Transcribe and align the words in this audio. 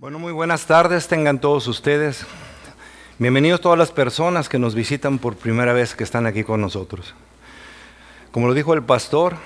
Bueno, 0.00 0.18
muy 0.18 0.32
buenas 0.32 0.64
tardes, 0.64 1.08
tengan 1.08 1.42
todos 1.42 1.66
ustedes. 1.66 2.24
Bienvenidos 3.18 3.60
todas 3.60 3.78
las 3.78 3.92
personas 3.92 4.48
que 4.48 4.58
nos 4.58 4.74
visitan 4.74 5.18
por 5.18 5.36
primera 5.36 5.74
vez 5.74 5.94
que 5.94 6.04
están 6.04 6.24
aquí 6.24 6.42
con 6.42 6.62
nosotros. 6.62 7.14
Como 8.32 8.48
lo 8.48 8.54
dijo 8.54 8.72
el 8.72 8.82
pastor, 8.82 9.36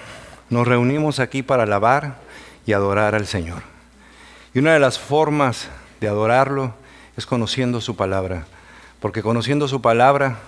nos 0.50 0.68
reunimos 0.68 1.18
aquí 1.18 1.42
para 1.42 1.64
alabar 1.64 2.18
y 2.66 2.72
adorar 2.72 3.16
al 3.16 3.26
Señor. 3.26 3.64
Y 4.54 4.60
una 4.60 4.72
de 4.72 4.78
las 4.78 4.96
formas 4.96 5.70
de 6.00 6.06
adorarlo 6.06 6.72
es 7.16 7.26
conociendo 7.26 7.80
su 7.80 7.96
palabra, 7.96 8.46
porque 9.00 9.24
conociendo 9.24 9.66
su 9.66 9.82
palabra 9.82 10.38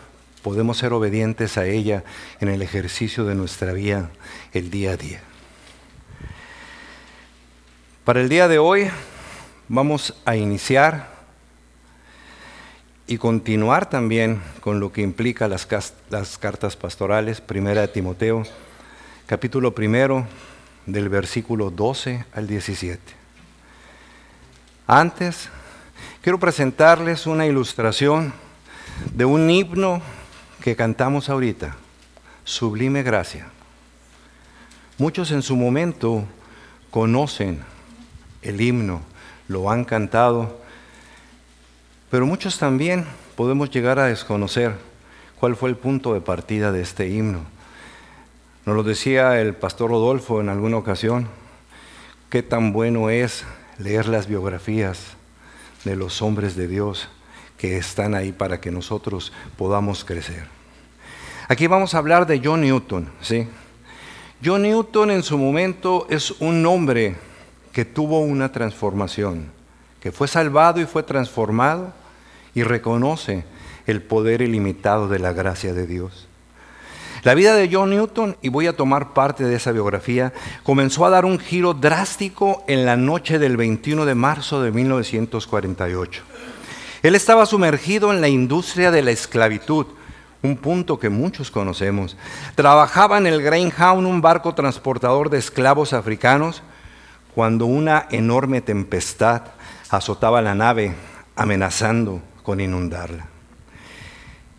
podemos 0.41 0.79
ser 0.79 0.93
obedientes 0.93 1.59
a 1.59 1.67
ella 1.67 2.05
en 2.39 2.49
el 2.49 2.63
ejercicio 2.63 3.25
de 3.25 3.35
nuestra 3.35 3.73
vida 3.73 4.11
el 4.53 4.71
día 4.71 4.93
a 4.93 4.97
día. 4.97 5.21
Para 8.05 8.21
el 8.21 8.29
día 8.29 8.47
de 8.47 8.61
hoy 8.61 8.89
vamos 9.69 10.15
a 10.25 10.37
iniciar 10.37 11.09
y 13.07 13.19
continuar 13.19 13.89
también 13.89 14.41
con 14.61 14.81
lo 14.81 14.93
que 14.93 15.03
implica 15.03 15.49
las, 15.49 15.67
las 16.11 16.39
cartas 16.39 16.77
pastorales, 16.77 17.41
primera 17.41 17.83
de 17.83 17.89
Timoteo, 17.89 18.45
capítulo 19.27 19.75
primero, 19.75 20.27
del 20.87 21.09
versículo 21.09 21.71
12 21.71 22.25
al 22.33 22.47
17. 22.47 23.01
Antes, 24.87 25.49
quiero 26.23 26.39
presentarles 26.39 27.27
una 27.27 27.47
ilustración 27.47 28.33
de 29.15 29.25
un 29.25 29.51
himno 29.51 30.01
que 30.63 30.77
cantamos 30.77 31.29
ahorita, 31.29 31.77
Sublime 32.45 33.03
Gracia. 33.03 33.49
Muchos 34.99 35.31
en 35.33 35.43
su 35.43 35.57
momento 35.57 36.25
conocen 36.91 37.61
el 38.43 38.61
himno, 38.61 39.03
lo 39.49 39.71
han 39.71 39.85
cantado, 39.85 40.59
pero 42.11 42.27
muchos 42.27 42.59
también 42.59 43.07
podemos 43.37 43.71
llegar 43.71 43.99
a 43.99 44.07
desconocer 44.07 44.75
cuál 45.39 45.57
fue 45.57 45.69
el 45.69 45.77
punto 45.77 46.15
de 46.15 46.21
partida 46.21 46.73
de 46.73 46.83
este 46.83 47.09
himno. 47.09 47.41
Nos 48.65 48.75
lo 48.75 48.83
decía 48.83 49.41
el 49.41 49.55
pastor 49.55 49.91
Rodolfo 49.91 50.41
en 50.41 50.49
alguna 50.49 50.77
ocasión, 50.77 51.29
qué 52.31 52.43
tan 52.43 52.73
bueno 52.73 53.11
es 53.11 53.45
leer 53.79 54.09
las 54.09 54.27
biografías 54.27 55.17
de 55.85 55.97
los 55.97 56.23
hombres 56.23 56.57
de 56.57 56.67
Dios 56.67 57.09
que 57.59 57.77
están 57.77 58.15
ahí 58.15 58.33
para 58.33 58.61
que 58.61 58.71
nosotros 58.71 59.33
podamos 59.57 60.05
crecer. 60.05 60.47
Aquí 61.49 61.69
vamos 61.69 61.95
a 61.95 61.99
hablar 61.99 62.27
de 62.27 62.41
John 62.43 62.63
Newton, 62.63 63.09
¿sí? 63.21 63.47
John 64.45 64.63
Newton 64.63 65.11
en 65.13 65.23
su 65.23 65.39
momento 65.39 66.07
es 66.11 66.33
un 66.41 66.67
hombre 66.67 67.17
que 67.77 67.85
tuvo 67.85 68.21
una 68.21 68.53
transformación, 68.53 69.51
que 70.01 70.11
fue 70.11 70.29
salvado 70.29 70.81
y 70.81 70.87
fue 70.87 71.03
transformado 71.03 71.93
y 72.55 72.63
reconoce 72.63 73.45
el 73.87 74.01
poder 74.01 74.41
ilimitado 74.41 75.09
de 75.09 75.19
la 75.19 75.35
gracia 75.35 75.75
de 75.75 75.87
Dios. 75.87 76.27
La 77.23 77.35
vida 77.35 77.55
de 77.55 77.69
John 77.71 77.91
Newton, 77.91 78.39
y 78.41 78.49
voy 78.49 78.67
a 78.67 78.75
tomar 78.75 79.13
parte 79.13 79.45
de 79.45 79.57
esa 79.57 79.73
biografía, 79.73 80.33
comenzó 80.63 81.05
a 81.05 81.11
dar 81.11 81.27
un 81.27 81.39
giro 81.39 81.75
drástico 81.75 82.65
en 82.67 82.87
la 82.87 82.97
noche 82.97 83.39
del 83.39 83.59
21 83.59 84.07
de 84.07 84.15
marzo 84.15 84.63
de 84.63 84.73
1948. 84.73 86.23
Él 87.03 87.15
estaba 87.15 87.45
sumergido 87.45 88.11
en 88.11 88.23
la 88.23 88.29
industria 88.29 88.91
de 88.91 89.03
la 89.03 89.11
esclavitud, 89.11 89.85
un 90.43 90.57
punto 90.57 90.99
que 90.99 91.11
muchos 91.11 91.51
conocemos. 91.51 92.17
Trabajaba 92.55 93.19
en 93.19 93.27
el 93.27 93.43
Greyhound, 93.43 94.07
un 94.07 94.23
barco 94.23 94.55
transportador 94.55 95.29
de 95.29 95.37
esclavos 95.37 95.93
africanos, 95.93 96.63
cuando 97.37 97.67
una 97.67 98.07
enorme 98.13 98.63
tempestad 98.63 99.43
azotaba 99.91 100.41
la 100.41 100.55
nave, 100.55 100.95
amenazando 101.37 102.23
con 102.43 102.63
inundarla. 102.63 103.27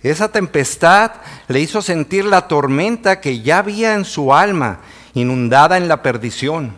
Esa 0.04 0.32
tempestad 0.32 1.14
le 1.48 1.60
hizo 1.60 1.82
sentir 1.82 2.24
la 2.24 2.48
tormenta 2.48 3.20
que 3.20 3.42
ya 3.42 3.58
había 3.58 3.96
en 3.96 4.06
su 4.06 4.32
alma, 4.32 4.82
inundada 5.16 5.78
en 5.78 5.88
la 5.88 6.04
perdición. 6.04 6.76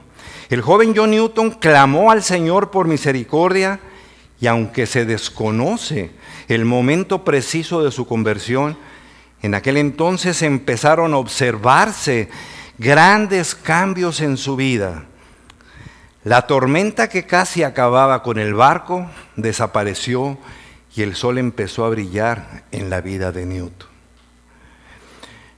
El 0.49 0.61
joven 0.61 0.93
John 0.95 1.11
Newton 1.11 1.51
clamó 1.51 2.11
al 2.11 2.23
Señor 2.23 2.71
por 2.71 2.88
misericordia 2.88 3.81
y 4.39 4.47
aunque 4.47 4.85
se 4.85 5.03
desconoce 5.03 6.11
el 6.47 6.63
momento 6.63 7.25
preciso 7.25 7.83
de 7.83 7.91
su 7.91 8.07
conversión, 8.07 8.77
en 9.41 9.53
aquel 9.53 9.75
entonces 9.75 10.43
empezaron 10.43 11.13
a 11.13 11.17
observarse 11.17 12.29
grandes 12.77 13.53
cambios 13.53 14.21
en 14.21 14.38
su 14.38 14.55
vida. 14.55 15.03
La 16.25 16.47
tormenta 16.47 17.07
que 17.07 17.25
casi 17.25 17.63
acababa 17.63 18.24
con 18.24 18.40
el 18.40 18.53
barco 18.53 19.09
desapareció 19.38 20.38
y 20.94 21.02
el 21.02 21.16
sol 21.16 21.38
empezó 21.38 21.85
a 21.85 21.90
brillar 21.90 22.66
en 22.72 22.90
la 22.90 23.00
vida 23.00 23.31
de 23.31 23.46
Newton. 23.46 23.88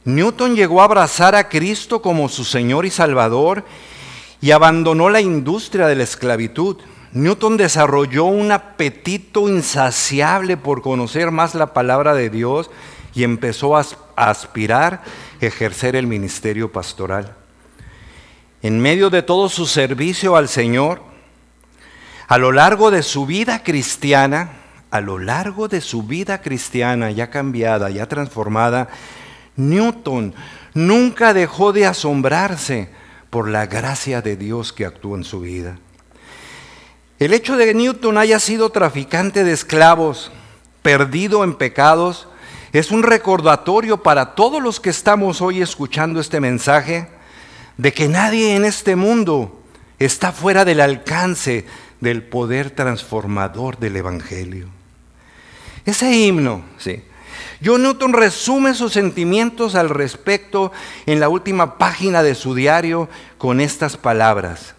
Newton 0.04 0.56
llegó 0.56 0.82
a 0.82 0.86
abrazar 0.86 1.34
a 1.34 1.50
Cristo 1.50 2.04
como 2.04 2.30
su 2.30 2.44
Señor 2.44 2.86
y 2.86 2.92
Salvador 2.92 3.66
y 4.40 4.52
abandonó 4.52 5.10
la 5.10 5.22
industria 5.22 5.88
de 5.88 5.96
la 5.96 6.04
esclavitud. 6.04 6.78
Newton 7.12 7.58
desarrolló 7.58 8.26
un 8.26 8.52
apetito 8.52 9.50
insaciable 9.50 10.58
por 10.58 10.84
conocer 10.84 11.32
más 11.32 11.56
la 11.56 11.74
palabra 11.74 12.14
de 12.14 12.30
Dios 12.30 12.70
y 13.16 13.24
empezó 13.24 13.76
a 13.76 13.86
aspirar 14.16 15.02
a 15.42 15.46
ejercer 15.46 15.96
el 15.96 16.06
ministerio 16.06 16.72
pastoral 16.72 17.41
en 18.62 18.80
medio 18.80 19.10
de 19.10 19.24
todo 19.24 19.50
su 19.50 19.66
servicio 19.66 20.36
al 20.36 20.48
Señor, 20.48 21.02
a 22.28 22.38
lo 22.38 22.52
largo 22.52 22.92
de 22.92 23.04
su 23.04 23.26
vida 23.26 23.64
cristiana, 23.64 24.52
a 24.92 25.02
lo 25.02 25.18
largo 25.18 25.68
de 25.68 25.82
su 25.82 26.04
vida 26.04 26.42
cristiana 26.42 27.12
ya 27.12 27.30
cambiada, 27.30 27.90
ya 27.90 28.08
transformada, 28.08 28.90
Newton 29.56 30.34
nunca 30.74 31.34
dejó 31.34 31.74
de 31.74 31.86
asombrarse 31.86 32.90
por 33.30 33.50
la 33.50 33.66
gracia 33.66 34.22
de 34.22 34.36
Dios 34.36 34.74
que 34.74 34.86
actuó 34.86 35.16
en 35.16 35.24
su 35.24 35.42
vida. 35.42 35.78
El 37.20 37.34
hecho 37.34 37.56
de 37.56 37.66
que 37.66 37.74
Newton 37.74 38.18
haya 38.18 38.40
sido 38.40 38.70
traficante 38.70 39.44
de 39.44 39.54
esclavos, 39.54 40.32
perdido 40.82 41.44
en 41.44 41.56
pecados, 41.56 42.28
es 42.74 42.92
un 42.92 43.04
recordatorio 43.04 44.02
para 44.02 44.36
todos 44.36 44.62
los 44.62 44.80
que 44.80 44.90
estamos 44.90 45.42
hoy 45.42 45.62
escuchando 45.62 46.20
este 46.20 46.40
mensaje 46.40 47.10
de 47.81 47.92
que 47.92 48.08
nadie 48.08 48.56
en 48.56 48.64
este 48.64 48.96
mundo 48.96 49.59
está 49.97 50.31
fuera 50.31 50.66
del 50.66 50.81
alcance 50.81 51.66
del 52.00 52.22
poder 52.22 52.69
transformador 52.69 53.80
del 53.80 53.96
Evangelio. 53.96 54.68
Ese 55.84 56.16
himno, 56.16 56.64
sí. 56.78 57.03
John 57.66 57.81
Newton 57.81 58.14
resume 58.14 58.75
sus 58.75 58.94
sentimientos 58.94 59.74
al 59.74 59.90
respecto 59.90 60.72
en 61.08 61.19
la 61.19 61.28
última 61.28 61.80
página 61.80 62.22
de 62.22 62.36
su 62.36 62.53
diario 62.53 63.09
con 63.40 63.59
estas 63.59 63.98
palabras. 63.98 64.75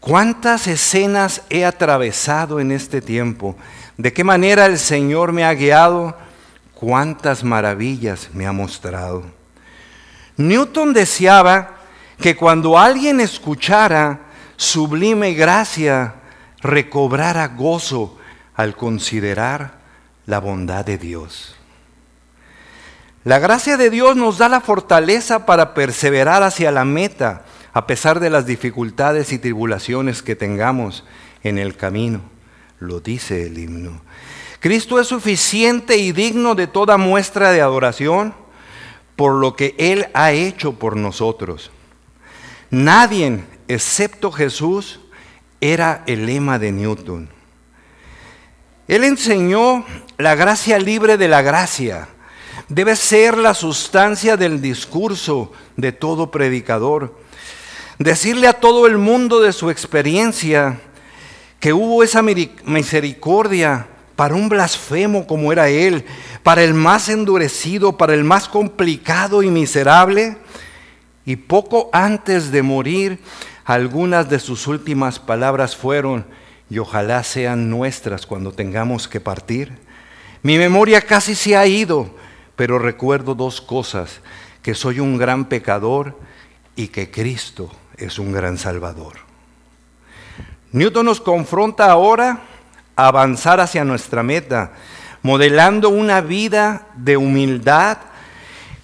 ¿Cuántas 0.00 0.66
escenas 0.66 1.42
he 1.50 1.66
atravesado 1.66 2.60
en 2.60 2.72
este 2.72 3.02
tiempo? 3.02 3.54
¿De 3.98 4.14
qué 4.14 4.24
manera 4.24 4.64
el 4.64 4.78
Señor 4.78 5.32
me 5.32 5.44
ha 5.44 5.52
guiado? 5.52 6.16
¿Cuántas 6.72 7.44
maravillas 7.44 8.30
me 8.32 8.46
ha 8.46 8.52
mostrado? 8.52 9.39
Newton 10.48 10.92
deseaba 10.92 11.76
que 12.20 12.36
cuando 12.36 12.78
alguien 12.78 13.20
escuchara 13.20 14.20
sublime 14.56 15.34
gracia, 15.34 16.14
recobrara 16.60 17.48
gozo 17.48 18.18
al 18.54 18.76
considerar 18.76 19.78
la 20.26 20.38
bondad 20.38 20.84
de 20.84 20.98
Dios. 20.98 21.56
La 23.24 23.38
gracia 23.38 23.76
de 23.76 23.90
Dios 23.90 24.16
nos 24.16 24.38
da 24.38 24.48
la 24.48 24.60
fortaleza 24.60 25.44
para 25.46 25.74
perseverar 25.74 26.42
hacia 26.42 26.70
la 26.70 26.84
meta, 26.84 27.44
a 27.72 27.86
pesar 27.86 28.20
de 28.20 28.30
las 28.30 28.46
dificultades 28.46 29.32
y 29.32 29.38
tribulaciones 29.38 30.22
que 30.22 30.36
tengamos 30.36 31.04
en 31.42 31.58
el 31.58 31.76
camino, 31.76 32.22
lo 32.78 33.00
dice 33.00 33.46
el 33.46 33.58
himno. 33.58 34.00
Cristo 34.60 35.00
es 35.00 35.06
suficiente 35.06 35.96
y 35.96 36.12
digno 36.12 36.54
de 36.54 36.66
toda 36.66 36.98
muestra 36.98 37.50
de 37.50 37.60
adoración 37.60 38.34
por 39.20 39.34
lo 39.34 39.54
que 39.54 39.74
Él 39.76 40.08
ha 40.14 40.32
hecho 40.32 40.72
por 40.72 40.96
nosotros. 40.96 41.70
Nadie, 42.70 43.44
excepto 43.68 44.32
Jesús, 44.32 44.98
era 45.60 46.04
el 46.06 46.24
lema 46.24 46.58
de 46.58 46.72
Newton. 46.72 47.28
Él 48.88 49.04
enseñó 49.04 49.84
la 50.16 50.34
gracia 50.36 50.78
libre 50.78 51.18
de 51.18 51.28
la 51.28 51.42
gracia. 51.42 52.08
Debe 52.70 52.96
ser 52.96 53.36
la 53.36 53.52
sustancia 53.52 54.38
del 54.38 54.62
discurso 54.62 55.52
de 55.76 55.92
todo 55.92 56.30
predicador. 56.30 57.14
Decirle 57.98 58.46
a 58.46 58.54
todo 58.54 58.86
el 58.86 58.96
mundo 58.96 59.42
de 59.42 59.52
su 59.52 59.68
experiencia 59.68 60.80
que 61.60 61.74
hubo 61.74 62.02
esa 62.02 62.22
misericordia 62.22 63.86
para 64.16 64.34
un 64.34 64.48
blasfemo 64.48 65.26
como 65.26 65.52
era 65.52 65.68
él, 65.68 66.06
para 66.42 66.62
el 66.62 66.74
más 66.74 67.08
endurecido, 67.08 67.96
para 67.96 68.14
el 68.14 68.24
más 68.24 68.48
complicado 68.48 69.42
y 69.42 69.50
miserable. 69.50 70.38
Y 71.24 71.36
poco 71.36 71.90
antes 71.92 72.50
de 72.50 72.62
morir, 72.62 73.20
algunas 73.64 74.28
de 74.28 74.38
sus 74.38 74.66
últimas 74.66 75.18
palabras 75.18 75.76
fueron, 75.76 76.24
y 76.68 76.78
ojalá 76.78 77.22
sean 77.24 77.68
nuestras 77.68 78.26
cuando 78.26 78.52
tengamos 78.52 79.08
que 79.08 79.20
partir. 79.20 79.78
Mi 80.42 80.56
memoria 80.56 81.02
casi 81.02 81.34
se 81.34 81.56
ha 81.56 81.66
ido, 81.66 82.14
pero 82.56 82.78
recuerdo 82.78 83.34
dos 83.34 83.60
cosas, 83.60 84.20
que 84.62 84.74
soy 84.74 85.00
un 85.00 85.18
gran 85.18 85.46
pecador 85.46 86.18
y 86.76 86.88
que 86.88 87.10
Cristo 87.10 87.70
es 87.96 88.18
un 88.18 88.32
gran 88.32 88.56
salvador. 88.56 89.14
Newton 90.72 91.06
nos 91.06 91.20
confronta 91.20 91.90
ahora 91.90 92.40
a 92.96 93.08
avanzar 93.08 93.60
hacia 93.60 93.84
nuestra 93.84 94.22
meta, 94.22 94.72
modelando 95.22 95.88
una 95.88 96.20
vida 96.20 96.86
de 96.96 97.16
humildad, 97.16 97.98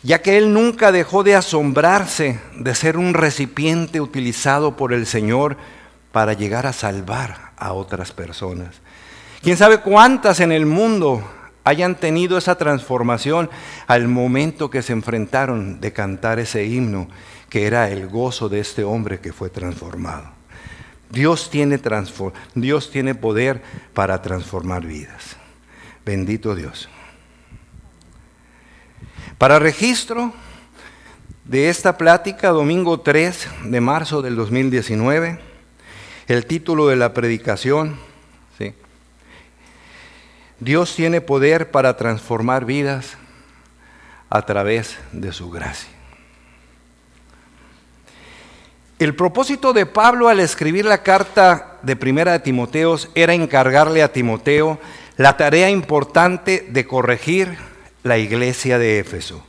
ya 0.02 0.22
que 0.22 0.38
él 0.38 0.52
nunca 0.52 0.92
dejó 0.92 1.22
de 1.22 1.34
asombrarse 1.34 2.40
de 2.56 2.74
ser 2.74 2.96
un 2.96 3.14
recipiente 3.14 4.00
utilizado 4.00 4.76
por 4.76 4.92
el 4.92 5.06
Señor 5.06 5.56
para 6.12 6.32
llegar 6.32 6.66
a 6.66 6.72
salvar 6.72 7.52
a 7.56 7.72
otras 7.72 8.12
personas. 8.12 8.76
¿Quién 9.42 9.56
sabe 9.56 9.78
cuántas 9.78 10.40
en 10.40 10.52
el 10.52 10.66
mundo 10.66 11.22
hayan 11.64 11.96
tenido 11.96 12.38
esa 12.38 12.56
transformación 12.56 13.50
al 13.86 14.08
momento 14.08 14.70
que 14.70 14.82
se 14.82 14.92
enfrentaron 14.92 15.80
de 15.80 15.92
cantar 15.92 16.38
ese 16.38 16.64
himno, 16.64 17.08
que 17.48 17.66
era 17.66 17.90
el 17.90 18.08
gozo 18.08 18.48
de 18.48 18.60
este 18.60 18.84
hombre 18.84 19.20
que 19.20 19.32
fue 19.32 19.50
transformado? 19.50 20.30
Dios 21.10 21.50
tiene, 21.50 21.80
Dios 22.54 22.90
tiene 22.90 23.14
poder 23.14 23.62
para 23.94 24.22
transformar 24.22 24.84
vidas. 24.84 25.36
Bendito 26.06 26.54
Dios. 26.54 26.88
Para 29.38 29.58
registro 29.58 30.32
de 31.44 31.68
esta 31.68 31.98
plática, 31.98 32.50
domingo 32.50 33.00
3 33.00 33.48
de 33.64 33.80
marzo 33.80 34.22
del 34.22 34.36
2019, 34.36 35.40
el 36.28 36.46
título 36.46 36.86
de 36.86 36.94
la 36.94 37.12
predicación, 37.12 37.98
¿sí? 38.56 38.72
Dios 40.60 40.94
tiene 40.94 41.20
poder 41.20 41.72
para 41.72 41.96
transformar 41.96 42.66
vidas 42.66 43.16
a 44.30 44.42
través 44.42 44.98
de 45.10 45.32
su 45.32 45.50
gracia. 45.50 45.90
El 49.00 49.16
propósito 49.16 49.72
de 49.72 49.86
Pablo 49.86 50.28
al 50.28 50.38
escribir 50.38 50.84
la 50.84 51.02
carta 51.02 51.78
de 51.82 51.96
primera 51.96 52.30
de 52.30 52.38
Timoteos 52.38 53.10
era 53.16 53.34
encargarle 53.34 54.04
a 54.04 54.12
Timoteo 54.12 54.78
la 55.16 55.36
tarea 55.36 55.70
importante 55.70 56.66
de 56.68 56.86
corregir 56.86 57.56
la 58.02 58.18
iglesia 58.18 58.78
de 58.78 58.98
Éfeso. 58.98 59.44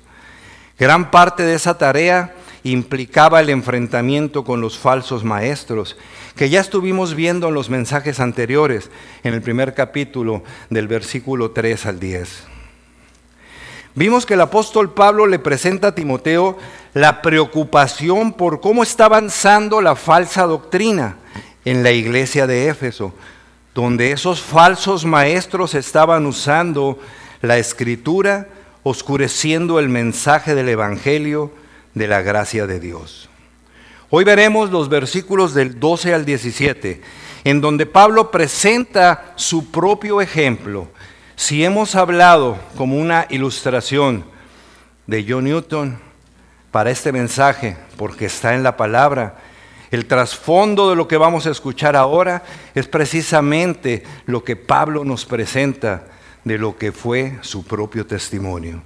Gran 0.80 1.12
parte 1.12 1.44
de 1.44 1.56
esa 1.56 1.78
tarea 1.78 2.34
implicaba 2.64 3.40
el 3.40 3.50
enfrentamiento 3.50 4.44
con 4.44 4.62
los 4.62 4.78
falsos 4.78 5.24
maestros, 5.24 5.98
que 6.36 6.50
ya 6.50 6.60
estuvimos 6.62 7.16
viendo 7.16 7.48
en 7.48 7.54
los 7.54 7.70
mensajes 7.70 8.20
anteriores, 8.20 8.90
en 9.24 9.34
el 9.34 9.42
primer 9.42 9.74
capítulo 9.74 10.44
del 10.70 10.88
versículo 10.88 11.52
3 11.52 11.86
al 11.86 12.00
10. 12.00 12.44
Vimos 13.96 14.28
que 14.28 14.36
el 14.36 14.42
apóstol 14.42 14.94
Pablo 14.94 15.26
le 15.26 15.40
presenta 15.40 15.88
a 15.88 15.96
Timoteo 15.96 16.58
la 16.94 17.22
preocupación 17.24 18.34
por 18.34 18.62
cómo 18.62 18.84
está 18.84 19.06
avanzando 19.06 19.82
la 19.82 19.96
falsa 19.96 20.44
doctrina 20.44 21.18
en 21.66 21.82
la 21.82 21.92
iglesia 21.92 22.46
de 22.46 22.70
Éfeso, 22.70 23.14
donde 23.78 24.12
esos 24.12 24.42
falsos 24.42 25.06
maestros 25.06 25.76
estaban 25.76 26.26
usando 26.26 26.98
la 27.44 27.60
escritura, 27.60 28.48
oscureciendo 28.82 29.78
el 29.78 29.88
mensaje 29.88 30.56
del 30.56 30.70
Evangelio 30.70 31.52
de 31.94 32.08
la 32.08 32.24
gracia 32.24 32.66
de 32.66 32.80
Dios. 32.80 33.30
Hoy 34.10 34.24
veremos 34.24 34.72
los 34.72 34.90
versículos 34.90 35.54
del 35.54 35.80
12 35.80 36.12
al 36.16 36.26
17, 36.26 37.02
en 37.44 37.62
donde 37.62 37.86
Pablo 37.86 38.32
presenta 38.32 39.34
su 39.36 39.70
propio 39.70 40.22
ejemplo. 40.22 40.88
Si 41.36 41.64
hemos 41.64 41.94
hablado 41.94 42.58
como 42.78 42.98
una 42.98 43.28
ilustración 43.30 44.26
de 45.06 45.24
John 45.30 45.44
Newton 45.44 46.00
para 46.72 46.90
este 46.90 47.12
mensaje, 47.12 47.78
porque 47.96 48.26
está 48.26 48.56
en 48.56 48.64
la 48.64 48.76
palabra, 48.76 49.36
el 49.92 50.06
trasfondo 50.06 50.90
de 50.90 50.96
lo 50.96 51.08
que 51.08 51.18
vamos 51.18 51.46
a 51.46 51.52
escuchar 51.52 51.96
ahora 51.96 52.44
es 52.76 52.88
precisamente 52.88 54.04
lo 54.26 54.44
que 54.44 54.56
Pablo 54.56 55.04
nos 55.06 55.26
presenta 55.26 56.08
de 56.44 56.58
lo 56.58 56.78
que 56.78 56.92
fue 56.92 57.38
su 57.42 57.64
propio 57.64 58.06
testimonio. 58.06 58.82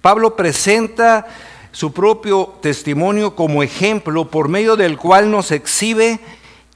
Pablo 0.00 0.36
presenta 0.36 1.26
su 1.72 1.92
propio 1.92 2.58
testimonio 2.60 3.34
como 3.34 3.62
ejemplo 3.62 4.30
por 4.30 4.48
medio 4.48 4.76
del 4.76 4.96
cual 4.96 5.30
nos 5.30 5.50
exhibe 5.50 6.18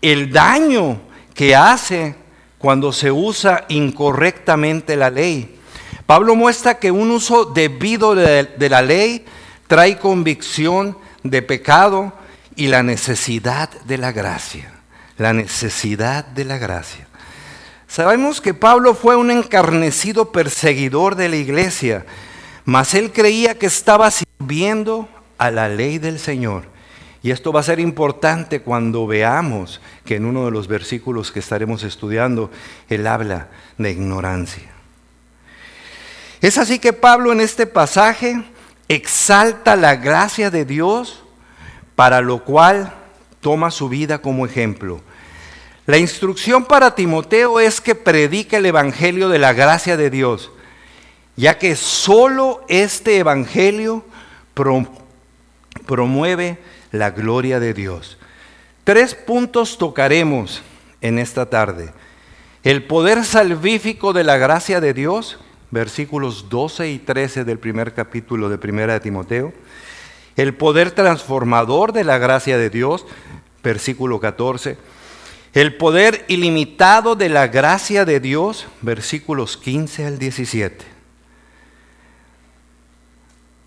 el 0.01 0.33
daño 0.33 1.01
que 1.35 1.55
hace 1.55 2.15
cuando 2.59 2.93
se 2.93 3.11
usa 3.11 3.65
incorrectamente 3.69 4.97
la 4.97 5.11
ley. 5.11 5.59
Pablo 6.07 6.35
muestra 6.35 6.79
que 6.79 6.91
un 6.91 7.11
uso 7.11 7.45
debido 7.45 8.15
de, 8.15 8.69
la 8.69 8.83
ley 8.83 9.25
trae 9.67 9.99
convicción 9.99 10.97
de 11.23 11.43
pecado 11.43 12.13
y 12.57 12.69
la 12.69 12.83
necesidad 12.83 13.71
de 13.83 13.99
la 13.99 14.13
gracia. 14.13 14.73
La 15.19 15.33
necesidad 15.33 16.25
de 16.25 16.45
la 16.45 16.59
gracia. 16.59 17.07
Sabemos 17.87 18.41
que 18.41 18.55
Pablo 18.55 18.95
fue 18.95 19.17
un 19.17 19.31
encarnecido 19.31 20.33
perseguidor 20.33 21.15
de 21.15 21.29
la 21.29 21.37
iglesia, 21.37 22.07
mas 22.65 22.95
él 22.95 23.13
creía 23.13 23.59
que 23.59 23.67
estaba 23.67 24.11
sirviendo 24.11 25.09
a 25.37 25.51
la 25.51 25.69
ley 25.69 25.99
del 25.99 26.19
Señor. 26.19 26.65
Y 27.23 27.31
esto 27.31 27.53
va 27.53 27.61
a 27.61 27.65
ser 27.65 27.79
importante 27.79 28.63
cuando 28.63 29.07
veamos 29.07 29.81
que 30.05 30.17
en 30.17 30.25
uno 30.25 30.45
de 30.47 30.51
los 30.51 30.67
versículos 30.67 31.31
que 31.31 31.39
estaremos 31.39 31.85
estudiando, 31.85 32.51
él 32.89 33.07
habla 33.07 33.49
de 33.79 33.91
ignorancia. 33.91 34.73
Es 36.41 36.59
así 36.59 36.81
que 36.81 36.93
Pablo 36.93 37.31
en 37.31 37.41
este 37.41 37.67
pasaje 37.67 38.43
exalta 38.89 39.77
la 39.77 39.95
gracia 39.97 40.51
de 40.51 40.65
Dios, 40.65 41.22
para 41.95 42.21
lo 42.21 42.45
cual 42.45 42.93
toma 43.41 43.71
su 43.71 43.89
vida 43.89 44.19
como 44.19 44.47
ejemplo. 44.47 45.01
La 45.87 45.99
instrucción 45.99 46.65
para 46.65 46.95
Timoteo 46.95 47.59
es 47.59 47.81
que 47.81 47.95
predique 47.95 48.57
el 48.57 48.67
Evangelio 48.67 49.29
de 49.29 49.39
la 49.39 49.53
gracia 49.53 49.97
de 49.97 50.11
Dios, 50.11 50.51
ya 51.37 51.59
que 51.59 51.75
solo 51.75 52.65
este 52.69 53.19
Evangelio 53.19 54.05
promueve 55.87 56.59
la 56.93 57.11
gloria 57.11 57.59
de 57.59 57.75
Dios. 57.75 58.19
Tres 58.85 59.15
puntos 59.15 59.79
tocaremos 59.79 60.63
en 61.01 61.19
esta 61.19 61.47
tarde. 61.47 61.93
El 62.63 62.85
poder 62.85 63.25
salvífico 63.25 64.13
de 64.13 64.23
la 64.23 64.37
gracia 64.37 64.81
de 64.81 64.95
Dios, 64.95 65.39
versículos 65.73 66.49
12 66.49 66.91
y 66.91 66.99
13 66.99 67.45
del 67.45 67.59
primer 67.59 67.93
capítulo 67.93 68.49
de 68.49 68.59
Primera 68.59 68.93
de 68.93 69.01
Timoteo. 69.01 69.53
El 70.37 70.55
poder 70.55 70.91
transformador 70.93 71.93
de 71.93 72.05
la 72.05 72.19
gracia 72.19 72.59
de 72.59 72.71
Dios, 72.71 73.07
versículo 73.63 74.21
14 74.21 74.77
el 75.53 75.77
poder 75.77 76.25
ilimitado 76.29 77.15
de 77.15 77.29
la 77.29 77.47
gracia 77.47 78.07
de 78.07 78.21
Dios, 78.21 78.67
versículos 78.81 79.59
15 79.59 80.07
al 80.07 80.19
17. 80.19 80.87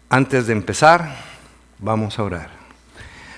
Antes 0.09 0.47
de 0.47 0.53
empezar, 0.53 1.15
vamos 1.77 2.17
a 2.17 2.23
orar. 2.23 2.49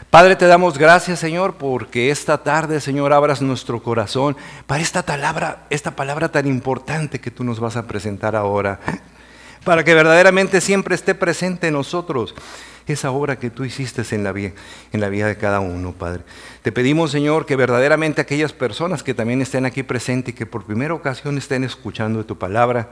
Padre, 0.10 0.38
te 0.38 0.48
damos 0.48 0.78
gracias, 0.78 1.20
Señor, 1.20 1.56
porque 1.56 2.10
esta 2.10 2.38
tarde, 2.38 2.80
Señor, 2.80 3.12
abras 3.12 3.42
nuestro 3.42 3.84
corazón 3.84 4.38
para 4.66 4.82
esta 4.82 5.04
palabra, 5.04 5.66
esta 5.70 5.92
palabra 5.98 6.30
tan 6.30 6.48
importante 6.48 7.20
que 7.20 7.32
tú 7.32 7.44
nos 7.44 7.60
vas 7.60 7.76
a 7.76 7.86
presentar 7.86 8.38
ahora, 8.38 8.80
para 9.66 9.84
que 9.84 9.94
verdaderamente 9.94 10.62
siempre 10.62 10.96
esté 10.96 11.16
presente 11.16 11.68
en 11.68 11.74
nosotros 11.74 12.34
esa 12.94 13.12
obra 13.12 13.38
que 13.38 13.50
tú 13.50 13.66
hiciste 13.66 14.04
en 14.16 14.24
la, 14.24 14.32
vida, 14.32 14.52
en 14.92 15.02
la 15.02 15.10
vida 15.10 15.28
de 15.28 15.38
cada 15.38 15.60
uno, 15.60 15.94
Padre. 15.94 16.24
Te 16.62 16.72
pedimos, 16.72 17.12
Señor, 17.12 17.46
que 17.46 17.56
verdaderamente 17.56 18.22
aquellas 18.22 18.54
personas 18.54 19.04
que 19.04 19.14
también 19.14 19.42
estén 19.42 19.66
aquí 19.66 19.84
presentes 19.84 20.34
y 20.34 20.38
que 20.38 20.46
por 20.46 20.66
primera 20.66 20.94
ocasión 20.94 21.38
estén 21.38 21.64
escuchando 21.64 22.20
de 22.20 22.26
tu 22.26 22.38
palabra, 22.38 22.90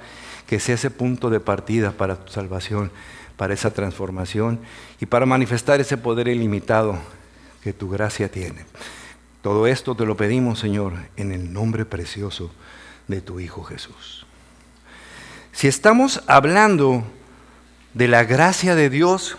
que 0.47 0.59
sea 0.59 0.75
ese 0.75 0.91
punto 0.91 1.29
de 1.29 1.39
partida 1.39 1.91
para 1.91 2.15
tu 2.17 2.31
salvación, 2.31 2.91
para 3.37 3.53
esa 3.53 3.71
transformación 3.71 4.59
y 4.99 5.05
para 5.05 5.25
manifestar 5.25 5.79
ese 5.81 5.97
poder 5.97 6.27
ilimitado 6.27 6.97
que 7.63 7.73
tu 7.73 7.89
gracia 7.89 8.29
tiene. 8.29 8.65
Todo 9.41 9.67
esto 9.67 9.95
te 9.95 10.05
lo 10.05 10.17
pedimos, 10.17 10.59
Señor, 10.59 10.93
en 11.17 11.31
el 11.31 11.53
nombre 11.53 11.85
precioso 11.85 12.51
de 13.07 13.21
tu 13.21 13.39
Hijo 13.39 13.63
Jesús. 13.63 14.25
Si 15.51 15.67
estamos 15.67 16.21
hablando 16.27 17.03
de 17.93 18.07
la 18.07 18.23
gracia 18.23 18.75
de 18.75 18.89
Dios, 18.89 19.37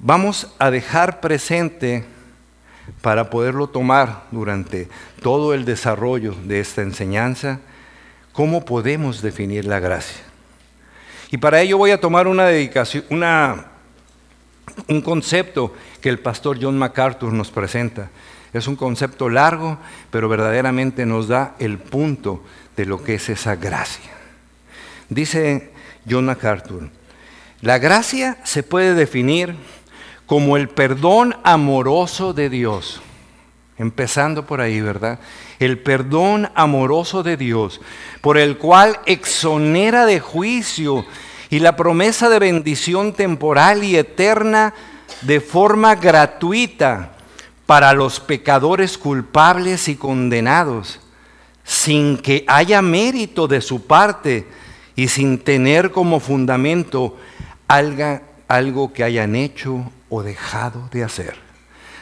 vamos 0.00 0.48
a 0.58 0.70
dejar 0.70 1.20
presente 1.20 2.04
para 3.02 3.30
poderlo 3.30 3.68
tomar 3.68 4.24
durante 4.30 4.88
todo 5.22 5.54
el 5.54 5.64
desarrollo 5.64 6.34
de 6.44 6.60
esta 6.60 6.82
enseñanza, 6.82 7.60
cómo 8.32 8.64
podemos 8.64 9.20
definir 9.22 9.64
la 9.64 9.80
gracia. 9.80 10.22
Y 11.30 11.36
para 11.36 11.60
ello 11.60 11.76
voy 11.76 11.90
a 11.90 12.00
tomar 12.00 12.26
una 12.26 12.46
dedicación, 12.46 13.04
una, 13.10 13.66
un 14.88 15.02
concepto 15.02 15.74
que 16.00 16.08
el 16.08 16.18
pastor 16.18 16.58
John 16.60 16.78
MacArthur 16.78 17.32
nos 17.32 17.50
presenta, 17.50 18.10
Es 18.54 18.66
un 18.66 18.76
concepto 18.76 19.28
largo, 19.28 19.76
pero 20.10 20.26
verdaderamente 20.26 21.04
nos 21.04 21.28
da 21.28 21.54
el 21.58 21.76
punto 21.76 22.42
de 22.78 22.86
lo 22.86 23.04
que 23.04 23.16
es 23.16 23.28
esa 23.28 23.56
gracia. 23.56 24.10
Dice 25.10 25.70
John 26.08 26.24
MacArthur, 26.24 26.88
la 27.60 27.78
gracia 27.78 28.38
se 28.44 28.62
puede 28.62 28.94
definir 28.94 29.54
como 30.28 30.58
el 30.58 30.68
perdón 30.68 31.34
amoroso 31.42 32.34
de 32.34 32.50
Dios. 32.50 33.00
Empezando 33.78 34.44
por 34.44 34.60
ahí, 34.60 34.80
¿verdad? 34.80 35.20
El 35.58 35.78
perdón 35.78 36.50
amoroso 36.54 37.22
de 37.22 37.38
Dios, 37.38 37.80
por 38.20 38.36
el 38.36 38.58
cual 38.58 39.00
exonera 39.06 40.04
de 40.04 40.20
juicio 40.20 41.06
y 41.48 41.60
la 41.60 41.76
promesa 41.76 42.28
de 42.28 42.40
bendición 42.40 43.14
temporal 43.14 43.82
y 43.82 43.96
eterna 43.96 44.74
de 45.22 45.40
forma 45.40 45.94
gratuita 45.94 47.12
para 47.64 47.94
los 47.94 48.20
pecadores 48.20 48.98
culpables 48.98 49.88
y 49.88 49.96
condenados, 49.96 51.00
sin 51.64 52.18
que 52.18 52.44
haya 52.48 52.82
mérito 52.82 53.48
de 53.48 53.62
su 53.62 53.86
parte 53.86 54.46
y 54.94 55.08
sin 55.08 55.38
tener 55.38 55.90
como 55.90 56.20
fundamento 56.20 57.16
algo 57.66 58.92
que 58.92 59.04
hayan 59.04 59.34
hecho 59.34 59.90
o 60.08 60.22
dejado 60.22 60.88
de 60.92 61.04
hacer. 61.04 61.36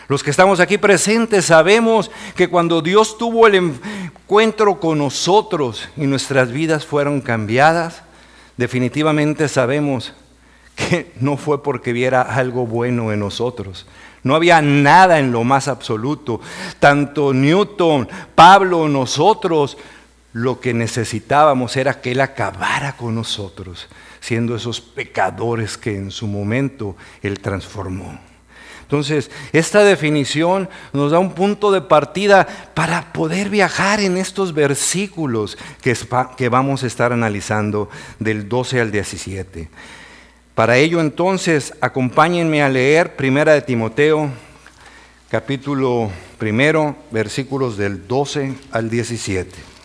Los 0.08 0.22
que 0.22 0.30
estamos 0.30 0.60
aquí 0.60 0.78
presentes 0.78 1.46
sabemos 1.46 2.10
que 2.36 2.48
cuando 2.48 2.80
Dios 2.80 3.18
tuvo 3.18 3.46
el 3.46 3.56
encuentro 3.56 4.78
con 4.78 4.98
nosotros 4.98 5.88
y 5.96 6.06
nuestras 6.06 6.52
vidas 6.52 6.86
fueron 6.86 7.20
cambiadas, 7.20 8.02
definitivamente 8.56 9.48
sabemos 9.48 10.14
que 10.76 11.12
no 11.20 11.36
fue 11.36 11.62
porque 11.62 11.92
viera 11.92 12.22
algo 12.22 12.66
bueno 12.66 13.12
en 13.12 13.20
nosotros. 13.20 13.86
No 14.22 14.34
había 14.34 14.60
nada 14.62 15.18
en 15.18 15.32
lo 15.32 15.44
más 15.44 15.68
absoluto. 15.68 16.40
Tanto 16.78 17.32
Newton, 17.32 18.08
Pablo, 18.34 18.88
nosotros, 18.88 19.76
lo 20.32 20.60
que 20.60 20.74
necesitábamos 20.74 21.76
era 21.76 22.00
que 22.00 22.12
Él 22.12 22.20
acabara 22.20 22.96
con 22.96 23.14
nosotros, 23.14 23.88
siendo 24.26 24.56
esos 24.56 24.80
pecadores 24.80 25.78
que 25.78 25.94
en 25.94 26.10
su 26.10 26.26
momento 26.26 26.96
Él 27.22 27.38
transformó. 27.38 28.18
Entonces, 28.82 29.30
esta 29.52 29.84
definición 29.84 30.68
nos 30.92 31.12
da 31.12 31.20
un 31.20 31.32
punto 31.32 31.70
de 31.70 31.80
partida 31.80 32.44
para 32.74 33.12
poder 33.12 33.50
viajar 33.50 34.00
en 34.00 34.16
estos 34.16 34.52
versículos 34.52 35.56
que, 35.80 35.96
que 36.36 36.48
vamos 36.48 36.82
a 36.82 36.88
estar 36.88 37.12
analizando 37.12 37.88
del 38.18 38.48
12 38.48 38.80
al 38.80 38.90
17. 38.90 39.68
Para 40.56 40.76
ello 40.76 41.00
entonces, 41.00 41.72
acompáñenme 41.80 42.64
a 42.64 42.68
leer 42.68 43.14
Primera 43.14 43.52
de 43.52 43.62
Timoteo, 43.62 44.28
capítulo 45.30 46.10
primero, 46.36 46.96
versículos 47.12 47.76
del 47.76 48.08
12 48.08 48.54
al 48.72 48.90
17. 48.90 49.75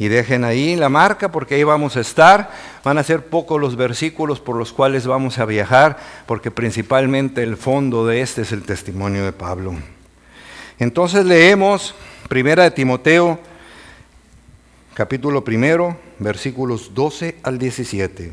Y 0.00 0.08
dejen 0.08 0.44
ahí 0.44 0.76
la 0.76 0.88
marca 0.88 1.30
porque 1.30 1.56
ahí 1.56 1.62
vamos 1.62 1.94
a 1.98 2.00
estar. 2.00 2.50
Van 2.82 2.96
a 2.96 3.02
ser 3.02 3.26
pocos 3.26 3.60
los 3.60 3.76
versículos 3.76 4.40
por 4.40 4.56
los 4.56 4.72
cuales 4.72 5.06
vamos 5.06 5.38
a 5.38 5.44
viajar, 5.44 5.98
porque 6.24 6.50
principalmente 6.50 7.42
el 7.42 7.58
fondo 7.58 8.06
de 8.06 8.22
este 8.22 8.40
es 8.40 8.52
el 8.52 8.62
testimonio 8.62 9.26
de 9.26 9.32
Pablo. 9.32 9.74
Entonces 10.78 11.26
leemos 11.26 11.94
Primera 12.30 12.62
de 12.62 12.70
Timoteo, 12.70 13.38
capítulo 14.94 15.44
primero, 15.44 15.98
versículos 16.18 16.94
12 16.94 17.36
al 17.42 17.58
17. 17.58 18.32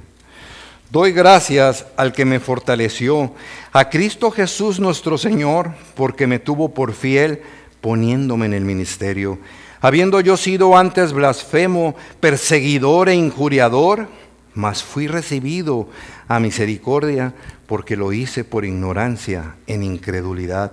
Doy 0.90 1.12
gracias 1.12 1.86
al 1.98 2.14
que 2.14 2.24
me 2.24 2.40
fortaleció, 2.40 3.34
a 3.74 3.90
Cristo 3.90 4.32
Jesús 4.32 4.80
nuestro 4.80 5.18
Señor, 5.18 5.72
porque 5.96 6.28
me 6.28 6.40
tuvo 6.40 6.74
por 6.74 6.94
fiel 6.94 7.42
poniéndome 7.82 8.46
en 8.46 8.54
el 8.54 8.64
ministerio 8.64 9.38
habiendo 9.82 10.20
yo 10.20 10.38
sido 10.38 10.78
antes 10.78 11.14
blasfemo, 11.14 11.96
perseguidor 12.20 13.10
e 13.10 13.16
injuriador, 13.16 14.08
mas 14.54 14.84
fui 14.84 15.08
recibido 15.08 15.88
a 16.28 16.40
misericordia 16.40 17.34
porque 17.68 17.96
lo 17.96 18.14
hice 18.14 18.44
por 18.44 18.66
ignorancia, 18.66 19.56
en 19.68 19.84
incredulidad. 19.84 20.72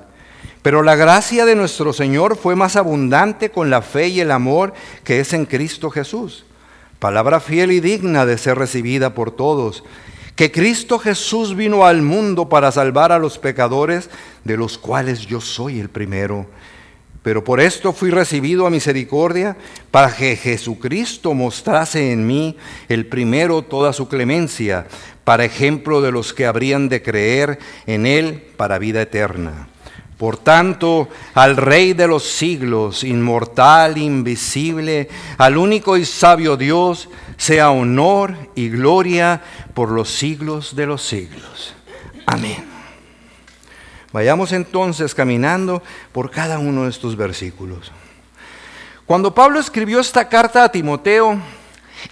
Pero 0.63 0.83
la 0.83 0.97
gracia 0.97 1.45
de 1.45 1.55
nuestro 1.55 1.93
Señor 1.93 2.37
fue 2.37 2.57
más 2.57 2.77
abundante 2.77 3.51
con 3.51 3.69
la 3.69 3.83
fe 3.83 4.09
y 4.09 4.21
el 4.21 4.31
amor 4.31 4.73
que 5.05 5.21
es 5.21 5.35
en 5.35 5.45
Cristo 5.45 5.91
Jesús. 5.91 6.47
Palabra 6.99 7.41
fiel 7.41 7.71
y 7.71 7.81
digna 7.81 8.25
de 8.25 8.39
ser 8.39 8.57
recibida 8.57 9.13
por 9.13 9.31
todos. 9.31 9.85
Que 10.37 10.51
Cristo 10.51 10.99
Jesús 10.99 11.55
vino 11.55 11.85
al 11.85 12.01
mundo 12.01 12.49
para 12.49 12.73
salvar 12.73 13.13
a 13.13 13.19
los 13.19 13.39
pecadores, 13.39 14.09
de 14.45 14.57
los 14.57 14.79
cuales 14.79 15.27
yo 15.27 15.43
soy 15.43 15.81
el 15.81 15.91
primero. 15.91 16.47
Pero 17.25 17.43
por 17.43 17.59
esto 17.59 17.95
fui 17.95 18.11
recibido 18.11 18.67
a 18.67 18.71
misericordia, 18.71 19.57
para 19.91 20.15
que 20.15 20.37
Jesucristo 20.37 21.33
mostrase 21.33 22.13
en 22.13 22.27
mí 22.27 22.59
el 22.91 23.07
primero 23.07 23.63
toda 23.63 23.95
su 23.95 24.09
clemencia, 24.09 24.87
para 25.25 25.47
ejemplo 25.47 26.03
de 26.03 26.13
los 26.13 26.35
que 26.35 26.45
habrían 26.45 26.91
de 26.91 27.03
creer 27.03 27.59
en 27.87 28.05
Él 28.05 28.45
para 28.59 28.79
vida 28.79 29.01
eterna. 29.01 29.69
Por 30.19 30.37
tanto, 30.37 31.09
al 31.33 31.57
Rey 31.57 31.95
de 31.95 32.07
los 32.09 32.25
siglos, 32.25 33.03
inmortal, 33.03 33.97
invisible, 33.97 35.09
al 35.39 35.57
único 35.57 35.97
y 35.97 36.05
sabio 36.05 36.59
Dios, 36.59 37.09
sea 37.39 37.71
honor 37.71 38.37
y 38.55 38.69
gloria 38.69 39.43
por 39.73 39.91
los 39.91 40.11
siglos 40.11 40.77
de 40.77 40.85
los 40.85 41.01
siglos. 41.01 41.75
Amén. 42.27 42.74
Vayamos 44.15 44.53
entonces 44.53 45.13
caminando 45.13 45.83
por 46.13 46.31
cada 46.31 46.61
uno 46.61 46.85
de 46.85 46.91
estos 46.91 47.17
versículos. 47.17 47.91
Cuando 49.07 49.35
Pablo 49.35 49.59
escribió 49.59 49.99
esta 49.99 50.29
carta 50.29 50.63
a 50.63 50.71
Timoteo, 50.71 51.37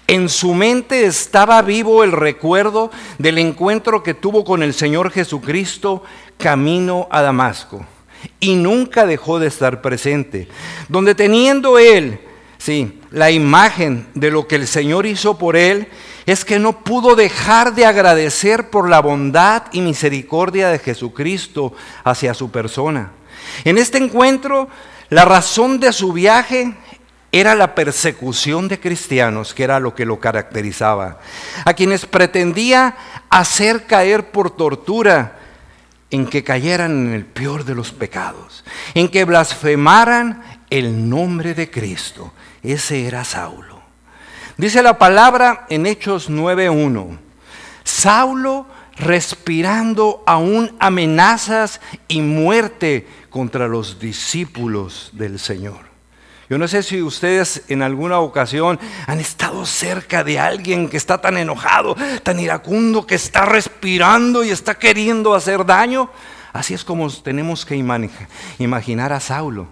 en 0.08 0.28
su 0.28 0.52
mente 0.52 1.06
estaba 1.06 1.62
vivo 1.62 2.02
el 2.02 2.10
recuerdo 2.10 2.90
del 3.18 3.38
encuentro 3.38 4.02
que 4.02 4.14
tuvo 4.14 4.44
con 4.44 4.64
el 4.64 4.74
Señor 4.74 5.12
Jesucristo 5.12 6.02
camino 6.38 7.06
a 7.08 7.22
Damasco. 7.22 7.86
Y 8.40 8.56
nunca 8.56 9.06
dejó 9.06 9.38
de 9.38 9.46
estar 9.46 9.80
presente. 9.80 10.48
Donde 10.88 11.14
teniendo 11.14 11.78
él, 11.78 12.18
sí, 12.58 13.00
la 13.12 13.30
imagen 13.30 14.08
de 14.14 14.32
lo 14.32 14.48
que 14.48 14.56
el 14.56 14.66
Señor 14.66 15.06
hizo 15.06 15.38
por 15.38 15.54
él, 15.54 15.86
es 16.26 16.44
que 16.44 16.58
no 16.58 16.84
pudo 16.84 17.16
dejar 17.16 17.74
de 17.74 17.86
agradecer 17.86 18.70
por 18.70 18.88
la 18.88 19.00
bondad 19.00 19.64
y 19.72 19.80
misericordia 19.80 20.68
de 20.68 20.78
Jesucristo 20.78 21.72
hacia 22.04 22.34
su 22.34 22.50
persona. 22.50 23.12
En 23.64 23.78
este 23.78 23.98
encuentro, 23.98 24.68
la 25.08 25.24
razón 25.24 25.80
de 25.80 25.92
su 25.92 26.12
viaje 26.12 26.74
era 27.32 27.54
la 27.54 27.74
persecución 27.74 28.68
de 28.68 28.78
cristianos, 28.78 29.54
que 29.54 29.64
era 29.64 29.80
lo 29.80 29.94
que 29.94 30.04
lo 30.04 30.20
caracterizaba, 30.20 31.18
a 31.64 31.72
quienes 31.74 32.04
pretendía 32.06 32.96
hacer 33.30 33.86
caer 33.86 34.30
por 34.30 34.54
tortura, 34.54 35.38
en 36.10 36.26
que 36.26 36.44
cayeran 36.44 37.06
en 37.06 37.14
el 37.14 37.24
peor 37.24 37.64
de 37.64 37.74
los 37.74 37.90
pecados, 37.90 38.64
en 38.92 39.08
que 39.08 39.24
blasfemaran 39.24 40.42
el 40.68 41.08
nombre 41.08 41.54
de 41.54 41.70
Cristo. 41.70 42.32
Ese 42.62 43.06
era 43.06 43.24
Saulo. 43.24 43.71
Dice 44.58 44.82
la 44.82 44.98
palabra 44.98 45.66
en 45.70 45.86
Hechos 45.86 46.30
9.1, 46.30 47.18
Saulo 47.84 48.66
respirando 48.96 50.22
aún 50.26 50.76
amenazas 50.78 51.80
y 52.06 52.20
muerte 52.20 53.06
contra 53.30 53.66
los 53.66 53.98
discípulos 53.98 55.10
del 55.12 55.38
Señor. 55.38 55.90
Yo 56.50 56.58
no 56.58 56.68
sé 56.68 56.82
si 56.82 57.00
ustedes 57.00 57.62
en 57.68 57.80
alguna 57.80 58.18
ocasión 58.18 58.78
han 59.06 59.20
estado 59.20 59.64
cerca 59.64 60.22
de 60.22 60.38
alguien 60.38 60.90
que 60.90 60.98
está 60.98 61.18
tan 61.18 61.38
enojado, 61.38 61.96
tan 62.22 62.38
iracundo, 62.38 63.06
que 63.06 63.14
está 63.14 63.46
respirando 63.46 64.44
y 64.44 64.50
está 64.50 64.74
queriendo 64.74 65.34
hacer 65.34 65.64
daño. 65.64 66.10
Así 66.52 66.74
es 66.74 66.84
como 66.84 67.10
tenemos 67.10 67.64
que 67.64 67.76
imaginar 68.58 69.14
a 69.14 69.20
Saulo. 69.20 69.68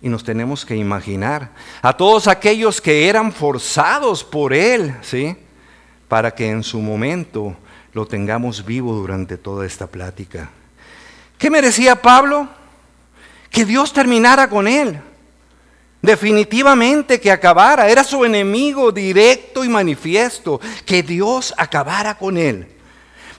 Y 0.00 0.08
nos 0.08 0.22
tenemos 0.22 0.64
que 0.64 0.76
imaginar 0.76 1.50
a 1.82 1.96
todos 1.96 2.28
aquellos 2.28 2.80
que 2.80 3.08
eran 3.08 3.32
forzados 3.32 4.22
por 4.22 4.52
Él, 4.52 4.94
¿sí? 5.02 5.36
Para 6.06 6.30
que 6.30 6.48
en 6.48 6.62
su 6.62 6.80
momento 6.80 7.56
lo 7.92 8.06
tengamos 8.06 8.64
vivo 8.64 8.94
durante 8.94 9.36
toda 9.36 9.66
esta 9.66 9.86
plática. 9.86 10.50
¿Qué 11.38 11.50
merecía 11.50 12.00
Pablo? 12.00 12.48
Que 13.50 13.64
Dios 13.64 13.92
terminara 13.92 14.48
con 14.48 14.68
él. 14.68 15.00
Definitivamente 16.02 17.20
que 17.20 17.30
acabara. 17.30 17.88
Era 17.88 18.04
su 18.04 18.24
enemigo 18.24 18.92
directo 18.92 19.64
y 19.64 19.68
manifiesto. 19.68 20.60
Que 20.84 21.02
Dios 21.02 21.54
acabara 21.56 22.16
con 22.16 22.36
él. 22.36 22.68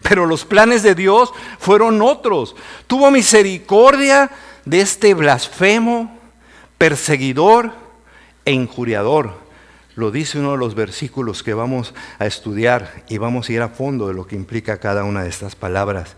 Pero 0.01 0.25
los 0.25 0.45
planes 0.45 0.81
de 0.81 0.95
Dios 0.95 1.31
fueron 1.59 2.01
otros. 2.01 2.55
Tuvo 2.87 3.11
misericordia 3.11 4.31
de 4.65 4.81
este 4.81 5.13
blasfemo, 5.13 6.18
perseguidor 6.79 7.71
e 8.45 8.53
injuriador. 8.53 9.33
Lo 9.95 10.09
dice 10.09 10.39
uno 10.39 10.53
de 10.53 10.57
los 10.57 10.73
versículos 10.73 11.43
que 11.43 11.53
vamos 11.53 11.93
a 12.17 12.25
estudiar 12.25 13.03
y 13.09 13.19
vamos 13.19 13.49
a 13.49 13.53
ir 13.53 13.61
a 13.61 13.67
fondo 13.67 14.07
de 14.07 14.15
lo 14.15 14.25
que 14.25 14.35
implica 14.35 14.79
cada 14.79 15.03
una 15.03 15.23
de 15.23 15.29
estas 15.29 15.55
palabras. 15.55 16.15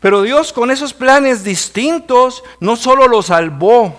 Pero 0.00 0.22
Dios 0.22 0.52
con 0.52 0.72
esos 0.72 0.92
planes 0.92 1.44
distintos 1.44 2.42
no 2.58 2.74
solo 2.74 3.06
lo 3.06 3.22
salvó, 3.22 3.96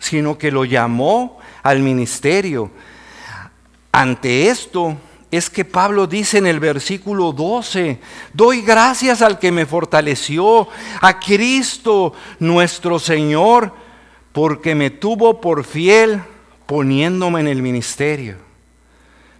sino 0.00 0.36
que 0.36 0.50
lo 0.50 0.64
llamó 0.64 1.38
al 1.62 1.78
ministerio. 1.78 2.72
Ante 3.92 4.48
esto 4.48 4.96
es 5.30 5.48
que 5.48 5.64
Pablo 5.64 6.08
dice 6.08 6.38
en 6.38 6.48
el 6.48 6.58
versículo 6.58 7.32
12, 7.32 8.00
doy 8.32 8.62
gracias 8.62 9.22
al 9.22 9.38
que 9.38 9.52
me 9.52 9.66
fortaleció, 9.66 10.66
a 11.00 11.20
Cristo 11.20 12.14
nuestro 12.40 12.98
Señor, 12.98 13.72
porque 14.38 14.76
me 14.76 14.90
tuvo 14.90 15.40
por 15.40 15.64
fiel 15.64 16.22
poniéndome 16.66 17.40
en 17.40 17.48
el 17.48 17.60
ministerio. 17.60 18.36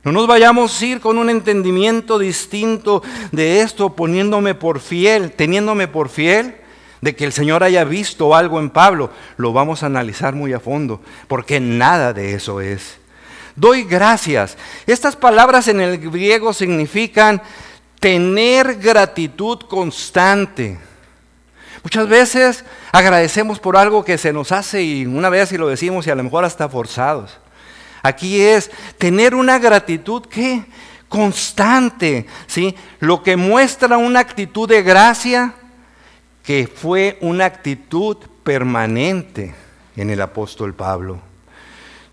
No 0.03 0.11
nos 0.11 0.27
vayamos 0.27 0.83
a 0.83 0.87
ir 0.87 0.99
con 0.99 1.19
un 1.19 1.31
entendimiento 1.31 2.19
distinto 2.19 3.05
de 3.31 3.61
esto, 3.61 3.95
poniéndome 3.95 4.57
por 4.57 4.81
fiel, 4.81 5.31
teniéndome 5.31 5.87
por 5.87 6.09
fiel, 6.09 6.57
de 7.01 7.15
que 7.15 7.25
el 7.25 7.33
Señor 7.33 7.63
haya 7.63 7.85
visto 7.85 8.35
algo 8.35 8.59
en 8.59 8.71
Pablo. 8.71 9.13
Lo 9.37 9.53
vamos 9.53 9.85
a 9.85 9.87
analizar 9.87 10.35
muy 10.35 10.53
a 10.53 10.59
fondo, 10.59 11.01
porque 11.29 11.61
nada 11.61 12.13
de 12.13 12.35
eso 12.35 12.61
es. 12.61 12.99
Doy 13.55 13.85
gracias. 13.85 14.59
Estas 14.85 15.15
palabras 15.15 15.69
en 15.69 15.79
el 15.79 15.99
griego 15.99 16.53
significan 16.53 17.41
tener 18.01 18.81
gratitud 18.81 19.61
constante. 19.61 20.88
Muchas 21.83 22.09
veces 22.09 22.65
agradecemos 22.93 23.61
por 23.61 23.77
algo 23.77 24.05
que 24.05 24.19
se 24.19 24.33
nos 24.33 24.53
hace 24.53 24.83
y 24.83 25.07
una 25.07 25.29
vez 25.29 25.53
y 25.53 25.59
lo 25.59 25.69
decimos 25.69 26.07
y 26.07 26.11
a 26.11 26.15
lo 26.15 26.25
mejor 26.25 26.45
hasta 26.45 26.69
forzados. 26.69 27.39
Aquí 28.03 28.41
es 28.41 28.71
tener 28.99 29.35
una 29.35 29.59
gratitud 29.59 30.27
que 30.27 30.65
constante, 31.09 32.27
¿sí? 32.47 32.75
Lo 33.01 33.23
que 33.23 33.37
muestra 33.37 33.97
una 33.97 34.21
actitud 34.21 34.69
de 34.69 34.83
gracia 34.83 35.55
que 36.43 36.67
fue 36.67 37.19
una 37.21 37.45
actitud 37.45 38.17
permanente 38.43 39.55
en 39.97 40.11
el 40.11 40.21
apóstol 40.21 40.75
Pablo. 40.75 41.21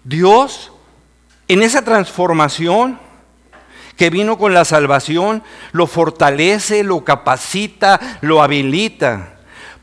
Dios 0.04 0.72
en 1.48 1.62
esa 1.62 1.84
transformación 1.84 3.00
que 3.96 4.10
vino 4.10 4.38
con 4.38 4.54
la 4.54 4.66
salvación, 4.66 5.44
lo 5.72 5.88
fortalece, 5.88 6.84
lo 6.84 7.04
capacita, 7.06 8.20
lo 8.22 8.42
habilita 8.42 9.35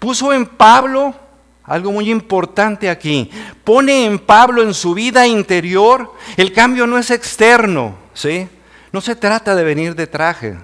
puso 0.03 0.33
en 0.33 0.47
Pablo 0.47 1.15
algo 1.63 1.93
muy 1.93 2.11
importante 2.11 2.91
aquí. 2.91 3.31
Pone 3.63 4.05
en 4.05 4.19
Pablo 4.19 4.61
en 4.61 4.75
su 4.75 4.95
vida 4.95 5.29
interior, 5.29 6.13
el 6.37 6.53
cambio 6.53 6.89
no 6.89 6.99
es 6.99 7.13
externo, 7.13 7.97
¿sí? 8.13 8.49
No 8.91 9.01
se 9.01 9.15
trata 9.15 9.55
de 9.55 9.63
venir 9.63 9.95
de 9.95 10.09
traje. 10.09 10.57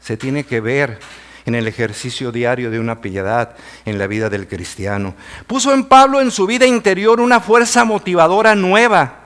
Se 0.00 0.16
tiene 0.16 0.44
que 0.44 0.62
ver 0.62 0.98
en 1.44 1.54
el 1.54 1.68
ejercicio 1.68 2.32
diario 2.32 2.70
de 2.70 2.80
una 2.80 3.02
piedad 3.02 3.54
en 3.84 3.98
la 3.98 4.06
vida 4.06 4.30
del 4.30 4.48
cristiano. 4.48 5.14
Puso 5.46 5.74
en 5.74 5.84
Pablo 5.84 6.22
en 6.22 6.30
su 6.30 6.46
vida 6.46 6.64
interior 6.64 7.20
una 7.20 7.38
fuerza 7.38 7.84
motivadora 7.84 8.54
nueva 8.54 9.23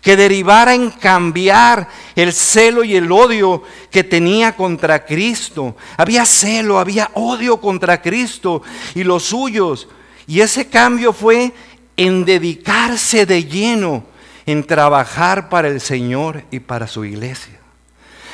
que 0.00 0.16
derivara 0.16 0.74
en 0.74 0.90
cambiar 0.90 1.88
el 2.16 2.32
celo 2.32 2.84
y 2.84 2.96
el 2.96 3.10
odio 3.12 3.62
que 3.90 4.02
tenía 4.02 4.56
contra 4.56 5.04
Cristo. 5.04 5.76
Había 5.96 6.24
celo, 6.24 6.78
había 6.78 7.10
odio 7.14 7.60
contra 7.60 8.00
Cristo 8.00 8.62
y 8.94 9.04
los 9.04 9.24
suyos. 9.24 9.88
Y 10.26 10.40
ese 10.40 10.68
cambio 10.68 11.12
fue 11.12 11.52
en 11.96 12.24
dedicarse 12.24 13.26
de 13.26 13.44
lleno 13.44 14.04
en 14.46 14.64
trabajar 14.66 15.48
para 15.48 15.68
el 15.68 15.80
Señor 15.80 16.44
y 16.50 16.60
para 16.60 16.86
su 16.86 17.04
iglesia. 17.04 17.59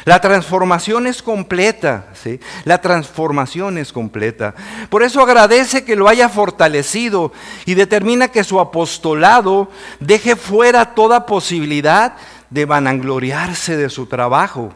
La 0.07 0.21
transformación 0.21 1.09
es 1.09 1.21
completa, 1.21 2.11
¿sí? 2.15 2.39
La 2.63 2.81
transformación 2.81 3.77
es 3.77 3.93
completa. 3.93 4.55
Por 4.89 5.03
eso 5.03 5.21
agradece 5.21 5.85
que 5.85 5.97
lo 5.97 6.07
haya 6.07 6.29
fortalecido 6.29 7.33
y 7.65 7.75
determina 7.75 8.29
que 8.29 8.45
su 8.45 8.61
apostolado 8.61 9.69
deje 9.99 10.37
fuera 10.37 10.95
toda 10.95 11.27
posibilidad 11.27 12.15
de 12.51 12.67
vanagloriarse 12.67 13.77
de 13.77 13.91
su 13.91 14.07
trabajo, 14.07 14.73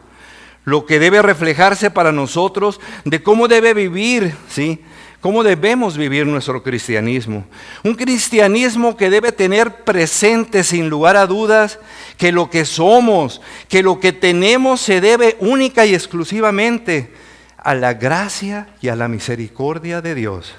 lo 0.65 0.85
que 0.85 0.99
debe 0.99 1.21
reflejarse 1.21 1.89
para 1.91 2.11
nosotros 2.11 2.81
de 3.05 3.23
cómo 3.23 3.47
debe 3.47 3.73
vivir, 3.73 4.35
¿sí? 4.49 4.83
¿Cómo 5.21 5.43
debemos 5.43 5.97
vivir 5.97 6.25
nuestro 6.25 6.63
cristianismo? 6.63 7.45
Un 7.83 7.93
cristianismo 7.93 8.97
que 8.97 9.11
debe 9.11 9.31
tener 9.31 9.83
presente 9.83 10.63
sin 10.63 10.89
lugar 10.89 11.15
a 11.15 11.27
dudas 11.27 11.77
que 12.17 12.31
lo 12.31 12.49
que 12.49 12.65
somos, 12.65 13.39
que 13.69 13.83
lo 13.83 13.99
que 13.99 14.13
tenemos 14.13 14.81
se 14.81 14.99
debe 14.99 15.37
única 15.39 15.85
y 15.85 15.93
exclusivamente 15.93 17.13
a 17.55 17.75
la 17.75 17.93
gracia 17.93 18.69
y 18.81 18.87
a 18.87 18.95
la 18.95 19.07
misericordia 19.07 20.01
de 20.01 20.15
Dios, 20.15 20.55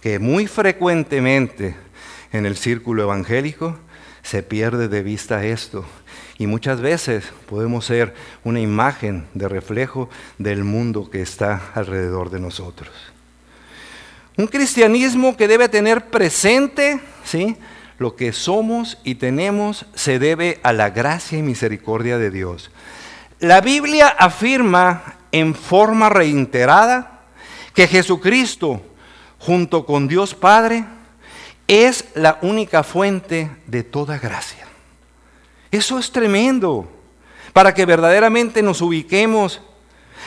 que 0.00 0.18
muy 0.18 0.46
frecuentemente 0.46 1.76
en 2.32 2.46
el 2.46 2.56
círculo 2.56 3.02
evangélico 3.02 3.78
se 4.22 4.42
pierde 4.42 4.88
de 4.88 5.02
vista 5.02 5.44
esto. 5.44 5.84
Y 6.38 6.46
muchas 6.46 6.80
veces 6.80 7.26
podemos 7.46 7.84
ser 7.84 8.14
una 8.42 8.60
imagen 8.60 9.26
de 9.34 9.48
reflejo 9.48 10.08
del 10.38 10.64
mundo 10.64 11.10
que 11.10 11.20
está 11.20 11.72
alrededor 11.74 12.30
de 12.30 12.40
nosotros. 12.40 13.13
Un 14.36 14.46
cristianismo 14.48 15.36
que 15.36 15.46
debe 15.46 15.68
tener 15.68 16.10
presente, 16.10 17.00
¿sí? 17.24 17.56
Lo 17.98 18.16
que 18.16 18.32
somos 18.32 18.98
y 19.04 19.14
tenemos 19.14 19.86
se 19.94 20.18
debe 20.18 20.58
a 20.64 20.72
la 20.72 20.90
gracia 20.90 21.38
y 21.38 21.42
misericordia 21.42 22.18
de 22.18 22.30
Dios. 22.30 22.72
La 23.38 23.60
Biblia 23.60 24.08
afirma 24.08 25.16
en 25.30 25.54
forma 25.54 26.08
reiterada 26.08 27.20
que 27.74 27.86
Jesucristo, 27.86 28.82
junto 29.38 29.86
con 29.86 30.08
Dios 30.08 30.34
Padre, 30.34 30.84
es 31.68 32.06
la 32.14 32.38
única 32.42 32.82
fuente 32.82 33.50
de 33.66 33.84
toda 33.84 34.18
gracia. 34.18 34.66
Eso 35.70 35.98
es 35.98 36.10
tremendo. 36.10 36.88
Para 37.52 37.72
que 37.72 37.86
verdaderamente 37.86 38.62
nos 38.62 38.80
ubiquemos 38.80 39.60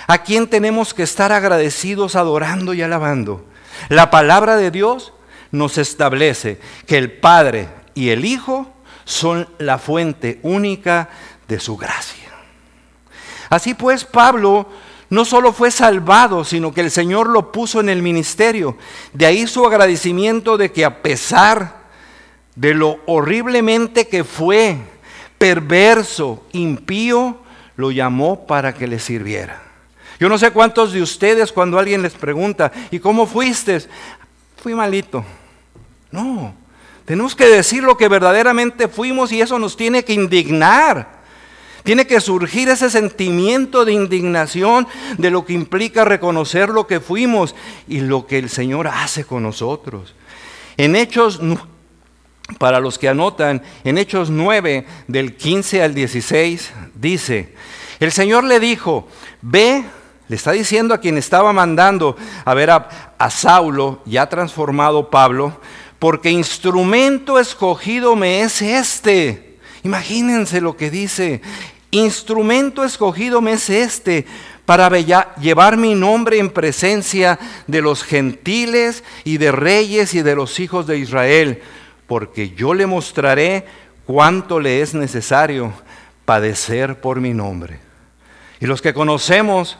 a 0.08 0.20
quien 0.20 0.48
tenemos 0.48 0.94
que 0.94 1.04
estar 1.04 1.34
agradecidos, 1.34 2.16
adorando 2.16 2.74
y 2.74 2.82
alabando. 2.82 3.46
La 3.90 4.10
palabra 4.10 4.58
de 4.58 4.72
Dios 4.72 5.14
nos 5.52 5.78
establece 5.78 6.60
que 6.86 6.98
el 6.98 7.12
Padre 7.12 7.70
y 7.94 8.10
el 8.10 8.26
Hijo 8.26 8.74
son 9.06 9.48
la 9.58 9.78
fuente 9.78 10.40
única 10.44 11.10
de 11.48 11.60
su 11.60 11.78
gracia. 11.78 12.30
Así 13.50 13.74
pues, 13.74 14.04
Pablo 14.04 14.68
no 15.10 15.24
solo 15.24 15.54
fue 15.54 15.72
salvado, 15.72 16.44
sino 16.44 16.74
que 16.74 16.82
el 16.82 16.92
Señor 16.92 17.28
lo 17.28 17.52
puso 17.52 17.80
en 17.80 17.90
el 17.90 18.02
ministerio. 18.02 18.78
De 19.14 19.26
ahí 19.26 19.48
su 19.48 19.66
agradecimiento 19.66 20.58
de 20.58 20.72
que 20.72 20.84
a 20.84 21.02
pesar 21.02 21.88
de 22.56 22.74
lo 22.74 23.00
horriblemente 23.06 24.08
que 24.08 24.24
fue, 24.24 24.78
perverso, 25.38 26.44
impío, 26.52 27.38
lo 27.78 27.92
llamó 27.92 28.46
para 28.48 28.74
que 28.74 28.88
le 28.88 29.00
sirviera. 29.00 29.62
Yo 30.20 30.30
no 30.30 30.38
sé 30.38 30.52
cuántos 30.52 30.94
de 30.94 31.02
ustedes 31.02 31.52
cuando 31.52 31.78
alguien 31.78 32.02
les 32.02 32.14
pregunta, 32.14 32.72
¿y 32.90 33.00
cómo 33.00 33.28
fuiste? 33.28 33.80
Fui 34.58 34.74
malito. 34.74 35.24
No, 36.12 36.54
tenemos 37.06 37.36
que 37.36 37.46
decir 37.46 37.84
lo 37.84 37.98
que 37.98 38.08
verdaderamente 38.08 38.88
fuimos 38.88 39.32
y 39.32 39.42
eso 39.42 39.60
nos 39.60 39.78
tiene 39.78 40.04
que 40.04 40.14
indignar. 40.14 41.18
Tiene 41.84 42.06
que 42.06 42.20
surgir 42.20 42.68
ese 42.68 42.90
sentimiento 42.90 43.86
de 43.86 43.94
indignación 43.94 44.88
de 45.18 45.32
lo 45.32 45.46
que 45.46 45.54
implica 45.54 46.04
reconocer 46.04 46.68
lo 46.68 46.86
que 46.86 47.00
fuimos 47.00 47.56
y 47.88 48.02
lo 48.02 48.28
que 48.28 48.40
el 48.40 48.50
Señor 48.50 48.88
hace 48.88 49.24
con 49.24 49.44
nosotros. 49.44 50.14
En 50.76 50.98
Hechos, 50.98 51.40
para 52.58 52.82
los 52.82 53.00
que 53.00 53.08
anotan, 53.08 53.64
en 53.86 53.98
Hechos 53.98 54.30
9, 54.30 54.86
del 55.08 55.38
15 55.38 55.82
al 55.82 55.94
16, 55.94 56.74
dice, 56.94 57.56
el 58.02 58.12
Señor 58.12 58.44
le 58.44 58.60
dijo, 58.60 59.08
ve 59.42 59.86
le 60.30 60.36
está 60.36 60.52
diciendo 60.52 60.94
a 60.94 61.00
quien 61.00 61.18
estaba 61.18 61.54
mandando 61.54 62.18
a 62.44 62.54
ver 62.54 62.70
a, 62.70 63.30
Saulo, 63.30 64.02
ya 64.06 64.28
transformado 64.28 65.10
Pablo, 65.10 65.60
porque 66.00 66.30
instrumento 66.30 67.40
escogido 67.40 68.16
me 68.16 68.42
es 68.42 68.62
este. 68.62 69.58
Imagínense 69.84 70.60
lo 70.60 70.76
que 70.76 70.92
dice. 70.92 71.42
Instrumento 71.92 72.84
escogido 72.84 73.42
me 73.42 73.54
es 73.54 73.70
este 73.70 74.26
para 74.66 74.90
llevar 75.38 75.78
mi 75.78 75.96
nombre 75.96 76.40
en 76.40 76.50
presencia 76.50 77.40
de 77.68 77.82
los 77.82 78.04
gentiles 78.04 79.06
y 79.24 79.38
de 79.38 79.54
reyes 79.54 80.14
y 80.14 80.22
de 80.22 80.36
los 80.36 80.60
hijos 80.60 80.86
de 80.88 80.98
Israel, 80.98 81.62
porque 82.06 82.50
yo 82.50 82.74
le 82.74 82.86
mostraré 82.86 83.66
cuánto 84.06 84.60
le 84.60 84.82
es 84.82 84.94
necesario 84.94 85.72
padecer 86.26 87.00
por 87.00 87.22
mi 87.22 87.34
nombre. 87.34 87.80
Y 88.60 88.66
los 88.66 88.82
que 88.82 88.94
conocemos 88.94 89.78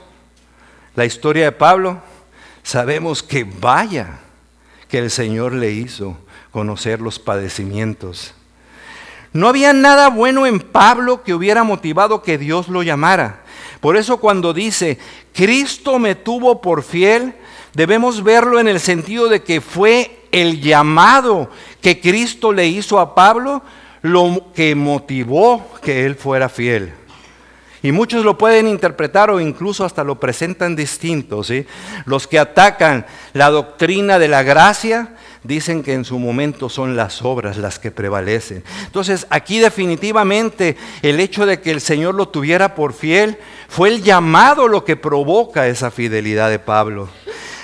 la 0.98 1.06
historia 1.06 1.46
de 1.46 1.52
Pablo, 1.52 2.02
sabemos 2.64 3.22
que 3.22 3.44
vaya 3.44 4.18
que 4.90 4.98
el 4.98 5.12
Señor 5.12 5.54
le 5.54 5.72
hizo 5.72 6.18
conocer 6.50 7.02
los 7.02 7.20
padecimientos. 7.20 8.34
No 9.32 9.48
había 9.48 9.74
nada 9.74 10.10
bueno 10.10 10.48
en 10.48 10.60
Pablo 10.60 11.22
que 11.22 11.36
hubiera 11.36 11.64
motivado 11.64 12.24
que 12.24 12.40
Dios 12.40 12.68
lo 12.68 12.82
llamara. 12.82 13.44
Por 13.80 13.96
eso 13.96 14.18
cuando 14.18 14.56
dice, 14.56 14.98
Cristo 15.34 16.00
me 16.00 16.16
tuvo 16.16 16.62
por 16.62 16.82
fiel, 16.82 17.36
debemos 17.76 18.24
verlo 18.24 18.60
en 18.60 18.68
el 18.68 18.80
sentido 18.80 19.30
de 19.30 19.44
que 19.44 19.62
fue 19.62 20.26
el 20.32 20.62
llamado 20.62 21.52
que 21.80 22.02
Cristo 22.02 22.52
le 22.52 22.66
hizo 22.66 23.00
a 23.00 23.14
Pablo 23.14 23.62
lo 24.02 24.48
que 24.56 24.74
motivó 24.74 25.64
que 25.84 26.08
él 26.08 26.16
fuera 26.16 26.50
fiel. 26.50 26.92
Y 27.84 27.92
muchos 27.92 28.26
lo 28.26 28.38
pueden 28.38 28.68
interpretar 28.68 29.30
o 29.30 29.40
incluso 29.40 29.86
hasta 29.86 30.04
lo 30.04 30.20
presentan 30.20 30.76
distinto. 30.76 31.44
¿sí? 31.44 31.66
Los 32.06 32.28
que 32.28 32.40
atacan 32.40 33.06
la 33.34 33.50
doctrina 33.50 34.20
de 34.20 34.28
la 34.28 34.44
gracia 34.44 35.16
dicen 35.44 35.84
que 35.84 35.94
en 35.94 36.04
su 36.04 36.20
momento 36.20 36.70
son 36.70 36.96
las 36.96 37.22
obras 37.22 37.58
las 37.58 37.80
que 37.80 37.92
prevalecen. 37.92 38.64
Entonces 38.86 39.28
aquí 39.30 39.60
definitivamente 39.60 40.76
el 41.02 41.20
hecho 41.20 41.46
de 41.46 41.62
que 41.62 41.72
el 41.72 41.82
Señor 41.82 42.16
lo 42.16 42.30
tuviera 42.30 42.76
por 42.76 42.94
fiel 42.94 43.38
fue 43.70 43.90
el 43.90 44.04
llamado 44.04 44.68
lo 44.68 44.84
que 44.84 44.96
provoca 44.96 45.68
esa 45.68 45.92
fidelidad 45.92 46.50
de 46.50 46.60
Pablo. 46.60 47.10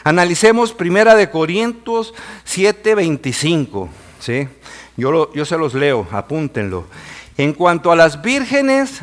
Analicemos 0.04 0.74
primera 0.74 1.16
de 1.16 1.30
Corintios 1.30 2.14
7:25, 2.46 3.90
¿sí? 4.20 4.48
Yo, 4.96 5.34
yo 5.34 5.46
se 5.46 5.58
los 5.58 5.74
leo, 5.74 6.08
apúntenlo. 6.12 6.86
En 7.38 7.54
cuanto 7.54 7.92
a 7.92 7.96
las 7.96 8.22
vírgenes, 8.22 9.02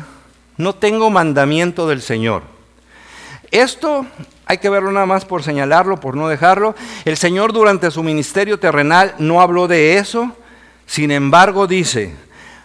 no 0.57 0.75
tengo 0.75 1.09
mandamiento 1.09 1.87
del 1.87 2.01
Señor. 2.01 2.43
Esto 3.51 4.05
hay 4.45 4.57
que 4.57 4.69
verlo 4.69 4.91
nada 4.91 5.05
más 5.05 5.25
por 5.25 5.43
señalarlo, 5.43 5.99
por 5.99 6.15
no 6.15 6.27
dejarlo. 6.27 6.75
El 7.05 7.17
Señor 7.17 7.53
durante 7.53 7.91
su 7.91 8.03
ministerio 8.03 8.59
terrenal 8.59 9.15
no 9.17 9.41
habló 9.41 9.67
de 9.67 9.97
eso, 9.97 10.35
sin 10.85 11.11
embargo 11.11 11.67
dice, 11.67 12.13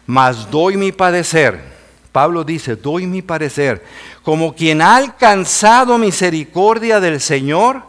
mas 0.06 0.50
doy 0.50 0.76
mi 0.76 0.92
padecer. 0.92 1.76
Pablo 2.12 2.44
dice, 2.44 2.76
doy 2.76 3.06
mi 3.06 3.20
parecer, 3.20 3.84
como 4.22 4.54
quien 4.54 4.80
ha 4.80 4.96
alcanzado 4.96 5.98
misericordia 5.98 6.98
del 6.98 7.20
Señor, 7.20 7.82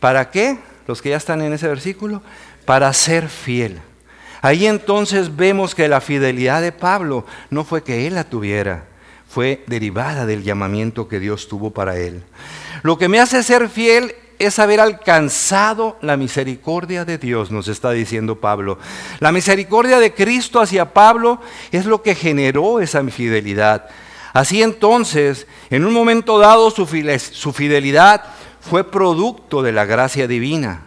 ¿para 0.00 0.30
qué? 0.30 0.58
Los 0.88 1.00
que 1.00 1.10
ya 1.10 1.16
están 1.16 1.40
en 1.40 1.52
ese 1.52 1.68
versículo, 1.68 2.20
para 2.64 2.92
ser 2.92 3.28
fiel. 3.28 3.80
Ahí 4.42 4.66
entonces 4.66 5.36
vemos 5.36 5.74
que 5.74 5.86
la 5.86 6.00
fidelidad 6.00 6.62
de 6.62 6.72
Pablo 6.72 7.24
no 7.50 7.62
fue 7.62 7.84
que 7.84 8.08
él 8.08 8.16
la 8.16 8.24
tuviera, 8.24 8.86
fue 9.30 9.62
derivada 9.68 10.26
del 10.26 10.42
llamamiento 10.42 11.06
que 11.06 11.20
Dios 11.20 11.46
tuvo 11.46 11.70
para 11.70 11.96
él. 11.96 12.24
Lo 12.82 12.98
que 12.98 13.08
me 13.08 13.20
hace 13.20 13.44
ser 13.44 13.68
fiel 13.68 14.16
es 14.40 14.58
haber 14.58 14.80
alcanzado 14.80 15.96
la 16.00 16.16
misericordia 16.16 17.04
de 17.04 17.16
Dios, 17.16 17.52
nos 17.52 17.68
está 17.68 17.92
diciendo 17.92 18.40
Pablo. 18.40 18.78
La 19.20 19.30
misericordia 19.30 20.00
de 20.00 20.14
Cristo 20.14 20.60
hacia 20.60 20.92
Pablo 20.92 21.40
es 21.70 21.86
lo 21.86 22.02
que 22.02 22.16
generó 22.16 22.80
esa 22.80 23.04
fidelidad. 23.04 23.88
Así 24.32 24.62
entonces, 24.62 25.46
en 25.70 25.84
un 25.84 25.92
momento 25.92 26.38
dado, 26.38 26.70
su 26.70 26.86
fidelidad 27.52 28.24
fue 28.60 28.82
producto 28.82 29.62
de 29.62 29.70
la 29.70 29.84
gracia 29.84 30.26
divina. 30.26 30.82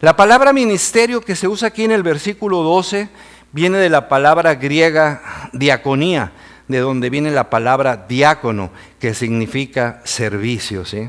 La 0.00 0.16
palabra 0.16 0.54
ministerio 0.54 1.20
que 1.20 1.36
se 1.36 1.46
usa 1.46 1.68
aquí 1.68 1.84
en 1.84 1.90
el 1.90 2.02
versículo 2.02 2.62
12 2.62 3.10
viene 3.52 3.76
de 3.76 3.90
la 3.90 4.08
palabra 4.08 4.54
griega 4.54 5.50
diaconía, 5.52 6.32
de 6.70 6.78
donde 6.78 7.10
viene 7.10 7.32
la 7.32 7.50
palabra 7.50 8.06
diácono, 8.08 8.70
que 9.00 9.12
significa 9.12 10.00
servicio. 10.04 10.84
¿sí? 10.84 11.08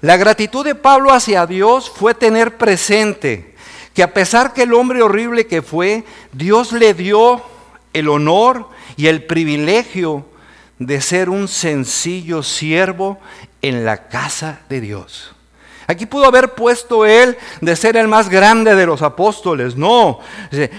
La 0.00 0.16
gratitud 0.16 0.64
de 0.64 0.74
Pablo 0.74 1.12
hacia 1.12 1.46
Dios 1.46 1.92
fue 1.94 2.14
tener 2.14 2.56
presente 2.56 3.54
que 3.92 4.02
a 4.02 4.14
pesar 4.14 4.54
que 4.54 4.62
el 4.62 4.72
hombre 4.72 5.02
horrible 5.02 5.46
que 5.46 5.60
fue, 5.60 6.04
Dios 6.32 6.72
le 6.72 6.94
dio 6.94 7.42
el 7.92 8.08
honor 8.08 8.68
y 8.96 9.08
el 9.08 9.24
privilegio 9.24 10.24
de 10.78 11.02
ser 11.02 11.28
un 11.28 11.46
sencillo 11.46 12.42
siervo 12.42 13.18
en 13.60 13.84
la 13.84 14.08
casa 14.08 14.60
de 14.70 14.80
Dios. 14.80 15.34
Aquí 15.86 16.06
pudo 16.06 16.24
haber 16.24 16.54
puesto 16.54 17.04
él 17.04 17.36
de 17.60 17.76
ser 17.76 17.96
el 17.96 18.08
más 18.08 18.30
grande 18.30 18.74
de 18.74 18.86
los 18.86 19.02
apóstoles. 19.02 19.76
No, 19.76 20.20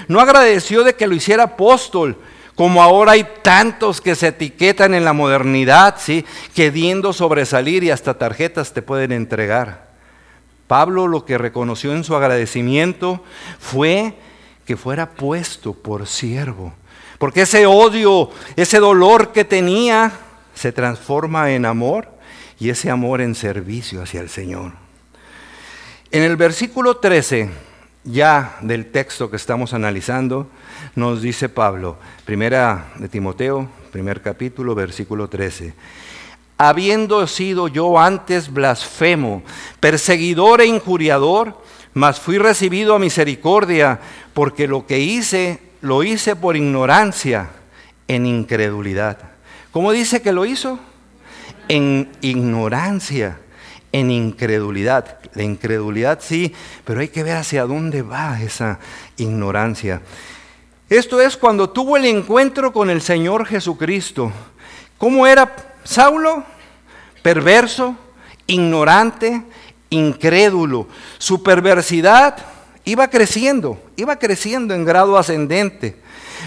no 0.07 0.19
agradeció 0.19 0.83
de 0.83 0.95
que 0.95 1.07
lo 1.07 1.15
hiciera 1.15 1.43
apóstol, 1.43 2.17
como 2.59 2.83
ahora 2.83 3.13
hay 3.13 3.25
tantos 3.41 4.01
que 4.01 4.15
se 4.15 4.27
etiquetan 4.27 4.93
en 4.93 5.05
la 5.05 5.13
modernidad, 5.13 5.95
¿sí? 5.97 6.25
queriendo 6.53 7.13
sobresalir 7.13 7.85
y 7.85 7.89
hasta 7.89 8.17
tarjetas 8.17 8.73
te 8.73 8.81
pueden 8.81 9.13
entregar. 9.13 9.87
Pablo 10.67 11.07
lo 11.07 11.23
que 11.23 11.37
reconoció 11.37 11.93
en 11.93 12.03
su 12.03 12.17
agradecimiento 12.17 13.23
fue 13.59 14.15
que 14.65 14.75
fuera 14.75 15.11
puesto 15.11 15.71
por 15.71 16.05
siervo. 16.05 16.73
Porque 17.17 17.43
ese 17.43 17.65
odio, 17.65 18.29
ese 18.57 18.79
dolor 18.79 19.31
que 19.31 19.45
tenía, 19.45 20.11
se 20.53 20.73
transforma 20.73 21.51
en 21.51 21.65
amor 21.65 22.09
y 22.59 22.71
ese 22.71 22.91
amor 22.91 23.21
en 23.21 23.35
servicio 23.35 24.01
hacia 24.01 24.19
el 24.19 24.29
Señor. 24.29 24.73
En 26.11 26.23
el 26.23 26.35
versículo 26.35 26.97
13, 26.97 27.68
ya 28.03 28.57
del 28.61 28.87
texto 28.91 29.29
que 29.29 29.35
estamos 29.35 29.73
analizando, 29.73 30.47
nos 30.95 31.21
dice 31.21 31.49
Pablo, 31.49 31.97
primera 32.25 32.91
de 32.97 33.09
Timoteo, 33.09 33.69
primer 33.91 34.21
capítulo, 34.21 34.75
versículo 34.75 35.27
13. 35.27 35.73
Habiendo 36.57 37.25
sido 37.27 37.67
yo 37.67 37.99
antes 37.99 38.51
blasfemo, 38.51 39.43
perseguidor 39.79 40.61
e 40.61 40.65
injuriador, 40.65 41.61
mas 41.93 42.19
fui 42.19 42.37
recibido 42.37 42.95
a 42.95 42.99
misericordia, 42.99 43.99
porque 44.33 44.67
lo 44.67 44.85
que 44.85 44.99
hice, 44.99 45.59
lo 45.81 46.03
hice 46.03 46.35
por 46.35 46.55
ignorancia, 46.55 47.49
en 48.07 48.25
incredulidad. 48.25 49.17
¿Cómo 49.71 49.91
dice 49.91 50.21
que 50.21 50.33
lo 50.33 50.45
hizo? 50.45 50.79
En 51.67 52.09
ignorancia, 52.21 53.39
en 53.91 54.11
incredulidad. 54.11 55.18
La 55.33 55.43
incredulidad 55.43 56.19
sí, 56.21 56.53
pero 56.85 57.01
hay 57.01 57.09
que 57.09 57.23
ver 57.23 57.37
hacia 57.37 57.65
dónde 57.65 58.01
va 58.01 58.41
esa 58.41 58.79
ignorancia. 59.17 60.01
Esto 60.89 61.21
es 61.21 61.37
cuando 61.37 61.69
tuvo 61.69 61.97
el 61.97 62.05
encuentro 62.05 62.73
con 62.73 62.89
el 62.89 63.01
Señor 63.01 63.45
Jesucristo. 63.45 64.31
¿Cómo 64.97 65.27
era 65.27 65.55
Saulo? 65.83 66.43
Perverso, 67.21 67.95
ignorante, 68.47 69.43
incrédulo. 69.91 70.87
Su 71.19 71.43
perversidad 71.43 72.37
iba 72.85 73.07
creciendo, 73.07 73.79
iba 73.95 74.17
creciendo 74.17 74.73
en 74.73 74.85
grado 74.85 75.17
ascendente. 75.17 75.95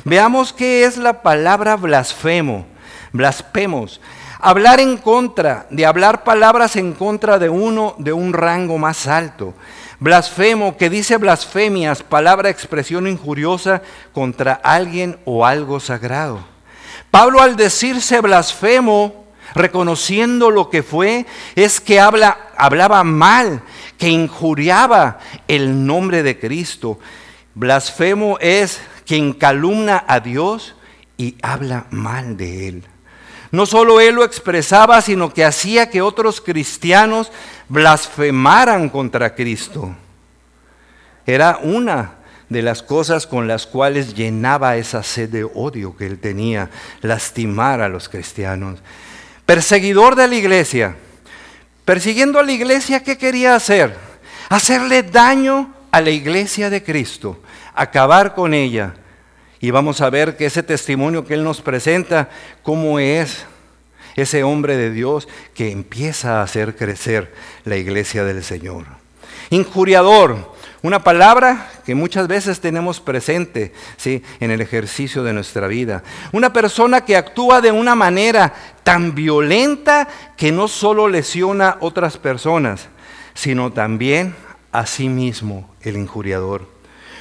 Veamos 0.05 0.53
qué 0.53 0.85
es 0.85 0.97
la 0.97 1.23
palabra 1.23 1.77
blasfemo, 1.77 2.67
blasfemos. 3.13 4.01
Hablar 4.45 4.81
en 4.81 4.97
contra, 4.97 5.69
de 5.71 5.87
hablar 5.87 6.25
palabras 6.25 6.75
en 6.75 6.95
contra 6.95 7.39
de 7.39 7.49
uno 7.49 7.95
de 7.99 8.13
un 8.13 8.33
rango 8.33 8.77
más 8.77 9.07
alto. 9.07 9.55
Blasfemo, 10.01 10.77
que 10.77 10.91
dice 10.91 11.17
blasfemias, 11.17 12.03
palabra, 12.03 12.51
expresión 12.51 13.07
injuriosa 13.07 13.83
contra 14.13 14.55
alguien 14.55 15.17
o 15.27 15.47
algo 15.47 15.79
sagrado. 15.79 16.45
Pablo 17.13 17.41
al 17.41 17.55
decirse 17.55 18.21
blasfemo, 18.21 19.27
reconociendo 19.55 20.51
lo 20.51 20.71
que 20.71 20.83
fue, 20.83 21.25
es 21.55 21.81
que 21.81 22.01
habla, 22.01 22.37
hablaba 22.57 23.05
mal, 23.05 23.63
que 23.97 24.09
injuriaba 24.09 25.21
el 25.47 25.87
nombre 25.87 26.25
de 26.25 26.41
Cristo. 26.41 26.99
Blasfemo 27.55 28.39
es 28.41 28.81
quien 29.07 29.35
calumna 29.35 30.05
a 30.09 30.19
Dios 30.19 30.75
y 31.17 31.37
habla 31.43 31.87
mal 31.91 32.37
de 32.37 32.67
Él. 32.67 32.92
No 33.53 33.67
solo 33.67 34.01
él 34.01 34.15
lo 34.15 34.25
expresaba, 34.25 35.03
sino 35.03 35.33
que 35.33 35.45
hacía 35.45 35.91
que 35.91 36.01
otros 36.01 36.41
cristianos 36.41 37.31
blasfemaran 37.69 38.89
contra 38.89 39.35
Cristo. 39.35 39.95
Era 41.27 41.59
una 41.63 42.15
de 42.49 42.63
las 42.63 42.83
cosas 42.83 43.27
con 43.27 43.47
las 43.47 43.67
cuales 43.67 44.15
llenaba 44.15 44.77
esa 44.77 45.03
sed 45.03 45.29
de 45.29 45.45
odio 45.45 45.95
que 45.95 46.07
él 46.07 46.19
tenía, 46.19 46.71
lastimar 47.03 47.83
a 47.83 47.91
los 47.91 48.09
cristianos. 48.09 48.81
Perseguidor 49.45 50.17
de 50.17 50.29
la 50.29 50.35
iglesia. 50.35 50.97
Persiguiendo 51.85 52.39
a 52.39 52.43
la 52.43 52.53
iglesia, 52.53 53.03
¿qué 53.03 53.19
quería 53.19 53.55
hacer? 53.55 53.95
Hacerle 54.49 55.03
daño 55.03 55.75
a 55.91 56.01
la 56.01 56.11
iglesia 56.11 56.71
de 56.71 56.83
Cristo, 56.83 57.39
acabar 57.75 58.35
con 58.35 58.55
ella 58.55 58.95
y 59.63 59.71
vamos 59.71 60.01
a 60.01 60.11
ver 60.11 60.37
que 60.37 60.47
ese 60.47 60.65
testimonio 60.65 61.25
que 61.25 61.35
Él 61.35 61.45
nos 61.45 61.61
presenta, 61.63 62.29
cómo 62.65 62.99
es 62.99 63.47
ese 64.17 64.43
hombre 64.43 64.77
de 64.77 64.91
Dios 64.91 65.29
que 65.55 65.71
empieza 65.71 66.41
a 66.41 66.43
hacer 66.43 66.75
crecer 66.75 67.33
la 67.65 67.77
iglesia 67.77 68.25
del 68.25 68.43
Señor. 68.43 68.87
Injuriador, 69.51 70.53
una 70.83 71.05
palabra 71.05 71.71
que 71.87 71.95
muchas 71.95 72.27
veces 72.27 72.59
tenemos 72.59 72.99
presente 72.99 73.73
¿sí? 73.97 74.25
en 74.41 74.51
el 74.51 74.61
ejercicio 74.61 75.23
de 75.23 75.33
nuestra 75.33 75.69
vida. 75.69 76.03
Una 76.33 76.53
persona 76.53 77.05
que 77.05 77.17
actúa 77.17 77.61
de 77.61 77.71
una 77.71 77.95
manera 77.95 78.53
tan 78.83 79.15
violenta 79.15 80.09
que 80.37 80.51
no 80.51 80.67
solo 80.67 81.07
lesiona 81.07 81.69
a 81.69 81.77
otras 81.83 82.19
personas, 82.19 82.89
sino 83.35 83.73
también 83.73 84.35
a 84.73 84.87
sí 84.87 85.09
mismo 85.09 85.73
el 85.83 85.97
injuriador. 85.97 86.67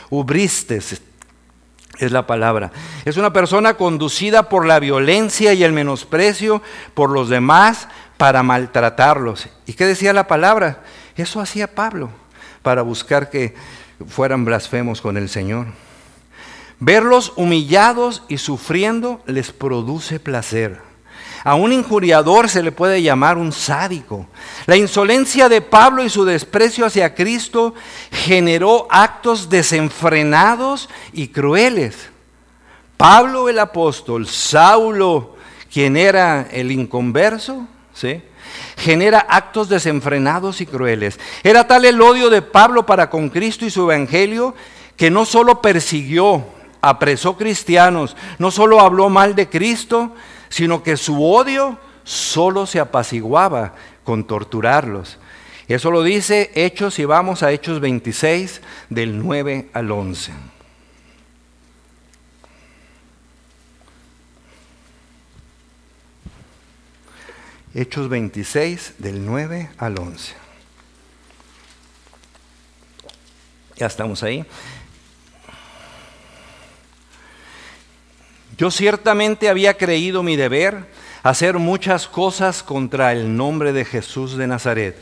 Ubristes 0.10 1.00
es 2.00 2.12
la 2.12 2.28
palabra. 2.28 2.72
Es 3.06 3.18
una 3.18 3.34
persona 3.34 3.76
conducida 3.76 4.50
por 4.50 4.66
la 4.66 4.80
violencia 4.80 5.54
y 5.54 5.64
el 5.64 5.74
menosprecio 5.74 6.62
por 6.94 7.10
los 7.10 7.30
demás 7.30 7.88
para 8.18 8.44
maltratarlos. 8.44 9.50
¿Y 9.66 9.74
qué 9.74 9.86
decía 9.86 10.14
la 10.14 10.28
palabra? 10.28 10.84
Eso 11.16 11.42
hacía 11.42 11.76
Pablo 11.76 12.10
para 12.62 12.82
buscar 12.82 13.30
que 13.30 13.56
fueran 14.08 14.46
blasfemos 14.46 15.02
con 15.02 15.18
el 15.18 15.30
Señor. 15.30 15.68
Verlos 16.80 17.34
humillados 17.36 18.24
y 18.28 18.38
sufriendo 18.38 19.22
les 19.28 19.52
produce 19.52 20.20
placer. 20.20 20.91
A 21.44 21.56
un 21.56 21.74
injuriador 21.74 22.50
se 22.50 22.62
le 22.62 22.72
puede 22.72 23.02
llamar 23.02 23.38
un 23.38 23.52
sádico. 23.52 24.28
La 24.68 24.78
insolencia 24.78 25.50
de 25.50 25.62
Pablo 25.62 26.04
y 26.04 26.10
su 26.10 26.24
desprecio 26.24 26.86
hacia 26.86 27.16
Cristo 27.16 27.74
generó 28.12 28.88
actos 28.90 29.50
desenfrenados 29.50 30.90
y 31.14 31.30
crueles. 31.30 32.10
Pablo 32.96 33.50
el 33.50 33.58
apóstol, 33.58 34.28
Saulo, 34.28 35.36
quien 35.74 35.98
era 35.98 36.48
el 36.52 36.72
inconverso, 36.72 37.68
¿sí? 37.94 38.22
genera 38.78 39.26
actos 39.30 39.70
desenfrenados 39.70 40.62
y 40.62 40.66
crueles. 40.66 41.20
Era 41.44 41.66
tal 41.66 41.86
el 41.86 42.02
odio 42.02 42.30
de 42.30 42.42
Pablo 42.42 42.86
para 42.86 43.10
con 43.10 43.30
Cristo 43.30 43.66
y 43.66 43.72
su 43.72 43.90
evangelio 43.90 44.54
que 44.96 45.10
no 45.10 45.26
solo 45.26 45.62
persiguió, 45.62 46.44
apresó 46.82 47.38
cristianos, 47.38 48.16
no 48.38 48.52
solo 48.52 48.82
habló 48.82 49.10
mal 49.10 49.36
de 49.36 49.50
Cristo, 49.50 50.14
sino 50.52 50.84
que 50.84 50.98
su 50.98 51.24
odio 51.24 51.80
solo 52.04 52.68
se 52.68 52.80
apaciguaba 52.80 53.74
con 54.04 54.26
torturarlos. 54.26 55.18
Eso 55.68 55.90
lo 55.90 56.04
dice 56.04 56.52
Hechos 56.54 57.00
y 57.00 57.06
vamos 57.06 57.42
a 57.42 57.52
Hechos 57.52 57.80
26 57.80 58.62
del 58.90 59.18
9 59.18 59.70
al 59.74 59.90
11. 59.90 60.34
Hechos 67.74 68.10
26 68.10 68.96
del 68.98 69.26
9 69.26 69.70
al 69.78 69.98
11. 69.98 70.34
Ya 73.78 73.88
estamos 73.88 74.22
ahí. 74.24 74.46
Yo 78.58 78.70
ciertamente 78.70 79.50
había 79.50 79.76
creído 79.76 80.24
mi 80.24 80.36
deber 80.36 80.86
hacer 81.24 81.58
muchas 81.58 82.08
cosas 82.08 82.64
contra 82.64 83.12
el 83.12 83.36
nombre 83.36 83.74
de 83.74 83.86
Jesús 83.86 84.38
de 84.38 84.48
Nazaret, 84.48 84.98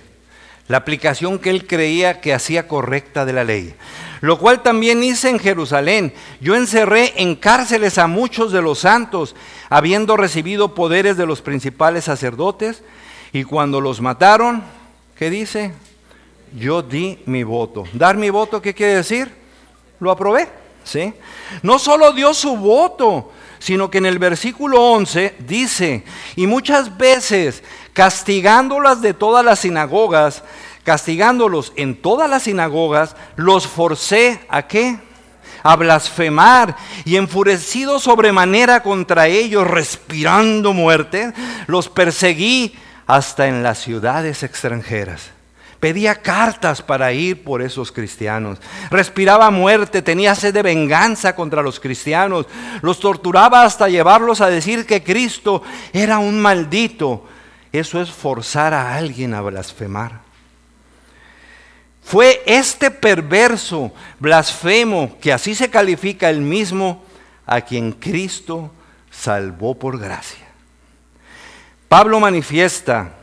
la 0.68 0.78
aplicación 0.78 1.40
que 1.40 1.50
él 1.50 1.66
creía 1.66 2.22
que 2.22 2.34
hacía 2.34 2.68
correcta 2.68 3.26
de 3.26 3.34
la 3.34 3.44
ley, 3.44 3.74
lo 4.22 4.38
cual 4.38 4.62
también 4.62 5.04
hice 5.04 5.30
en 5.30 5.40
Jerusalén. 5.40 6.14
Yo 6.42 6.56
encerré 6.56 7.14
en 7.18 7.36
cárceles 7.36 7.98
a 7.98 8.08
muchos 8.08 8.52
de 8.52 8.62
los 8.62 8.80
santos, 8.80 9.36
habiendo 9.70 10.16
recibido 10.16 10.76
poderes 10.76 11.18
de 11.18 11.26
los 11.26 11.42
principales 11.42 12.06
sacerdotes, 12.06 12.84
y 13.32 13.44
cuando 13.44 13.82
los 13.82 14.02
mataron, 14.02 14.64
¿qué 15.16 15.30
dice? 15.30 15.74
Yo 16.58 16.82
di 16.82 17.20
mi 17.26 17.44
voto. 17.44 17.86
¿Dar 17.94 18.18
mi 18.18 18.30
voto 18.30 18.62
qué 18.62 18.74
quiere 18.74 18.96
decir? 18.96 19.32
Lo 20.00 20.12
aprobé, 20.12 20.48
¿sí? 20.84 21.14
No 21.62 21.80
solo 21.80 22.12
dio 22.12 22.34
su 22.34 22.58
voto, 22.58 23.32
sino 23.60 23.92
que 23.92 24.00
en 24.00 24.06
el 24.06 24.20
versículo 24.20 24.82
11 24.82 25.36
dice, 25.40 26.04
y 26.36 26.48
muchas 26.48 26.98
veces 26.98 27.64
castigándolas 27.94 29.02
de 29.02 29.14
todas 29.14 29.44
las 29.44 29.60
sinagogas, 29.60 30.44
castigándolos 30.84 31.74
en 31.76 32.02
todas 32.02 32.30
las 32.30 32.44
sinagogas, 32.44 33.16
los 33.36 33.68
forcé 33.68 34.40
a 34.50 34.64
qué? 34.68 34.98
A 35.62 35.76
blasfemar 35.76 36.78
y 37.04 37.18
enfurecido 37.18 38.00
sobremanera 38.00 38.82
contra 38.82 39.28
ellos, 39.28 39.68
respirando 39.68 40.74
muerte, 40.74 41.34
los 41.68 41.90
perseguí 41.90 42.76
hasta 43.06 43.48
en 43.48 43.62
las 43.62 43.80
ciudades 43.80 44.44
extranjeras. 44.44 45.39
Pedía 45.80 46.16
cartas 46.16 46.82
para 46.82 47.14
ir 47.14 47.44
por 47.44 47.62
esos 47.62 47.92
cristianos. 47.92 48.60
Respiraba 48.92 49.50
muerte, 49.50 50.02
tenía 50.02 50.36
sed 50.36 50.54
de 50.54 50.62
venganza 50.62 51.36
contra 51.36 51.62
los 51.62 51.80
cristianos. 51.80 52.48
Los 52.82 53.00
torturaba 53.00 53.64
hasta 53.64 53.88
llevarlos 53.88 54.42
a 54.42 54.50
decir 54.50 54.86
que 54.86 55.04
Cristo 55.04 55.64
era 55.94 56.20
un 56.20 56.42
maldito. 56.42 57.26
Eso 57.72 58.02
es 58.02 58.12
forzar 58.12 58.74
a 58.74 58.96
alguien 58.96 59.34
a 59.34 59.42
blasfemar. 59.42 60.20
Fue 62.04 62.42
este 62.46 62.92
perverso, 62.92 63.94
blasfemo, 64.20 65.18
que 65.22 65.32
así 65.32 65.56
se 65.56 65.70
califica 65.70 66.30
el 66.30 66.42
mismo, 66.42 67.04
a 67.46 67.62
quien 67.62 67.94
Cristo 67.94 68.72
salvó 69.12 69.76
por 69.76 69.98
gracia. 69.98 70.46
Pablo 71.88 72.20
manifiesta, 72.20 73.14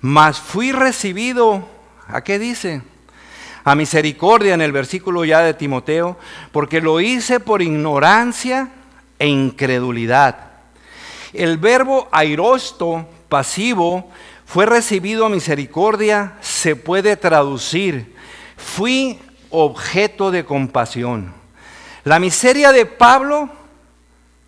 mas 0.00 0.38
fui 0.38 0.72
recibido 0.72 1.68
¿A 2.12 2.22
qué 2.22 2.38
dice? 2.38 2.82
A 3.64 3.74
misericordia 3.74 4.52
en 4.52 4.60
el 4.60 4.70
versículo 4.70 5.24
ya 5.24 5.40
de 5.40 5.54
Timoteo, 5.54 6.18
porque 6.52 6.82
lo 6.82 7.00
hice 7.00 7.40
por 7.40 7.62
ignorancia 7.62 8.68
e 9.18 9.28
incredulidad. 9.28 10.50
El 11.32 11.56
verbo 11.56 12.08
airosto, 12.12 13.08
pasivo, 13.30 14.10
fue 14.44 14.66
recibido 14.66 15.24
a 15.24 15.30
misericordia, 15.30 16.34
se 16.42 16.76
puede 16.76 17.16
traducir, 17.16 18.14
fui 18.58 19.18
objeto 19.48 20.30
de 20.30 20.44
compasión. 20.44 21.32
La 22.04 22.18
miseria 22.18 22.72
de 22.72 22.84
Pablo, 22.84 23.48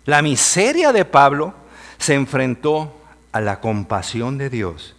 la 0.05 0.21
miseria 0.21 0.91
de 0.91 1.05
Pablo 1.05 1.55
se 1.97 2.13
enfrentó 2.13 2.95
a 3.31 3.41
la 3.41 3.59
compasión 3.59 4.37
de 4.37 4.51
Dios. 4.51 4.95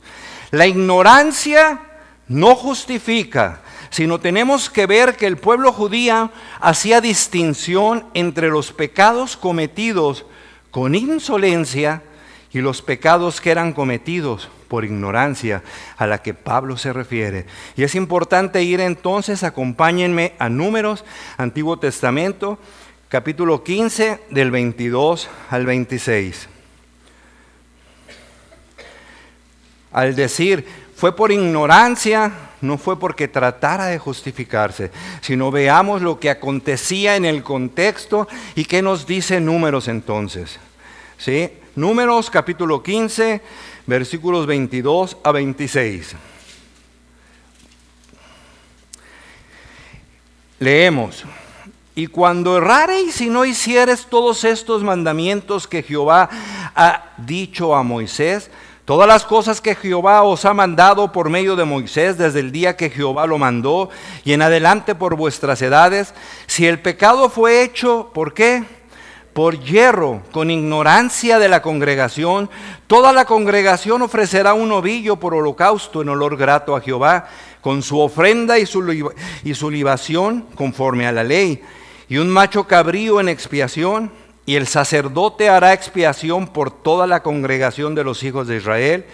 La 0.51 0.67
ignorancia 0.67 1.81
no 2.29 2.55
justifica, 2.55 3.61
sino 3.91 4.19
tenemos 4.21 4.69
que 4.69 4.87
ver 4.87 5.17
que 5.17 5.27
el 5.27 5.37
pueblo 5.37 5.73
judía 5.73 6.31
hacía 6.61 7.01
distinción 7.01 8.07
entre 8.15 8.49
los 8.49 8.73
pecados 8.73 9.37
cometidos 9.37 10.27
con 10.71 10.95
insolencia 10.95 12.03
y 12.53 12.61
los 12.61 12.83
pecados 12.83 13.41
que 13.41 13.51
eran 13.51 13.73
cometidos 13.73 14.49
por 14.69 14.85
ignorancia 14.85 15.63
a 15.97 16.07
la 16.07 16.23
que 16.23 16.35
Pablo 16.35 16.77
se 16.77 16.93
refiere. 16.93 17.47
Y 17.77 17.83
es 17.83 17.95
importante 17.95 18.63
ir 18.63 18.81
entonces, 18.81 19.43
acompáñenme 19.43 20.35
a 20.39 20.49
Números, 20.49 21.05
Antiguo 21.37 21.79
Testamento, 21.79 22.59
capítulo 23.09 23.63
15, 23.63 24.21
del 24.31 24.51
22 24.51 25.29
al 25.51 25.67
26. 25.67 26.49
Al 29.93 30.17
decir, 30.17 30.67
fue 30.97 31.15
por 31.15 31.31
ignorancia, 31.31 32.33
no 32.63 32.79
fue 32.79 32.99
porque 32.99 33.29
tratara 33.29 33.87
de 33.87 33.99
justificarse, 33.99 34.91
sino 35.21 35.51
veamos 35.51 36.01
lo 36.01 36.19
que 36.19 36.31
acontecía 36.31 37.17
en 37.17 37.27
el 37.27 37.43
contexto 37.43 38.27
y 38.55 38.65
qué 38.65 38.81
nos 38.81 39.07
dice 39.07 39.39
números 39.39 39.89
entonces. 39.89 40.59
¿Sí? 41.19 41.51
Números 41.75 42.31
capítulo 42.31 42.83
15, 42.83 43.43
versículos 43.87 44.47
22 44.47 45.19
a 45.23 45.33
26. 45.33 46.17
Leemos. 50.59 51.25
Y 51.95 52.07
cuando 52.07 52.57
errareis 52.57 53.21
y 53.21 53.29
no 53.29 53.45
hicieres 53.45 54.07
todos 54.07 54.45
estos 54.45 54.83
mandamientos 54.83 55.67
que 55.67 55.83
Jehová 55.83 56.31
ha 56.75 57.13
dicho 57.19 57.75
a 57.75 57.83
Moisés, 57.83 58.51
Todas 58.87 59.09
las 59.09 59.25
cosas 59.25 59.61
que 59.61 59.75
Jehová 59.75 60.23
os 60.23 60.45
ha 60.45 60.55
mandado 60.55 61.11
por 61.11 61.29
medio 61.29 61.57
de 61.57 61.65
Moisés 61.65 62.17
desde 62.19 62.39
el 62.39 62.53
día 62.53 62.77
que 62.77 62.89
Jehová 62.89 63.27
lo 63.27 63.37
mandó 63.37 63.91
y 64.25 64.33
en 64.33 64.43
adelante 64.43 64.95
por 64.95 65.17
vuestras 65.17 65.61
edades, 65.61 66.15
si 66.47 66.69
el 66.69 66.79
pecado 66.79 67.29
fue 67.29 67.65
hecho, 67.65 68.13
¿por 68.15 68.33
qué? 68.33 68.63
Por 69.33 69.59
hierro, 69.59 70.23
con 70.31 70.53
ignorancia 70.53 71.41
de 71.41 71.49
la 71.49 71.63
congregación, 71.63 72.49
toda 72.87 73.13
la 73.13 73.25
congregación 73.25 74.03
ofrecerá 74.03 74.55
un 74.55 74.71
ovillo 74.71 75.17
por 75.17 75.35
holocausto 75.35 76.03
en 76.03 76.11
olor 76.11 76.37
grato 76.37 76.77
a 76.77 76.81
Jehová, 76.81 77.27
con 77.61 77.83
su 77.83 77.99
ofrenda 77.99 78.57
y 78.61 78.67
su, 78.67 79.13
y 79.43 79.55
su 79.55 79.69
libación 79.69 80.47
conforme 80.55 81.09
a 81.09 81.13
la 81.13 81.25
ley, 81.25 81.61
y 82.09 82.19
un 82.19 82.29
macho 82.29 82.69
cabrío 82.69 83.19
en 83.19 83.29
expiación 83.29 84.13
y 84.47 84.55
el 84.55 84.67
sacerdote 84.67 85.49
hará 85.49 85.73
expiación 85.73 86.47
por 86.47 86.71
toda 86.71 87.07
la 87.07 87.23
congregación 87.23 87.95
de 87.95 88.05
los 88.05 88.23
hijos 88.23 88.47
de 88.47 88.57
Israel, 88.57 89.05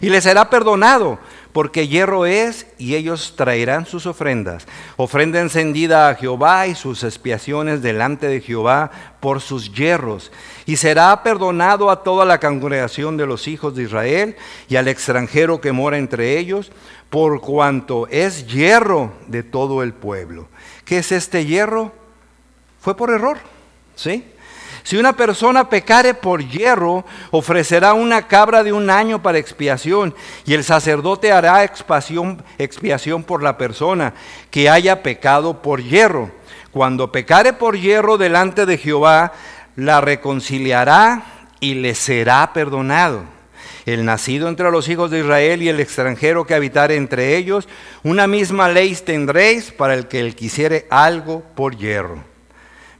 y 0.00 0.10
les 0.10 0.24
será 0.24 0.50
perdonado, 0.50 1.20
porque 1.52 1.86
hierro 1.86 2.26
es, 2.26 2.66
y 2.76 2.96
ellos 2.96 3.34
traerán 3.36 3.86
sus 3.86 4.06
ofrendas. 4.06 4.66
Ofrenda 4.96 5.40
encendida 5.40 6.08
a 6.08 6.16
Jehová 6.16 6.66
y 6.66 6.74
sus 6.74 7.04
expiaciones 7.04 7.82
delante 7.82 8.26
de 8.26 8.40
Jehová 8.40 8.90
por 9.20 9.40
sus 9.40 9.72
hierros. 9.72 10.32
Y 10.66 10.76
será 10.76 11.22
perdonado 11.22 11.88
a 11.88 12.02
toda 12.02 12.24
la 12.24 12.40
congregación 12.40 13.16
de 13.16 13.26
los 13.26 13.46
hijos 13.46 13.76
de 13.76 13.84
Israel 13.84 14.34
y 14.68 14.74
al 14.74 14.88
extranjero 14.88 15.60
que 15.60 15.70
mora 15.70 15.98
entre 15.98 16.36
ellos, 16.36 16.72
por 17.08 17.40
cuanto 17.40 18.08
es 18.08 18.48
hierro 18.48 19.12
de 19.28 19.44
todo 19.44 19.84
el 19.84 19.92
pueblo. 19.92 20.48
¿Qué 20.84 20.98
es 20.98 21.12
este 21.12 21.46
hierro? 21.46 21.92
Fue 22.80 22.96
por 22.96 23.10
error 23.10 23.38
¿Sí? 23.94 24.24
Si 24.82 24.96
una 24.96 25.14
persona 25.14 25.68
pecare 25.68 26.14
por 26.14 26.44
hierro, 26.46 27.04
ofrecerá 27.30 27.92
una 27.92 28.26
cabra 28.26 28.64
de 28.64 28.72
un 28.72 28.90
año 28.90 29.22
para 29.22 29.38
expiación, 29.38 30.14
y 30.44 30.54
el 30.54 30.64
sacerdote 30.64 31.30
hará 31.30 31.62
expiación, 31.64 32.42
expiación 32.58 33.22
por 33.22 33.42
la 33.42 33.56
persona 33.58 34.14
que 34.50 34.68
haya 34.68 35.02
pecado 35.02 35.62
por 35.62 35.82
hierro. 35.82 36.30
Cuando 36.72 37.12
pecare 37.12 37.52
por 37.52 37.78
hierro 37.78 38.18
delante 38.18 38.66
de 38.66 38.78
Jehová, 38.78 39.32
la 39.76 40.00
reconciliará 40.00 41.22
y 41.60 41.74
le 41.74 41.94
será 41.94 42.52
perdonado. 42.52 43.24
El 43.86 44.04
nacido 44.04 44.48
entre 44.48 44.70
los 44.70 44.88
hijos 44.88 45.10
de 45.10 45.20
Israel 45.20 45.62
y 45.62 45.68
el 45.68 45.80
extranjero 45.80 46.46
que 46.46 46.54
habitare 46.54 46.96
entre 46.96 47.36
ellos, 47.36 47.68
una 48.02 48.26
misma 48.26 48.68
ley 48.68 48.94
tendréis 48.94 49.72
para 49.72 49.94
el 49.94 50.08
que 50.08 50.20
él 50.20 50.34
quisiere 50.34 50.86
algo 50.90 51.42
por 51.54 51.76
hierro. 51.76 52.18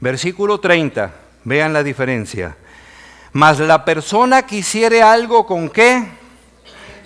Versículo 0.01 0.59
30. 0.59 1.22
Vean 1.45 1.73
la 1.73 1.83
diferencia. 1.83 2.57
Mas 3.33 3.59
la 3.59 3.85
persona 3.85 4.43
quisiere 4.43 5.03
algo 5.03 5.47
con 5.47 5.71
qué? 5.71 6.05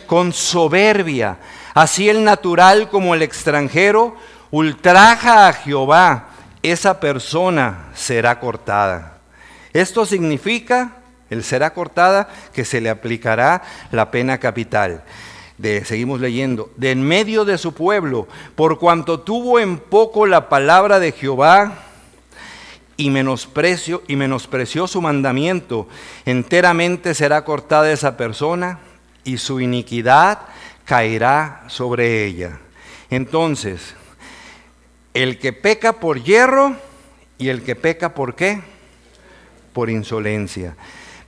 Con 0.06 0.32
soberbia. 0.32 1.38
Así 1.74 2.08
el 2.08 2.24
natural 2.24 2.88
como 2.90 3.14
el 3.14 3.22
extranjero 3.22 4.16
ultraja 4.50 5.48
a 5.48 5.52
Jehová. 5.52 6.30
Esa 6.62 6.98
persona 6.98 7.90
será 7.94 8.40
cortada. 8.40 9.18
Esto 9.72 10.04
significa, 10.04 10.96
el 11.30 11.44
será 11.44 11.72
cortada, 11.74 12.28
que 12.52 12.64
se 12.64 12.80
le 12.80 12.90
aplicará 12.90 13.62
la 13.92 14.10
pena 14.10 14.38
capital. 14.38 15.04
De, 15.58 15.84
seguimos 15.84 16.20
leyendo, 16.20 16.70
de 16.76 16.90
en 16.90 17.02
medio 17.02 17.44
de 17.44 17.56
su 17.56 17.72
pueblo, 17.72 18.26
por 18.56 18.78
cuanto 18.78 19.20
tuvo 19.20 19.58
en 19.60 19.78
poco 19.78 20.26
la 20.26 20.48
palabra 20.48 20.98
de 20.98 21.12
Jehová, 21.12 21.85
y 22.96 23.10
menosprecio 23.10 24.02
y 24.08 24.16
menospreció 24.16 24.86
su 24.86 25.02
mandamiento, 25.02 25.88
enteramente 26.24 27.14
será 27.14 27.44
cortada 27.44 27.92
esa 27.92 28.16
persona 28.16 28.78
y 29.24 29.38
su 29.38 29.60
iniquidad 29.60 30.38
caerá 30.84 31.64
sobre 31.68 32.24
ella. 32.24 32.60
Entonces, 33.10 33.94
el 35.14 35.38
que 35.38 35.52
peca 35.52 35.94
por 35.94 36.22
hierro 36.22 36.76
y 37.38 37.48
el 37.48 37.62
que 37.62 37.76
peca 37.76 38.14
por 38.14 38.34
qué? 38.34 38.60
Por 39.72 39.90
insolencia. 39.90 40.76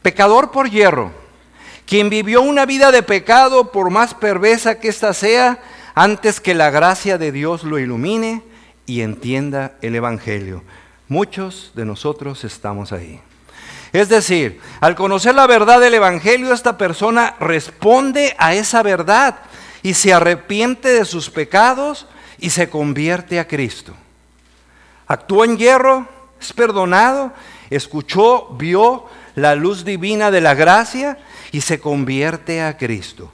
Pecador 0.02 0.50
por 0.50 0.70
hierro, 0.70 1.12
quien 1.87 2.09
vivió 2.09 2.42
una 2.42 2.66
vida 2.66 2.92
de 2.92 3.02
pecado 3.02 3.72
por 3.72 3.90
más 3.90 4.14
perversa 4.14 4.78
que 4.78 4.88
ésta 4.88 5.12
sea, 5.12 5.62
antes 5.94 6.40
que 6.40 6.54
la 6.54 6.70
gracia 6.70 7.18
de 7.18 7.33
Dios 7.33 7.64
lo 7.64 7.78
ilumine 7.78 8.42
y 8.87 9.00
entienda 9.00 9.76
el 9.83 9.96
Evangelio. 9.96 10.62
Muchos 11.09 11.73
de 11.75 11.85
nosotros 11.85 12.44
estamos 12.44 12.92
ahí. 12.92 13.21
Es 13.92 14.11
decir, 14.11 14.61
al 14.81 14.94
conocer 14.94 15.35
la 15.35 15.47
verdad 15.47 15.81
del 15.81 15.94
Evangelio, 15.94 16.53
esta 16.53 16.77
persona 16.77 17.35
responde 17.40 18.35
a 18.38 18.55
esa 18.55 18.83
verdad 18.83 19.37
y 19.83 19.94
se 19.94 20.12
arrepiente 20.12 20.88
de 20.88 21.07
sus 21.07 21.31
pecados 21.31 22.07
y 22.38 22.51
se 22.51 22.68
convierte 22.68 23.40
a 23.40 23.49
Cristo. 23.49 23.94
Actuó 25.07 25.44
en 25.44 25.57
hierro, 25.57 26.07
es 26.38 26.53
perdonado, 26.53 27.33
escuchó, 27.71 28.49
vio 28.59 29.07
la 29.35 29.55
luz 29.55 29.87
divina 29.87 30.31
de 30.31 30.42
la 30.42 30.55
gracia 30.55 31.18
y 31.51 31.62
se 31.62 31.81
convierte 31.81 32.61
a 32.61 32.77
Cristo. 32.77 33.33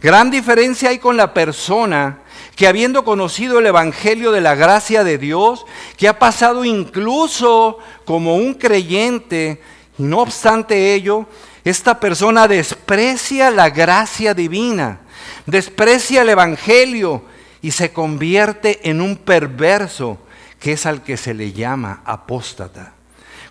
Gran 0.00 0.30
diferencia 0.30 0.88
hay 0.88 0.98
con 0.98 1.18
la 1.18 1.34
persona 1.34 2.19
que 2.60 2.68
habiendo 2.68 3.06
conocido 3.06 3.58
el 3.58 3.64
Evangelio 3.64 4.32
de 4.32 4.42
la 4.42 4.54
gracia 4.54 5.02
de 5.02 5.16
Dios, 5.16 5.64
que 5.96 6.08
ha 6.08 6.18
pasado 6.18 6.66
incluso 6.66 7.78
como 8.04 8.36
un 8.36 8.52
creyente, 8.52 9.62
no 9.96 10.18
obstante 10.18 10.92
ello, 10.92 11.24
esta 11.64 11.98
persona 11.98 12.46
desprecia 12.48 13.50
la 13.50 13.70
gracia 13.70 14.34
divina, 14.34 15.00
desprecia 15.46 16.20
el 16.20 16.28
Evangelio 16.28 17.22
y 17.62 17.70
se 17.70 17.94
convierte 17.94 18.90
en 18.90 19.00
un 19.00 19.16
perverso, 19.16 20.18
que 20.58 20.72
es 20.72 20.84
al 20.84 21.02
que 21.02 21.16
se 21.16 21.32
le 21.32 21.54
llama 21.54 22.02
apóstata. 22.04 22.92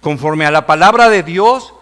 Conforme 0.01 0.45
a 0.45 0.51
la 0.51 0.67
palabra 0.67 1.09
de 1.09 1.23
Dios, 1.23 1.73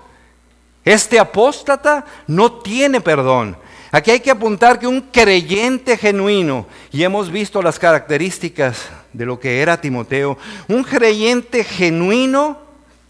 este 0.85 1.19
apóstata 1.19 2.05
no 2.25 2.53
tiene 2.53 3.01
perdón, 3.01 3.57
Aquí 3.97 4.11
hay 4.11 4.19
que 4.19 4.29
apuntar 4.29 4.77
que 4.77 4.85
un 4.85 5.01
creyente 5.01 5.97
genuino, 5.97 6.67
y 6.91 7.01
hemos 7.01 7.31
visto 7.31 7.63
las 7.63 7.79
características 7.79 8.89
de 9.11 9.25
lo 9.25 9.39
que 9.39 9.59
era 9.59 9.81
Timoteo, 9.81 10.37
un 10.67 10.83
creyente 10.83 11.63
genuino, 11.63 12.59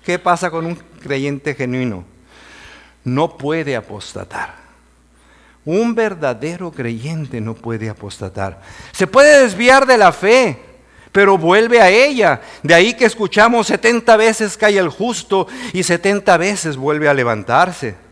¿qué 0.06 0.18
pasa 0.18 0.50
con 0.50 0.66
un 0.66 0.76
creyente 0.76 1.54
genuino? 1.56 2.06
No 3.04 3.38
puede 3.38 3.76
apostatar. 3.76 4.56
Un 5.66 5.94
verdadero 5.94 6.72
creyente 6.72 7.42
no 7.42 7.54
puede 7.54 7.90
apostatar. 7.90 8.62
Se 8.94 9.08
puede 9.08 9.42
desviar 9.42 9.86
de 9.86 9.98
la 9.98 10.14
fe, 10.14 10.58
pero 11.12 11.38
vuelve 11.38 11.82
a 11.82 11.90
ella. 11.90 12.40
De 12.64 12.74
ahí 12.74 12.94
que 12.94 13.04
escuchamos 13.04 13.68
70 13.68 14.16
veces 14.16 14.56
cae 14.56 14.78
el 14.78 14.88
justo 14.88 15.48
y 15.74 15.84
70 15.84 16.38
veces 16.38 16.78
vuelve 16.78 17.10
a 17.10 17.14
levantarse. 17.14 18.07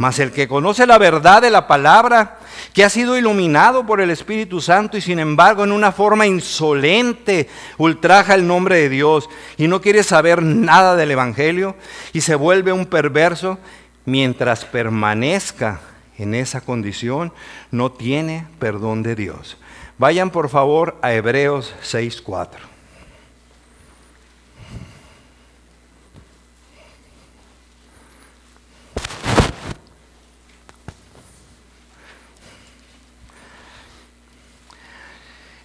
Mas 0.00 0.18
el 0.18 0.32
que 0.32 0.48
conoce 0.48 0.86
la 0.86 0.96
verdad 0.96 1.42
de 1.42 1.50
la 1.50 1.66
palabra, 1.66 2.38
que 2.72 2.84
ha 2.84 2.88
sido 2.88 3.18
iluminado 3.18 3.84
por 3.84 4.00
el 4.00 4.08
Espíritu 4.08 4.62
Santo 4.62 4.96
y 4.96 5.02
sin 5.02 5.18
embargo 5.18 5.62
en 5.62 5.72
una 5.72 5.92
forma 5.92 6.26
insolente 6.26 7.50
ultraja 7.76 8.34
el 8.34 8.46
nombre 8.46 8.76
de 8.76 8.88
Dios 8.88 9.28
y 9.58 9.68
no 9.68 9.82
quiere 9.82 10.02
saber 10.02 10.42
nada 10.42 10.96
del 10.96 11.10
Evangelio 11.10 11.76
y 12.14 12.22
se 12.22 12.34
vuelve 12.34 12.72
un 12.72 12.86
perverso, 12.86 13.58
mientras 14.06 14.64
permanezca 14.64 15.82
en 16.16 16.34
esa 16.34 16.62
condición, 16.62 17.34
no 17.70 17.92
tiene 17.92 18.46
perdón 18.58 19.02
de 19.02 19.14
Dios. 19.14 19.58
Vayan 19.98 20.30
por 20.30 20.48
favor 20.48 20.96
a 21.02 21.12
Hebreos 21.12 21.74
6.4. 21.82 22.69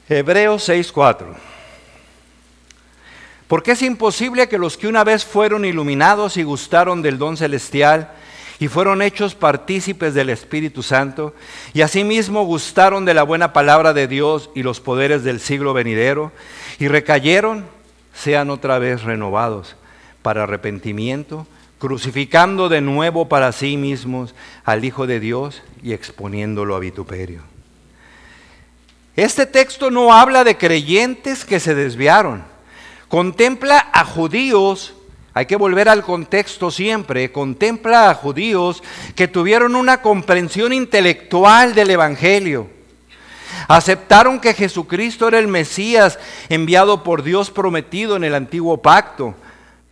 Hebreos 0.07 0.69
6:4. 0.69 1.35
Porque 3.47 3.71
es 3.71 3.81
imposible 3.81 4.47
que 4.47 4.57
los 4.57 4.77
que 4.77 4.87
una 4.87 5.03
vez 5.03 5.25
fueron 5.25 5.65
iluminados 5.65 6.37
y 6.37 6.43
gustaron 6.43 7.01
del 7.01 7.17
don 7.17 7.37
celestial 7.37 8.11
y 8.59 8.67
fueron 8.67 9.01
hechos 9.01 9.35
partícipes 9.35 10.13
del 10.13 10.29
Espíritu 10.29 10.83
Santo 10.83 11.33
y 11.73 11.81
asimismo 11.81 12.43
gustaron 12.45 13.05
de 13.05 13.13
la 13.13 13.23
buena 13.23 13.51
palabra 13.51 13.93
de 13.93 14.07
Dios 14.07 14.49
y 14.55 14.63
los 14.63 14.79
poderes 14.79 15.23
del 15.23 15.39
siglo 15.39 15.73
venidero 15.73 16.31
y 16.79 16.87
recayeron, 16.87 17.65
sean 18.13 18.49
otra 18.49 18.79
vez 18.79 19.03
renovados 19.03 19.75
para 20.21 20.43
arrepentimiento, 20.43 21.45
crucificando 21.79 22.69
de 22.69 22.81
nuevo 22.81 23.27
para 23.27 23.51
sí 23.51 23.75
mismos 23.77 24.33
al 24.63 24.85
Hijo 24.85 25.05
de 25.05 25.19
Dios 25.19 25.61
y 25.83 25.93
exponiéndolo 25.93 26.75
a 26.75 26.79
vituperio. 26.79 27.54
Este 29.15 29.45
texto 29.45 29.89
no 29.89 30.13
habla 30.13 30.43
de 30.43 30.57
creyentes 30.57 31.45
que 31.45 31.59
se 31.59 31.73
desviaron. 31.73 32.43
Contempla 33.07 33.89
a 33.93 34.03
judíos, 34.03 34.93
hay 35.33 35.45
que 35.45 35.55
volver 35.55 35.87
al 35.87 36.03
contexto 36.03 36.69
siempre, 36.69 37.31
contempla 37.31 38.09
a 38.09 38.13
judíos 38.13 38.83
que 39.15 39.27
tuvieron 39.27 39.75
una 39.75 40.01
comprensión 40.01 40.73
intelectual 40.73 41.73
del 41.73 41.91
Evangelio. 41.91 42.69
Aceptaron 43.69 44.39
que 44.39 44.53
Jesucristo 44.53 45.27
era 45.27 45.39
el 45.39 45.47
Mesías 45.47 46.19
enviado 46.49 47.03
por 47.03 47.23
Dios 47.23 47.51
prometido 47.51 48.17
en 48.17 48.25
el 48.25 48.35
antiguo 48.35 48.81
pacto. 48.81 49.33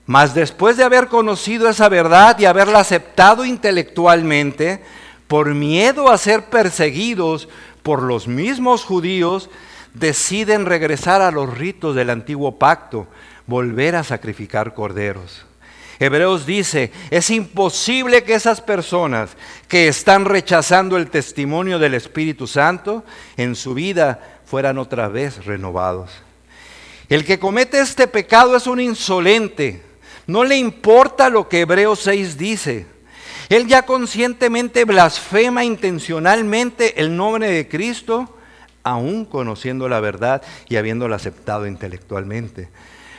Mas 0.05 0.33
después 0.33 0.75
de 0.75 0.83
haber 0.83 1.07
conocido 1.07 1.69
esa 1.69 1.87
verdad 1.87 2.37
y 2.39 2.45
haberla 2.45 2.79
aceptado 2.79 3.45
intelectualmente, 3.45 4.83
por 5.27 5.53
miedo 5.53 6.09
a 6.09 6.17
ser 6.17 6.45
perseguidos, 6.45 7.47
por 7.83 8.01
los 8.01 8.27
mismos 8.27 8.83
judíos, 8.85 9.49
deciden 9.93 10.65
regresar 10.65 11.21
a 11.21 11.31
los 11.31 11.55
ritos 11.57 11.95
del 11.95 12.09
antiguo 12.09 12.57
pacto, 12.57 13.07
volver 13.45 13.95
a 13.95 14.03
sacrificar 14.03 14.73
corderos. 14.73 15.45
Hebreos 15.99 16.45
dice, 16.45 16.91
es 17.11 17.29
imposible 17.29 18.23
que 18.23 18.33
esas 18.33 18.61
personas 18.61 19.37
que 19.67 19.87
están 19.87 20.25
rechazando 20.25 20.97
el 20.97 21.09
testimonio 21.09 21.79
del 21.79 21.93
Espíritu 21.93 22.47
Santo 22.47 23.03
en 23.37 23.55
su 23.55 23.73
vida 23.73 24.39
fueran 24.45 24.77
otra 24.77 25.07
vez 25.07 25.45
renovados. 25.45 26.09
El 27.09 27.25
que 27.25 27.39
comete 27.39 27.79
este 27.79 28.07
pecado 28.07 28.55
es 28.55 28.65
un 28.65 28.79
insolente. 28.79 29.83
No 30.25 30.43
le 30.43 30.57
importa 30.57 31.29
lo 31.29 31.47
que 31.47 31.61
Hebreos 31.61 31.99
6 31.99 32.37
dice. 32.37 32.87
Él 33.53 33.67
ya 33.67 33.83
conscientemente 33.83 34.83
blasfema 34.83 35.63
intencionalmente 35.63 36.99
el 36.99 37.15
nombre 37.15 37.51
de 37.51 37.67
Cristo, 37.67 38.35
aún 38.81 39.25
conociendo 39.25 39.87
la 39.87 39.99
verdad 39.99 40.41
y 40.69 40.77
habiéndola 40.77 41.17
aceptado 41.17 41.67
intelectualmente. 41.67 42.69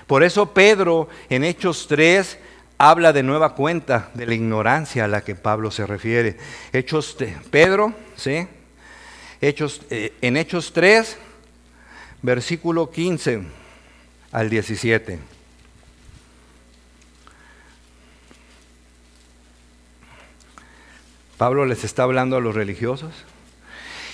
Por 0.09 0.25
eso 0.25 0.53
Pedro 0.53 1.09
en 1.29 1.45
Hechos 1.45 1.87
3 1.87 2.37
habla 2.79 3.13
de 3.13 3.23
nueva 3.23 3.55
cuenta 3.55 4.11
de 4.15 4.27
la 4.27 4.35
ignorancia 4.35 5.05
a 5.05 5.09
la 5.09 5.23
que 5.23 5.37
Pablo 5.37 5.71
se 5.71 5.87
refiere. 5.87 6.37
Hechos 6.73 7.17
de 7.17 7.37
Pedro, 7.53 7.95
¿sí? 8.17 8.49
Hechos, 9.41 9.83
eh, 9.89 10.15
en 10.21 10.37
Hechos 10.37 10.73
3, 10.73 11.17
versículo 12.23 12.91
15 12.91 13.41
al 14.33 14.51
17. 14.51 15.34
Pablo 21.37 21.67
les 21.67 21.85
está 21.85 22.05
hablando 22.05 22.37
a 22.37 22.41
los 22.41 22.55
religiosos. 22.55 23.13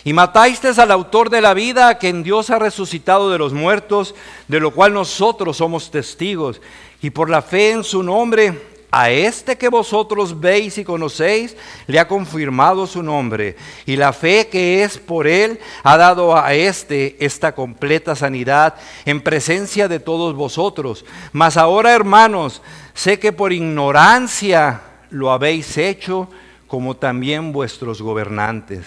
Y 0.05 0.13
matasteis 0.15 0.79
al 0.79 0.91
autor 0.91 1.29
de 1.29 1.43
la 1.43 1.53
vida, 1.53 1.89
a 1.89 1.99
quien 1.99 2.23
Dios 2.23 2.49
ha 2.49 2.59
resucitado 2.59 3.31
de 3.31 3.39
los 3.39 3.53
muertos, 3.53 4.15
de 4.49 4.61
lo 4.61 4.71
cual 4.71 4.95
nosotros 4.95 5.59
somos 5.59 5.91
testigos. 5.91 6.61
Y 7.03 7.11
por 7.11 7.29
la 7.29 7.43
fe 7.43 7.73
en 7.73 7.85
su 7.85 8.03
nombre, 8.03 8.59
a 8.91 9.11
este 9.11 9.57
que 9.57 9.69
vosotros 9.69 10.41
veis 10.41 10.79
y 10.79 10.85
conocéis, 10.85 11.57
le 11.87 11.99
ha 11.99 12.09
confirmado 12.09 12.87
su 12.87 13.03
nombre. 13.03 13.57
Y 13.87 13.97
la 13.97 14.13
fe 14.13 14.49
que 14.51 14.83
es 14.83 14.99
por 14.99 15.27
él 15.27 15.61
ha 15.83 15.97
dado 15.97 16.37
a 16.37 16.55
este 16.55 17.17
esta 17.25 17.55
completa 17.55 18.17
sanidad 18.17 18.75
en 19.05 19.21
presencia 19.21 19.87
de 19.87 20.01
todos 20.01 20.35
vosotros. 20.35 21.05
Mas 21.33 21.57
ahora, 21.57 21.95
hermanos, 21.95 22.63
sé 22.95 23.19
que 23.19 23.33
por 23.33 23.53
ignorancia 23.53 24.81
lo 25.11 25.31
habéis 25.31 25.77
hecho, 25.77 26.29
como 26.71 26.97
también 26.97 27.51
vuestros 27.51 28.01
gobernantes. 28.01 28.87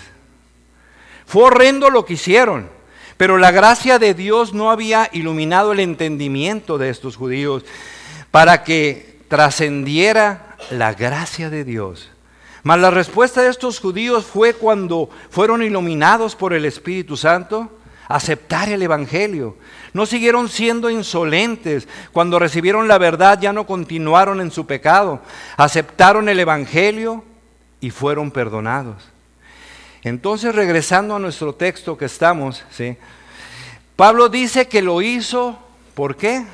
Fue 1.26 1.44
horrendo 1.44 1.90
lo 1.90 2.06
que 2.06 2.14
hicieron, 2.14 2.70
pero 3.18 3.38
la 3.38 3.52
gracia 3.52 4.00
de 4.00 4.14
Dios 4.14 4.54
no 4.54 4.72
había 4.72 5.10
iluminado 5.12 5.74
el 5.74 5.82
entendimiento 5.82 6.78
de 6.78 6.90
estos 6.90 7.18
judíos 7.18 7.66
para 8.32 8.64
que 8.64 9.20
trascendiera 9.28 10.56
la 10.72 10.94
gracia 10.94 11.50
de 11.50 11.66
Dios. 11.66 12.10
Mas 12.64 12.80
la 12.80 12.90
respuesta 12.90 13.42
de 13.42 13.50
estos 13.50 13.82
judíos 13.82 14.26
fue 14.26 14.54
cuando 14.54 15.10
fueron 15.30 15.62
iluminados 15.62 16.38
por 16.38 16.54
el 16.54 16.64
Espíritu 16.64 17.18
Santo, 17.18 17.70
aceptar 18.08 18.70
el 18.70 18.82
Evangelio. 18.82 19.58
No 19.92 20.06
siguieron 20.06 20.48
siendo 20.48 20.90
insolentes. 20.90 21.90
Cuando 22.14 22.40
recibieron 22.40 22.88
la 22.88 22.98
verdad 22.98 23.42
ya 23.42 23.52
no 23.52 23.68
continuaron 23.68 24.40
en 24.40 24.52
su 24.52 24.66
pecado. 24.66 25.20
Aceptaron 25.58 26.30
el 26.30 26.40
Evangelio 26.40 27.26
y 27.84 27.90
fueron 27.90 28.32
perdonados. 28.32 29.04
Entonces, 30.04 30.56
regresando 30.56 31.18
a 31.18 31.20
nuestro 31.20 31.54
texto 31.54 31.98
que 31.98 32.06
estamos, 32.06 32.64
¿sí? 32.72 32.96
Pablo 33.98 34.30
dice 34.30 34.70
que 34.70 34.82
lo 34.82 35.02
hizo, 35.02 35.60
¿por 35.94 36.16
qué? 36.16 36.46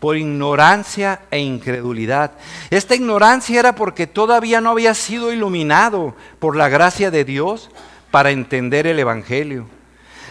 Por 0.00 0.18
ignorancia 0.18 1.22
e 1.30 1.38
incredulidad. 1.38 2.32
Esta 2.68 2.94
ignorancia 2.94 3.58
era 3.58 3.74
porque 3.74 4.06
todavía 4.06 4.60
no 4.60 4.68
había 4.68 4.92
sido 4.92 5.32
iluminado 5.32 6.14
por 6.40 6.56
la 6.56 6.68
gracia 6.68 7.10
de 7.10 7.24
Dios 7.24 7.70
para 8.10 8.30
entender 8.30 8.86
el 8.86 8.98
Evangelio. 8.98 9.66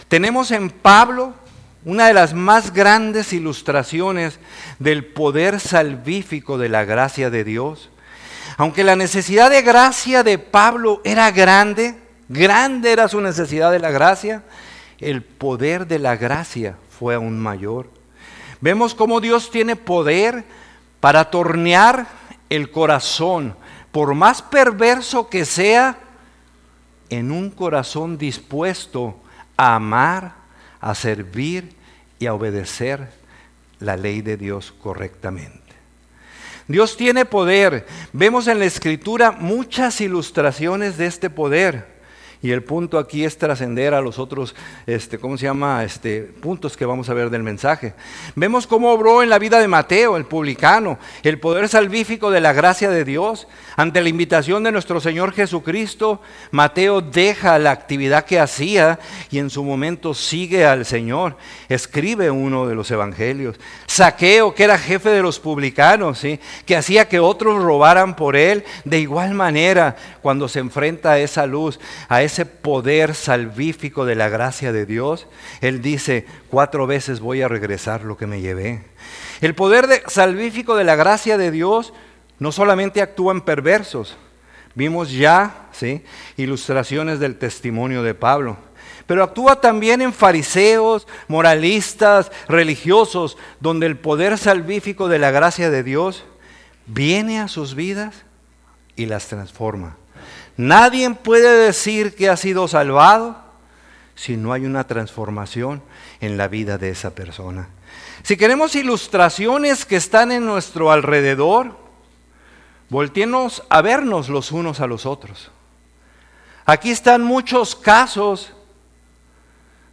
Tenemos 0.06 0.52
en 0.52 0.70
Pablo 0.70 1.34
una 1.84 2.06
de 2.06 2.14
las 2.14 2.34
más 2.34 2.72
grandes 2.72 3.32
ilustraciones 3.32 4.38
del 4.78 5.04
poder 5.06 5.58
salvífico 5.58 6.56
de 6.56 6.68
la 6.68 6.84
gracia 6.84 7.30
de 7.30 7.42
Dios. 7.42 7.90
Aunque 8.56 8.84
la 8.84 8.96
necesidad 8.96 9.50
de 9.50 9.62
gracia 9.62 10.22
de 10.22 10.38
Pablo 10.38 11.02
era 11.04 11.30
grande, 11.30 11.98
grande 12.28 12.92
era 12.92 13.08
su 13.08 13.20
necesidad 13.20 13.70
de 13.70 13.78
la 13.78 13.90
gracia, 13.90 14.44
el 14.98 15.22
poder 15.22 15.86
de 15.86 15.98
la 15.98 16.16
gracia 16.16 16.76
fue 16.98 17.14
aún 17.14 17.38
mayor. 17.38 17.90
Vemos 18.60 18.94
cómo 18.94 19.20
Dios 19.20 19.50
tiene 19.50 19.76
poder 19.76 20.44
para 21.00 21.30
tornear 21.30 22.06
el 22.48 22.70
corazón, 22.70 23.54
por 23.92 24.14
más 24.14 24.40
perverso 24.40 25.28
que 25.28 25.44
sea, 25.44 25.98
en 27.10 27.30
un 27.30 27.50
corazón 27.50 28.18
dispuesto 28.18 29.16
a 29.56 29.76
amar, 29.76 30.34
a 30.80 30.94
servir 30.94 31.76
y 32.18 32.26
a 32.26 32.34
obedecer 32.34 33.10
la 33.78 33.96
ley 33.96 34.22
de 34.22 34.36
Dios 34.36 34.72
correctamente. 34.82 35.65
Dios 36.68 36.96
tiene 36.96 37.24
poder. 37.24 37.86
Vemos 38.12 38.48
en 38.48 38.58
la 38.58 38.64
escritura 38.64 39.32
muchas 39.32 40.00
ilustraciones 40.00 40.96
de 40.98 41.06
este 41.06 41.30
poder. 41.30 41.95
Y 42.42 42.50
el 42.52 42.62
punto 42.62 42.98
aquí 42.98 43.24
es 43.24 43.38
trascender 43.38 43.94
a 43.94 44.00
los 44.00 44.18
otros, 44.18 44.54
este, 44.86 45.18
¿cómo 45.18 45.38
se 45.38 45.46
llama? 45.46 45.82
Este, 45.84 46.20
puntos 46.20 46.76
que 46.76 46.84
vamos 46.84 47.08
a 47.08 47.14
ver 47.14 47.30
del 47.30 47.42
mensaje. 47.42 47.94
Vemos 48.34 48.66
cómo 48.66 48.92
obró 48.92 49.22
en 49.22 49.30
la 49.30 49.38
vida 49.38 49.58
de 49.58 49.68
Mateo, 49.68 50.16
el 50.16 50.26
publicano, 50.26 50.98
el 51.22 51.40
poder 51.40 51.68
salvífico 51.68 52.30
de 52.30 52.40
la 52.40 52.52
gracia 52.52 52.90
de 52.90 53.04
Dios. 53.04 53.48
Ante 53.76 54.00
la 54.00 54.08
invitación 54.08 54.62
de 54.62 54.72
nuestro 54.72 55.00
Señor 55.00 55.32
Jesucristo, 55.32 56.20
Mateo 56.50 57.00
deja 57.00 57.58
la 57.58 57.70
actividad 57.70 58.24
que 58.24 58.38
hacía 58.38 58.98
y 59.30 59.38
en 59.38 59.50
su 59.50 59.64
momento 59.64 60.14
sigue 60.14 60.66
al 60.66 60.84
Señor. 60.84 61.36
Escribe 61.68 62.30
uno 62.30 62.66
de 62.66 62.74
los 62.74 62.90
evangelios. 62.90 63.56
Saqueo, 63.86 64.54
que 64.54 64.64
era 64.64 64.78
jefe 64.78 65.10
de 65.10 65.22
los 65.22 65.40
publicanos, 65.40 66.18
¿sí? 66.18 66.38
que 66.64 66.76
hacía 66.76 67.08
que 67.08 67.18
otros 67.18 67.62
robaran 67.62 68.14
por 68.16 68.36
él, 68.36 68.64
de 68.84 69.00
igual 69.00 69.34
manera, 69.34 69.96
cuando 70.22 70.48
se 70.48 70.60
enfrenta 70.60 71.12
a 71.12 71.18
esa 71.18 71.46
luz, 71.46 71.78
a 72.08 72.22
ese 72.26 72.46
poder 72.46 73.14
salvífico 73.14 74.04
de 74.04 74.14
la 74.14 74.28
gracia 74.28 74.72
de 74.72 74.86
Dios, 74.86 75.26
Él 75.60 75.80
dice, 75.80 76.26
cuatro 76.48 76.86
veces 76.86 77.20
voy 77.20 77.42
a 77.42 77.48
regresar 77.48 78.04
lo 78.04 78.16
que 78.16 78.26
me 78.26 78.40
llevé. 78.40 78.84
El 79.40 79.54
poder 79.54 80.02
salvífico 80.08 80.76
de 80.76 80.84
la 80.84 80.96
gracia 80.96 81.38
de 81.38 81.50
Dios 81.50 81.92
no 82.38 82.52
solamente 82.52 83.00
actúa 83.00 83.32
en 83.32 83.40
perversos, 83.40 84.16
vimos 84.74 85.10
ya 85.10 85.68
¿sí? 85.72 86.04
ilustraciones 86.36 87.18
del 87.18 87.38
testimonio 87.38 88.02
de 88.02 88.14
Pablo, 88.14 88.58
pero 89.06 89.22
actúa 89.22 89.60
también 89.60 90.02
en 90.02 90.12
fariseos, 90.12 91.06
moralistas, 91.28 92.30
religiosos, 92.48 93.38
donde 93.60 93.86
el 93.86 93.96
poder 93.96 94.36
salvífico 94.36 95.08
de 95.08 95.18
la 95.18 95.30
gracia 95.30 95.70
de 95.70 95.82
Dios 95.82 96.24
viene 96.86 97.40
a 97.40 97.48
sus 97.48 97.74
vidas 97.74 98.24
y 98.96 99.06
las 99.06 99.28
transforma. 99.28 99.96
Nadie 100.56 101.10
puede 101.10 101.66
decir 101.66 102.14
que 102.14 102.28
ha 102.28 102.36
sido 102.36 102.66
salvado 102.68 103.36
si 104.14 104.36
no 104.36 104.52
hay 104.52 104.64
una 104.64 104.86
transformación 104.86 105.82
en 106.20 106.36
la 106.36 106.48
vida 106.48 106.78
de 106.78 106.90
esa 106.90 107.14
persona. 107.14 107.68
Si 108.22 108.36
queremos 108.36 108.74
ilustraciones 108.74 109.84
que 109.84 109.96
están 109.96 110.32
en 110.32 110.46
nuestro 110.46 110.90
alrededor, 110.90 111.76
volteemos 112.88 113.62
a 113.68 113.82
vernos 113.82 114.28
los 114.28 114.52
unos 114.52 114.80
a 114.80 114.86
los 114.86 115.04
otros. 115.04 115.50
Aquí 116.64 116.90
están 116.90 117.22
muchos 117.22 117.76
casos 117.76 118.52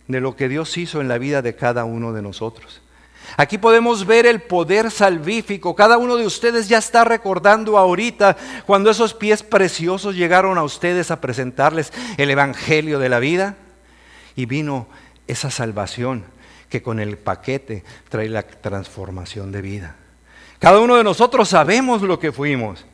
de 0.08 0.22
lo 0.22 0.36
que 0.36 0.50
Dios 0.50 0.78
hizo 0.78 1.02
en 1.02 1.08
la 1.08 1.18
vida 1.18 1.42
de 1.42 1.56
cada 1.56 1.84
uno 1.86 2.14
de 2.14 2.22
nosotros. 2.22 2.83
Aquí 3.38 3.58
podemos 3.58 4.06
ver 4.06 4.26
el 4.26 4.42
poder 4.42 4.92
salvífico. 4.92 5.76
Cada 5.76 5.98
uno 5.98 6.18
de 6.18 6.26
ustedes 6.26 6.68
ya 6.68 6.78
está 6.78 7.04
recordando 7.04 7.78
ahorita 7.78 8.38
cuando 8.66 8.90
esos 8.90 9.14
pies 9.14 9.44
preciosos 9.44 10.16
llegaron 10.16 10.58
a 10.58 10.64
ustedes 10.64 11.12
a 11.12 11.22
presentarles 11.22 11.92
el 12.18 12.30
Evangelio 12.30 13.00
de 13.00 13.10
la 13.10 13.20
vida 13.20 13.56
y 14.36 14.46
vino 14.46 14.88
esa 15.28 15.50
salvación 15.50 16.26
que 16.70 16.82
con 16.82 17.00
el 17.00 17.18
paquete 17.18 17.84
trae 18.10 18.30
la 18.30 18.44
transformación 18.44 19.52
de 19.52 19.62
vida. 19.62 19.96
Cada 20.60 20.80
uno 20.80 20.96
de 20.96 21.04
nosotros 21.04 21.50
sabemos 21.50 22.02
lo 22.02 22.20
que 22.20 22.32
fuimos. 22.32 22.86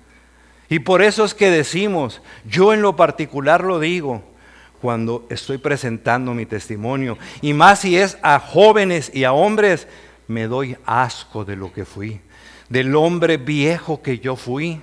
Y 0.69 0.79
por 0.79 1.01
eso 1.01 1.25
es 1.25 1.33
que 1.33 1.49
decimos, 1.49 2.21
yo 2.45 2.73
en 2.73 2.81
lo 2.81 2.95
particular 2.95 3.63
lo 3.63 3.79
digo, 3.79 4.23
cuando 4.81 5.25
estoy 5.29 5.57
presentando 5.57 6.33
mi 6.33 6.45
testimonio, 6.45 7.17
y 7.41 7.53
más 7.53 7.79
si 7.79 7.97
es 7.97 8.17
a 8.21 8.39
jóvenes 8.39 9.11
y 9.13 9.23
a 9.23 9.33
hombres, 9.33 9.87
me 10.29 10.47
doy 10.47 10.77
asco 10.85 11.43
de 11.43 11.55
lo 11.55 11.73
que 11.73 11.85
fui, 11.85 12.21
del 12.69 12.95
hombre 12.95 13.37
viejo 13.37 14.01
que 14.01 14.19
yo 14.19 14.35
fui. 14.35 14.79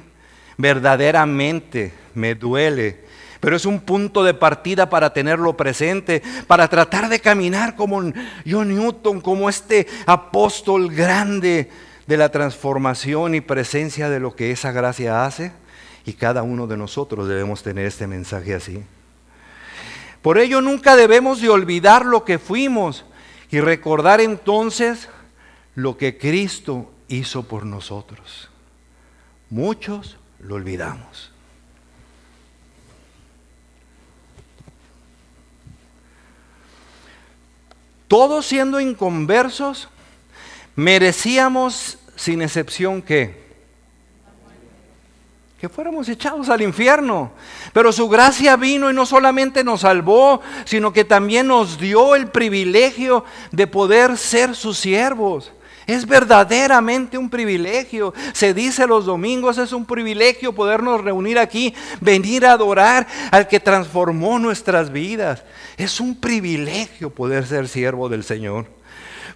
Verdaderamente 0.59 1.93
me 2.15 2.35
duele, 2.35 3.05
pero 3.41 3.55
es 3.55 3.65
un 3.65 3.81
punto 3.81 4.25
de 4.25 4.35
partida 4.35 4.91
para 4.91 5.13
tenerlo 5.13 5.57
presente, 5.57 6.21
para 6.49 6.67
tratar 6.67 7.09
de 7.09 7.21
caminar 7.21 7.77
como 7.77 8.03
John 8.45 8.75
Newton, 8.75 9.21
como 9.21 9.49
este 9.49 9.87
apóstol 10.07 10.93
grande 10.93 11.71
de 12.09 12.17
la 12.17 12.31
transformación 12.31 13.37
y 13.37 13.41
presencia 13.41 14.11
de 14.11 14.19
lo 14.19 14.35
que 14.35 14.51
esa 14.51 14.73
gracia 14.73 15.25
hace. 15.25 15.53
Y 16.05 16.15
cada 16.15 16.43
uno 16.43 16.67
de 16.67 16.77
nosotros 16.77 17.29
debemos 17.29 17.63
tener 17.63 17.87
este 17.87 18.07
mensaje 18.07 18.55
así. 18.55 18.83
Por 20.23 20.39
ello 20.39 20.61
nunca 20.61 20.97
debemos 20.97 21.41
de 21.41 21.51
olvidar 21.51 22.05
lo 22.05 22.25
que 22.25 22.41
fuimos 22.41 23.05
y 23.51 23.61
recordar 23.61 24.21
entonces 24.21 25.09
lo 25.77 25.97
que 25.97 26.19
Cristo 26.19 26.91
hizo 27.07 27.45
por 27.45 27.65
nosotros. 27.65 28.49
Muchos 29.51 30.17
lo 30.41 30.57
olvidamos. 30.57 31.31
Todos 38.09 38.47
siendo 38.47 38.81
inconversos, 38.81 39.89
merecíamos 40.75 41.99
sin 42.17 42.43
excepción 42.43 43.03
que 43.03 43.47
que 45.61 45.71
fuéramos 45.71 46.07
echados 46.11 46.51
al 46.51 46.61
infierno. 46.61 47.33
Pero 47.73 47.91
su 47.91 48.09
gracia 48.09 48.57
vino 48.57 48.91
y 48.91 48.95
no 48.95 49.07
solamente 49.07 49.65
nos 49.65 49.81
salvó, 49.81 50.43
sino 50.67 50.93
que 50.93 51.05
también 51.05 51.47
nos 51.47 51.79
dio 51.79 52.15
el 52.15 52.29
privilegio 52.29 53.25
de 53.53 53.67
poder 53.67 54.19
ser 54.19 54.55
sus 54.55 54.79
siervos. 54.79 55.53
Es 55.87 56.07
verdaderamente 56.07 57.17
un 57.17 57.31
privilegio. 57.31 58.13
Se 58.33 58.53
dice 58.53 58.87
los 58.87 59.05
domingos, 59.05 59.59
es 59.59 59.73
un 59.73 59.87
privilegio 59.87 60.53
podernos 60.53 61.03
reunir 61.03 61.39
aquí, 61.39 61.75
venir 62.01 62.45
a 62.45 62.53
adorar 62.53 63.07
al 63.31 63.47
que 63.47 63.61
transformó 63.61 64.39
nuestras 64.39 64.91
vidas. 64.91 65.45
Es 65.77 66.01
un 66.01 66.17
privilegio 66.17 67.11
poder 67.11 67.47
ser 67.47 67.69
siervo 67.69 68.09
del 68.09 68.25
Señor. 68.25 68.67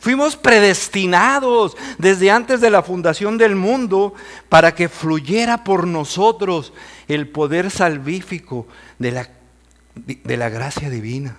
Fuimos 0.01 0.37
predestinados 0.37 1.77
desde 1.99 2.31
antes 2.31 2.61
de 2.61 2.71
la 2.71 2.83
fundación 2.83 3.37
del 3.39 3.55
mundo 3.55 4.15
para 4.49 4.75
que 4.75 4.89
fluyera 4.89 5.63
por 5.63 5.87
nosotros 5.87 6.73
el 7.07 7.29
poder 7.29 7.71
salvífico 7.71 8.67
de 8.99 9.13
la, 9.13 9.29
de 9.95 10.37
la 10.37 10.49
gracia 10.49 10.89
divina. 10.89 11.37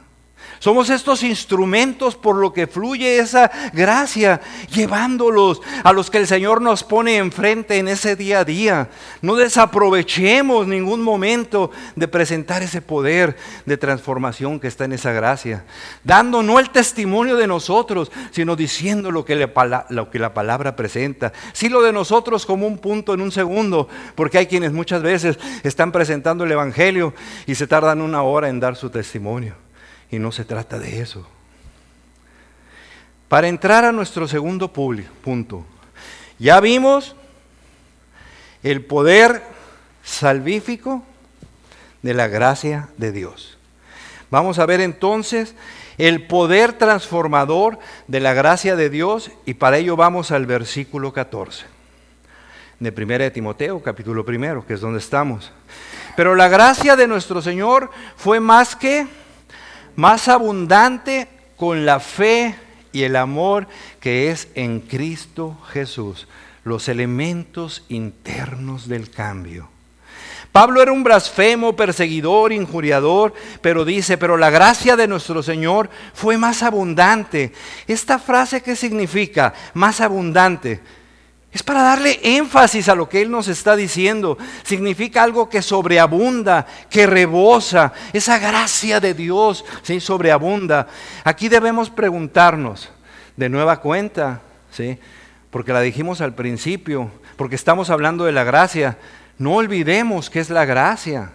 Somos 0.60 0.90
estos 0.90 1.24
instrumentos 1.24 2.16
por 2.16 2.36
lo 2.36 2.54
que 2.54 2.68
fluye 2.68 3.18
esa 3.18 3.52
gracia, 3.74 4.42
llevándolos 4.72 5.62
a 5.84 5.92
los 5.92 6.12
que 6.12 6.20
el 6.20 6.28
Señor 6.28 6.62
nos 6.62 6.84
pone 6.84 7.18
enfrente 7.18 7.78
en 7.78 7.88
ese 7.88 8.16
día 8.16 8.40
a 8.40 8.46
día. 8.46 8.90
No 9.22 9.36
desaprovechemos 9.36 10.68
ningún 10.68 11.02
momento 11.02 11.72
de 11.96 12.08
presentar 12.08 12.62
ese 12.62 12.82
poder 12.82 13.36
de 13.66 13.78
transformación 13.78 14.60
que 14.60 14.68
está 14.68 14.86
en 14.86 14.94
esa 14.94 15.12
gracia, 15.12 15.66
dando 16.04 16.44
no 16.44 16.60
el 16.60 16.70
testimonio 16.70 17.36
de 17.38 17.48
nosotros, 17.48 18.12
sino 18.32 18.56
diciendo 18.56 19.12
lo 19.12 19.26
que, 19.26 19.50
lo 19.90 20.10
que 20.12 20.20
la 20.20 20.34
palabra 20.34 20.76
presenta. 20.76 21.34
Sí 21.54 21.70
lo 21.70 21.82
de 21.82 21.94
nosotros 21.94 22.46
como 22.46 22.68
un 22.68 22.78
punto 22.78 23.14
en 23.14 23.22
un 23.22 23.32
segundo, 23.32 23.88
porque 24.16 24.38
hay 24.38 24.46
quienes 24.46 24.72
muchas 24.72 25.02
veces 25.02 25.40
están 25.64 25.92
presentando 25.92 26.44
el 26.44 26.52
Evangelio 26.52 27.14
y 27.46 27.56
se 27.56 27.68
tardan 27.68 28.02
una 28.02 28.22
hora 28.24 28.50
en 28.50 28.60
dar 28.60 28.76
su 28.76 28.90
testimonio. 28.90 29.56
Y 30.12 30.20
no 30.20 30.32
se 30.32 30.46
trata 30.46 30.78
de 30.78 31.02
eso. 31.02 31.26
Para 33.28 33.48
entrar 33.48 33.86
a 33.86 33.92
nuestro 33.92 34.28
segundo 34.28 34.74
punto, 34.74 35.66
ya 36.38 36.60
vimos 36.60 37.16
el 38.62 38.84
poder 38.84 39.42
salvífico 40.04 41.04
de 42.02 42.14
la 42.14 42.28
gracia 42.28 42.90
de 42.98 43.12
Dios. 43.12 43.58
Vamos 44.30 44.60
a 44.60 44.66
ver 44.66 44.82
entonces 44.82 45.56
el 45.98 46.28
poder 46.28 46.74
transformador 46.74 47.80
de 48.08 48.20
la 48.20 48.34
gracia 48.34 48.76
de 48.76 48.90
Dios 48.90 49.32
y 49.46 49.54
para 49.54 49.78
ello 49.78 49.96
vamos 49.96 50.32
al 50.32 50.46
versículo 50.46 51.14
14 51.14 51.66
de 52.80 52.90
1 52.90 53.18
de 53.20 53.32
Timoteo, 53.32 53.82
capítulo 53.84 54.26
primero, 54.26 54.66
que 54.66 54.74
es 54.74 54.82
donde 54.82 54.98
estamos. 55.00 55.52
Pero 56.16 56.34
la 56.34 56.50
gracia 56.50 56.96
de 56.96 57.08
nuestro 57.08 57.42
Señor 57.42 57.92
fue 58.16 58.40
más 58.40 58.76
que 58.76 59.08
más 59.96 60.28
abundante 60.28 61.28
con 61.58 61.86
la 61.86 62.00
fe 62.00 62.56
y 62.92 63.04
el 63.04 63.16
amor 63.16 63.68
que 64.00 64.32
es 64.32 64.48
en 64.56 64.80
Cristo 64.80 65.58
Jesús, 65.72 66.28
los 66.64 66.88
elementos 66.88 67.84
internos 67.90 68.88
del 68.88 69.10
cambio. 69.10 69.70
Pablo 70.52 70.82
era 70.82 70.92
un 70.92 71.04
blasfemo, 71.04 71.78
perseguidor, 71.78 72.52
injuriador, 72.52 73.34
pero 73.62 73.86
dice, 73.86 74.18
pero 74.18 74.36
la 74.36 74.50
gracia 74.50 74.98
de 74.98 75.08
nuestro 75.08 75.42
Señor 75.42 75.90
fue 76.14 76.38
más 76.38 76.62
abundante. 76.62 77.54
¿Esta 77.88 78.20
frase 78.20 78.62
qué 78.62 78.76
significa? 78.76 79.54
Más 79.74 80.02
abundante. 80.02 80.82
Es 81.52 81.64
para 81.64 81.82
darle 81.82 82.20
énfasis 82.24 82.88
a 82.88 82.96
lo 82.96 83.10
que 83.10 83.22
Él 83.22 83.30
nos 83.30 83.50
está 83.50 83.76
diciendo. 83.76 84.38
Significa 84.64 85.22
algo 85.22 85.50
que 85.50 85.62
sobreabunda, 85.62 86.66
que 86.90 87.06
rebosa. 87.06 87.92
Esa 88.14 88.40
gracia 88.40 89.02
de 89.02 89.14
Dios 89.14 89.66
¿sí? 89.82 90.00
sobreabunda. 90.00 90.88
Aquí 91.26 91.50
debemos 91.50 91.90
preguntarnos 91.90 92.90
de 93.36 93.50
nueva 93.50 93.82
cuenta, 93.82 94.42
¿sí? 94.72 94.98
porque 95.50 95.74
la 95.74 95.82
dijimos 95.82 96.22
al 96.22 96.34
principio, 96.36 97.12
porque 97.36 97.56
estamos 97.56 97.90
hablando 97.90 98.24
de 98.24 98.32
la 98.32 98.46
gracia. 98.46 98.98
No 99.38 99.56
olvidemos 99.56 100.30
que 100.30 100.40
es 100.40 100.50
la 100.50 100.64
gracia. 100.64 101.32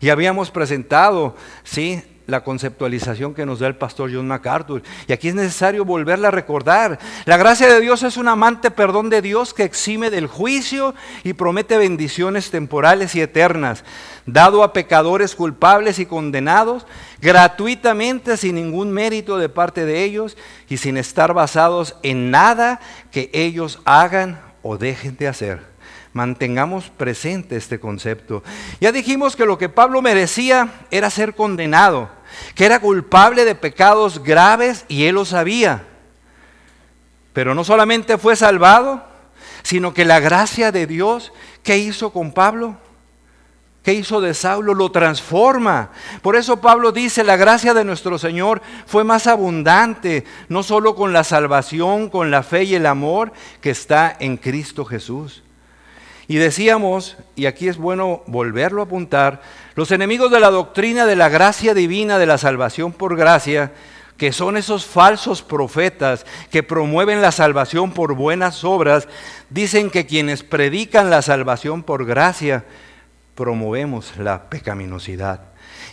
Y 0.00 0.08
habíamos 0.08 0.50
presentado, 0.50 1.36
¿sí? 1.64 2.02
La 2.28 2.44
conceptualización 2.44 3.32
que 3.32 3.46
nos 3.46 3.58
da 3.58 3.68
el 3.68 3.76
pastor 3.76 4.10
John 4.12 4.28
MacArthur. 4.28 4.82
Y 5.06 5.14
aquí 5.14 5.28
es 5.28 5.34
necesario 5.34 5.86
volverla 5.86 6.28
a 6.28 6.30
recordar. 6.30 6.98
La 7.24 7.38
gracia 7.38 7.72
de 7.72 7.80
Dios 7.80 8.02
es 8.02 8.18
un 8.18 8.28
amante 8.28 8.70
perdón 8.70 9.08
de 9.08 9.22
Dios 9.22 9.54
que 9.54 9.64
exime 9.64 10.10
del 10.10 10.26
juicio 10.26 10.94
y 11.24 11.32
promete 11.32 11.78
bendiciones 11.78 12.50
temporales 12.50 13.14
y 13.14 13.22
eternas, 13.22 13.82
dado 14.26 14.62
a 14.62 14.74
pecadores 14.74 15.34
culpables 15.34 15.98
y 15.98 16.04
condenados 16.04 16.86
gratuitamente 17.22 18.36
sin 18.36 18.56
ningún 18.56 18.92
mérito 18.92 19.38
de 19.38 19.48
parte 19.48 19.86
de 19.86 20.04
ellos 20.04 20.36
y 20.68 20.76
sin 20.76 20.98
estar 20.98 21.32
basados 21.32 21.96
en 22.02 22.30
nada 22.30 22.78
que 23.10 23.30
ellos 23.32 23.80
hagan 23.86 24.38
o 24.60 24.76
dejen 24.76 25.16
de 25.16 25.28
hacer. 25.28 25.77
Mantengamos 26.12 26.90
presente 26.90 27.56
este 27.56 27.78
concepto. 27.78 28.42
Ya 28.80 28.92
dijimos 28.92 29.36
que 29.36 29.46
lo 29.46 29.58
que 29.58 29.68
Pablo 29.68 30.02
merecía 30.02 30.68
era 30.90 31.10
ser 31.10 31.34
condenado 31.34 32.18
que 32.54 32.64
era 32.64 32.80
culpable 32.80 33.44
de 33.44 33.54
pecados 33.54 34.22
graves 34.22 34.84
y 34.88 35.04
él 35.04 35.14
lo 35.14 35.24
sabía. 35.24 35.84
Pero 37.32 37.54
no 37.54 37.64
solamente 37.64 38.18
fue 38.18 38.36
salvado, 38.36 39.04
sino 39.62 39.94
que 39.94 40.04
la 40.04 40.20
gracia 40.20 40.72
de 40.72 40.86
Dios, 40.86 41.32
¿qué 41.62 41.78
hizo 41.78 42.10
con 42.10 42.32
Pablo? 42.32 42.76
¿Qué 43.82 43.94
hizo 43.94 44.20
de 44.20 44.34
Saulo? 44.34 44.74
Lo 44.74 44.90
transforma. 44.90 45.90
Por 46.20 46.36
eso 46.36 46.60
Pablo 46.60 46.92
dice, 46.92 47.24
la 47.24 47.36
gracia 47.36 47.74
de 47.74 47.84
nuestro 47.84 48.18
Señor 48.18 48.60
fue 48.86 49.04
más 49.04 49.26
abundante, 49.26 50.24
no 50.48 50.62
solo 50.62 50.94
con 50.94 51.12
la 51.12 51.24
salvación, 51.24 52.10
con 52.10 52.30
la 52.30 52.42
fe 52.42 52.64
y 52.64 52.74
el 52.74 52.86
amor 52.86 53.32
que 53.60 53.70
está 53.70 54.14
en 54.18 54.36
Cristo 54.36 54.84
Jesús. 54.84 55.42
Y 56.28 56.36
decíamos, 56.36 57.16
y 57.36 57.46
aquí 57.46 57.68
es 57.68 57.78
bueno 57.78 58.22
volverlo 58.26 58.82
a 58.82 58.84
apuntar, 58.84 59.40
los 59.74 59.90
enemigos 59.90 60.30
de 60.30 60.40
la 60.40 60.50
doctrina 60.50 61.06
de 61.06 61.16
la 61.16 61.30
gracia 61.30 61.72
divina, 61.72 62.18
de 62.18 62.26
la 62.26 62.36
salvación 62.36 62.92
por 62.92 63.16
gracia, 63.16 63.72
que 64.18 64.32
son 64.32 64.58
esos 64.58 64.84
falsos 64.84 65.42
profetas 65.42 66.26
que 66.50 66.62
promueven 66.62 67.22
la 67.22 67.32
salvación 67.32 67.92
por 67.92 68.14
buenas 68.14 68.62
obras, 68.62 69.08
dicen 69.48 69.88
que 69.88 70.04
quienes 70.04 70.42
predican 70.42 71.08
la 71.08 71.22
salvación 71.22 71.82
por 71.82 72.04
gracia, 72.04 72.66
promovemos 73.34 74.16
la 74.18 74.50
pecaminosidad, 74.50 75.40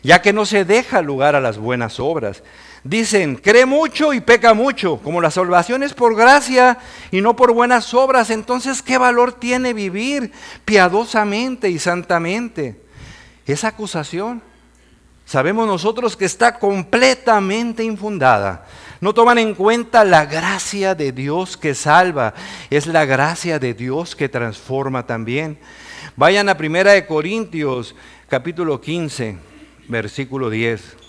ya 0.03 0.21
que 0.21 0.33
no 0.33 0.45
se 0.45 0.65
deja 0.65 1.01
lugar 1.01 1.35
a 1.35 1.41
las 1.41 1.57
buenas 1.59 1.99
obras. 1.99 2.43
Dicen, 2.85 3.37
cree 3.37 3.65
mucho 3.65 4.13
y 4.13 4.21
peca 4.21 4.53
mucho. 4.53 4.97
Como 4.97 5.19
la 5.19 5.31
salvación 5.31 5.81
es 5.81 5.95
por 5.95 6.15
gracia 6.15 6.77
y 7.09 7.19
no 7.19 7.35
por 7.35 7.51
buenas 7.51 7.95
obras, 7.95 8.29
entonces 8.29 8.83
¿qué 8.83 8.99
valor 8.99 9.33
tiene 9.33 9.73
vivir 9.73 10.31
piadosamente 10.65 11.67
y 11.71 11.79
santamente? 11.79 12.79
Esa 13.47 13.69
acusación, 13.69 14.43
sabemos 15.25 15.65
nosotros 15.65 16.15
que 16.15 16.25
está 16.25 16.59
completamente 16.59 17.83
infundada. 17.83 18.67
No 19.01 19.15
toman 19.15 19.39
en 19.39 19.55
cuenta 19.55 20.05
la 20.05 20.27
gracia 20.27 20.93
de 20.93 21.11
Dios 21.11 21.57
que 21.57 21.73
salva, 21.73 22.35
es 22.69 22.85
la 22.85 23.03
gracia 23.05 23.57
de 23.57 23.73
Dios 23.73 24.15
que 24.15 24.29
transforma 24.29 25.07
también. 25.07 25.57
Vayan 26.15 26.49
a 26.49 26.57
Primera 26.57 26.91
de 26.91 27.07
Corintios, 27.07 27.95
capítulo 28.29 28.79
15, 28.79 29.37
versículo 29.87 30.51
10. 30.51 31.04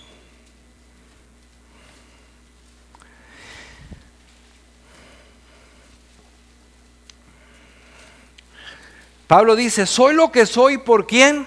Pablo 9.27 9.57
dice, 9.57 9.85
soy 9.85 10.15
lo 10.15 10.31
que 10.31 10.45
soy 10.45 10.77
por 10.77 11.05
quién, 11.05 11.45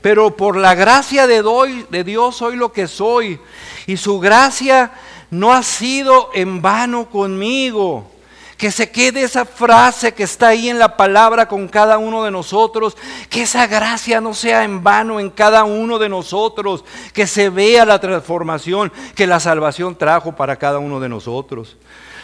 pero 0.00 0.34
por 0.34 0.56
la 0.56 0.74
gracia 0.74 1.26
de, 1.26 2.04
Dios 2.04 2.36
soy 2.36 2.56
lo 2.56 2.72
que 2.72 2.88
soy. 2.88 3.38
Y 3.86 3.98
su 3.98 4.18
gracia 4.18 4.92
no 5.30 5.52
ha 5.52 5.62
sido 5.62 6.30
en 6.32 6.62
vano 6.62 7.10
conmigo. 7.10 8.10
Que 8.56 8.70
se 8.70 8.90
quede 8.90 9.22
esa 9.22 9.46
frase 9.46 10.12
que 10.12 10.22
está 10.22 10.48
ahí 10.48 10.68
en 10.68 10.78
la 10.78 10.96
palabra 10.96 11.48
con 11.48 11.66
cada 11.68 11.98
uno 11.98 12.24
de 12.24 12.30
nosotros. 12.30 12.96
Que 13.28 13.42
esa 13.42 13.66
gracia 13.66 14.20
no 14.20 14.32
sea 14.32 14.64
en 14.64 14.82
vano 14.82 15.20
en 15.20 15.30
cada 15.30 15.64
uno 15.64 15.98
de 15.98 16.08
nosotros. 16.08 16.84
Que 17.12 17.26
se 17.26 17.50
vea 17.50 17.84
la 17.84 18.00
transformación 18.00 18.90
que 19.14 19.26
la 19.26 19.40
salvación 19.40 19.96
trajo 19.96 20.34
para 20.34 20.56
cada 20.56 20.78
uno 20.78 20.98
de 20.98 21.10
nosotros. 21.10 21.76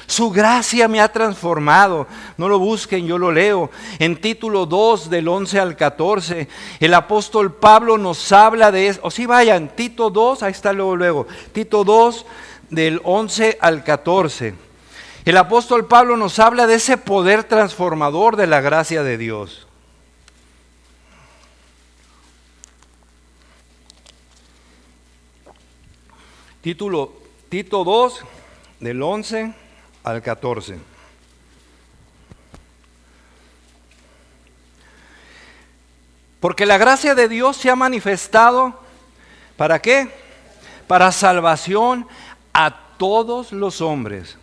Su 0.06 0.30
gracia 0.30 0.86
me 0.86 1.00
ha 1.00 1.10
transformado. 1.10 2.06
No 2.36 2.48
lo 2.48 2.58
busquen, 2.58 3.06
yo 3.06 3.18
lo 3.18 3.32
leo. 3.32 3.70
En 3.98 4.20
título 4.20 4.64
2 4.64 5.10
del 5.10 5.26
11 5.26 5.58
al 5.58 5.76
14, 5.76 6.48
el 6.78 6.94
apóstol 6.94 7.52
Pablo 7.52 7.98
nos 7.98 8.30
habla 8.30 8.70
de 8.70 8.88
eso. 8.88 9.00
O 9.02 9.10
si 9.10 9.22
sí, 9.22 9.26
vayan, 9.26 9.68
Tito 9.74 10.10
2, 10.10 10.42
ahí 10.44 10.52
está 10.52 10.72
luego, 10.72 10.96
luego. 10.96 11.26
Tito 11.52 11.82
2 11.82 12.24
del 12.70 13.00
11 13.02 13.58
al 13.60 13.82
14. 13.82 14.54
El 15.24 15.36
apóstol 15.36 15.86
Pablo 15.86 16.16
nos 16.16 16.38
habla 16.38 16.68
de 16.68 16.76
ese 16.76 16.96
poder 16.96 17.42
transformador 17.42 18.36
de 18.36 18.46
la 18.46 18.60
gracia 18.60 19.02
de 19.02 19.18
Dios. 19.18 19.66
Título 26.60 27.12
Tito 27.48 27.82
2 27.82 28.20
del 28.80 29.02
11 29.02 29.65
al 30.06 30.22
14. 30.22 30.78
Porque 36.38 36.64
la 36.64 36.78
gracia 36.78 37.16
de 37.16 37.28
Dios 37.28 37.56
se 37.56 37.70
ha 37.70 37.76
manifestado, 37.76 38.80
¿para 39.56 39.82
qué? 39.82 40.08
Para 40.86 41.10
salvación 41.10 42.06
a 42.52 42.72
todos 42.98 43.50
los 43.50 43.80
hombres. 43.80 44.38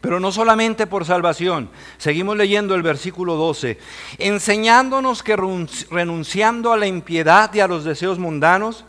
Pero 0.00 0.18
no 0.18 0.32
solamente 0.32 0.88
por 0.88 1.04
salvación. 1.04 1.70
Seguimos 1.96 2.36
leyendo 2.36 2.74
el 2.74 2.82
versículo 2.82 3.36
12. 3.36 3.78
Enseñándonos 4.18 5.22
que 5.22 5.36
renunciando 5.36 6.72
a 6.72 6.76
la 6.76 6.88
impiedad 6.88 7.54
y 7.54 7.60
a 7.60 7.68
los 7.68 7.84
deseos 7.84 8.18
mundanos, 8.18 8.84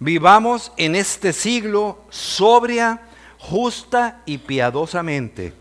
vivamos 0.00 0.72
en 0.78 0.96
este 0.96 1.32
siglo 1.32 1.98
sobria, 2.10 3.02
justa 3.38 4.22
y 4.26 4.38
piadosamente, 4.38 5.52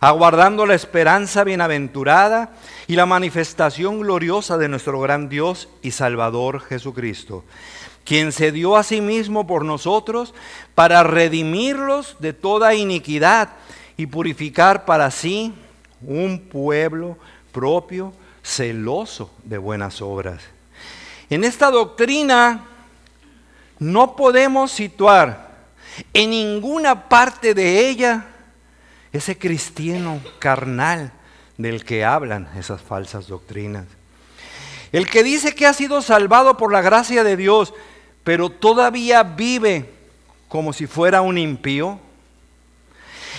aguardando 0.00 0.66
la 0.66 0.74
esperanza 0.74 1.44
bienaventurada 1.44 2.52
y 2.86 2.96
la 2.96 3.06
manifestación 3.06 4.00
gloriosa 4.00 4.56
de 4.58 4.68
nuestro 4.68 5.00
gran 5.00 5.28
Dios 5.28 5.68
y 5.82 5.90
Salvador 5.90 6.60
Jesucristo, 6.60 7.44
quien 8.04 8.32
se 8.32 8.52
dio 8.52 8.76
a 8.76 8.82
sí 8.82 9.00
mismo 9.00 9.46
por 9.46 9.64
nosotros 9.64 10.34
para 10.74 11.02
redimirlos 11.02 12.16
de 12.20 12.32
toda 12.32 12.74
iniquidad 12.74 13.50
y 13.96 14.06
purificar 14.06 14.84
para 14.84 15.10
sí 15.10 15.54
un 16.06 16.38
pueblo 16.38 17.16
propio, 17.52 18.12
celoso 18.42 19.30
de 19.44 19.56
buenas 19.56 20.02
obras. 20.02 20.42
En 21.30 21.44
esta 21.44 21.70
doctrina 21.70 22.64
no 23.78 24.16
podemos 24.16 24.70
situar 24.70 25.53
en 26.12 26.30
ninguna 26.30 27.08
parte 27.08 27.54
de 27.54 27.88
ella 27.88 28.26
ese 29.12 29.38
cristiano 29.38 30.20
carnal 30.38 31.12
del 31.56 31.84
que 31.84 32.04
hablan 32.04 32.48
esas 32.58 32.82
falsas 32.82 33.28
doctrinas. 33.28 33.86
El 34.92 35.08
que 35.08 35.22
dice 35.22 35.54
que 35.54 35.66
ha 35.66 35.72
sido 35.72 36.02
salvado 36.02 36.56
por 36.56 36.72
la 36.72 36.82
gracia 36.82 37.24
de 37.24 37.36
Dios, 37.36 37.74
pero 38.22 38.50
todavía 38.50 39.22
vive 39.22 39.90
como 40.48 40.72
si 40.72 40.86
fuera 40.86 41.20
un 41.20 41.38
impío. 41.38 41.98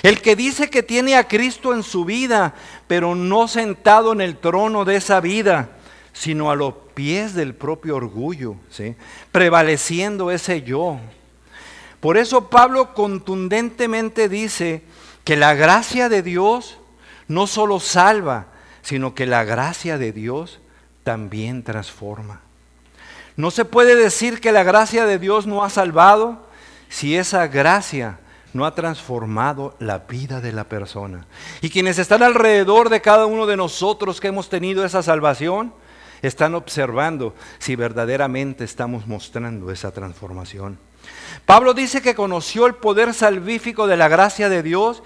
El 0.04 0.22
que 0.22 0.36
dice 0.36 0.70
que 0.70 0.84
tiene 0.84 1.16
a 1.16 1.28
Cristo 1.28 1.74
en 1.74 1.82
su 1.82 2.06
vida, 2.06 2.54
pero 2.88 3.16
no 3.16 3.48
sentado 3.48 4.12
en 4.14 4.22
el 4.22 4.38
trono 4.38 4.86
de 4.86 4.98
esa 4.98 5.20
vida, 5.20 5.70
sino 6.14 6.52
a 6.52 6.56
los 6.56 6.74
pies 6.94 7.34
del 7.34 7.56
propio 7.56 7.96
orgullo, 7.96 8.56
¿sí? 8.70 8.96
prevaleciendo 9.32 10.32
ese 10.32 10.62
yo. 10.62 11.00
Por 12.00 12.18
eso 12.18 12.50
Pablo 12.50 12.94
contundentemente 12.94 14.30
dice 14.30 14.84
que 15.24 15.36
la 15.36 15.54
gracia 15.54 16.10
de 16.10 16.22
Dios 16.22 16.78
no 17.28 17.48
solo 17.48 17.80
salva, 17.80 18.48
sino 18.82 19.16
que 19.16 19.26
la 19.26 19.44
gracia 19.44 19.98
de 19.98 20.12
Dios 20.12 20.60
también 21.04 21.64
transforma. 21.64 22.42
No 23.36 23.52
se 23.52 23.66
puede 23.66 23.96
decir 23.96 24.40
que 24.40 24.52
la 24.52 24.64
gracia 24.64 25.06
de 25.06 25.20
Dios 25.20 25.48
no 25.48 25.64
ha 25.64 25.70
salvado 25.70 26.48
si 26.90 27.16
esa 27.16 27.48
gracia 27.48 28.20
no 28.54 28.66
ha 28.66 28.74
transformado 28.74 29.76
la 29.80 30.00
vida 30.00 30.40
de 30.40 30.54
la 30.54 30.64
persona. 30.64 31.26
Y 31.62 31.70
quienes 31.70 32.00
están 32.00 32.24
alrededor 32.24 32.90
de 32.90 33.02
cada 33.02 33.26
uno 33.26 33.46
de 33.46 33.58
nosotros 33.58 34.22
que 34.22 34.30
hemos 34.30 34.48
tenido 34.48 34.86
esa 34.86 35.04
salvación, 35.04 35.74
están 36.22 36.56
observando 36.56 37.36
si 37.60 37.76
verdaderamente 37.76 38.64
estamos 38.64 39.08
mostrando 39.08 39.72
esa 39.72 39.92
transformación. 39.92 40.80
Pablo 41.46 41.74
dice 41.74 42.02
que 42.02 42.16
conoció 42.16 42.66
el 42.66 42.76
poder 42.76 43.14
salvífico 43.14 43.88
de 43.88 43.98
la 43.98 44.08
gracia 44.08 44.50
de 44.50 44.64
Dios 44.64 45.04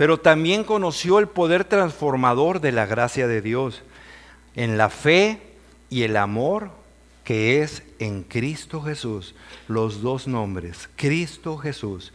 pero 0.00 0.18
también 0.18 0.64
conoció 0.64 1.18
el 1.18 1.28
poder 1.28 1.64
transformador 1.64 2.62
de 2.62 2.72
la 2.72 2.86
gracia 2.86 3.28
de 3.28 3.42
Dios 3.42 3.82
en 4.54 4.78
la 4.78 4.88
fe 4.88 5.42
y 5.90 6.04
el 6.04 6.16
amor 6.16 6.70
que 7.22 7.60
es 7.60 7.82
en 7.98 8.22
Cristo 8.22 8.80
Jesús, 8.80 9.34
los 9.68 10.00
dos 10.00 10.26
nombres, 10.26 10.88
Cristo 10.96 11.58
Jesús. 11.58 12.14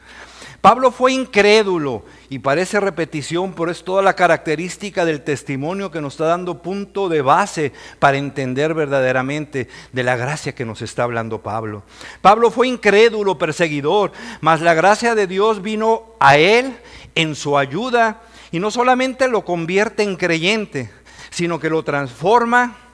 Pablo 0.66 0.90
fue 0.90 1.14
incrédulo 1.14 2.04
y 2.28 2.40
parece 2.40 2.80
repetición, 2.80 3.54
pero 3.54 3.70
es 3.70 3.84
toda 3.84 4.02
la 4.02 4.16
característica 4.16 5.06
del 5.06 5.22
testimonio 5.22 5.92
que 5.92 6.02
nos 6.02 6.16
está 6.16 6.26
dando 6.26 6.64
punto 6.64 7.08
de 7.08 7.22
base 7.22 7.72
para 8.00 8.18
entender 8.18 8.74
verdaderamente 8.74 9.68
de 9.94 10.04
la 10.04 10.16
gracia 10.16 10.56
que 10.56 10.66
nos 10.66 10.82
está 10.82 11.04
hablando 11.04 11.44
Pablo. 11.44 11.84
Pablo 12.20 12.50
fue 12.50 12.68
incrédulo, 12.68 13.38
perseguidor, 13.38 14.12
mas 14.42 14.62
la 14.62 14.74
gracia 14.74 15.14
de 15.14 15.28
Dios 15.28 15.62
vino 15.62 16.16
a 16.20 16.38
él 16.38 16.76
en 17.14 17.36
su 17.36 17.60
ayuda 17.60 18.24
y 18.52 18.60
no 18.60 18.72
solamente 18.72 19.28
lo 19.28 19.46
convierte 19.46 20.02
en 20.02 20.16
creyente, 20.16 20.90
sino 21.30 21.60
que 21.60 21.70
lo 21.70 21.84
transforma 21.84 22.85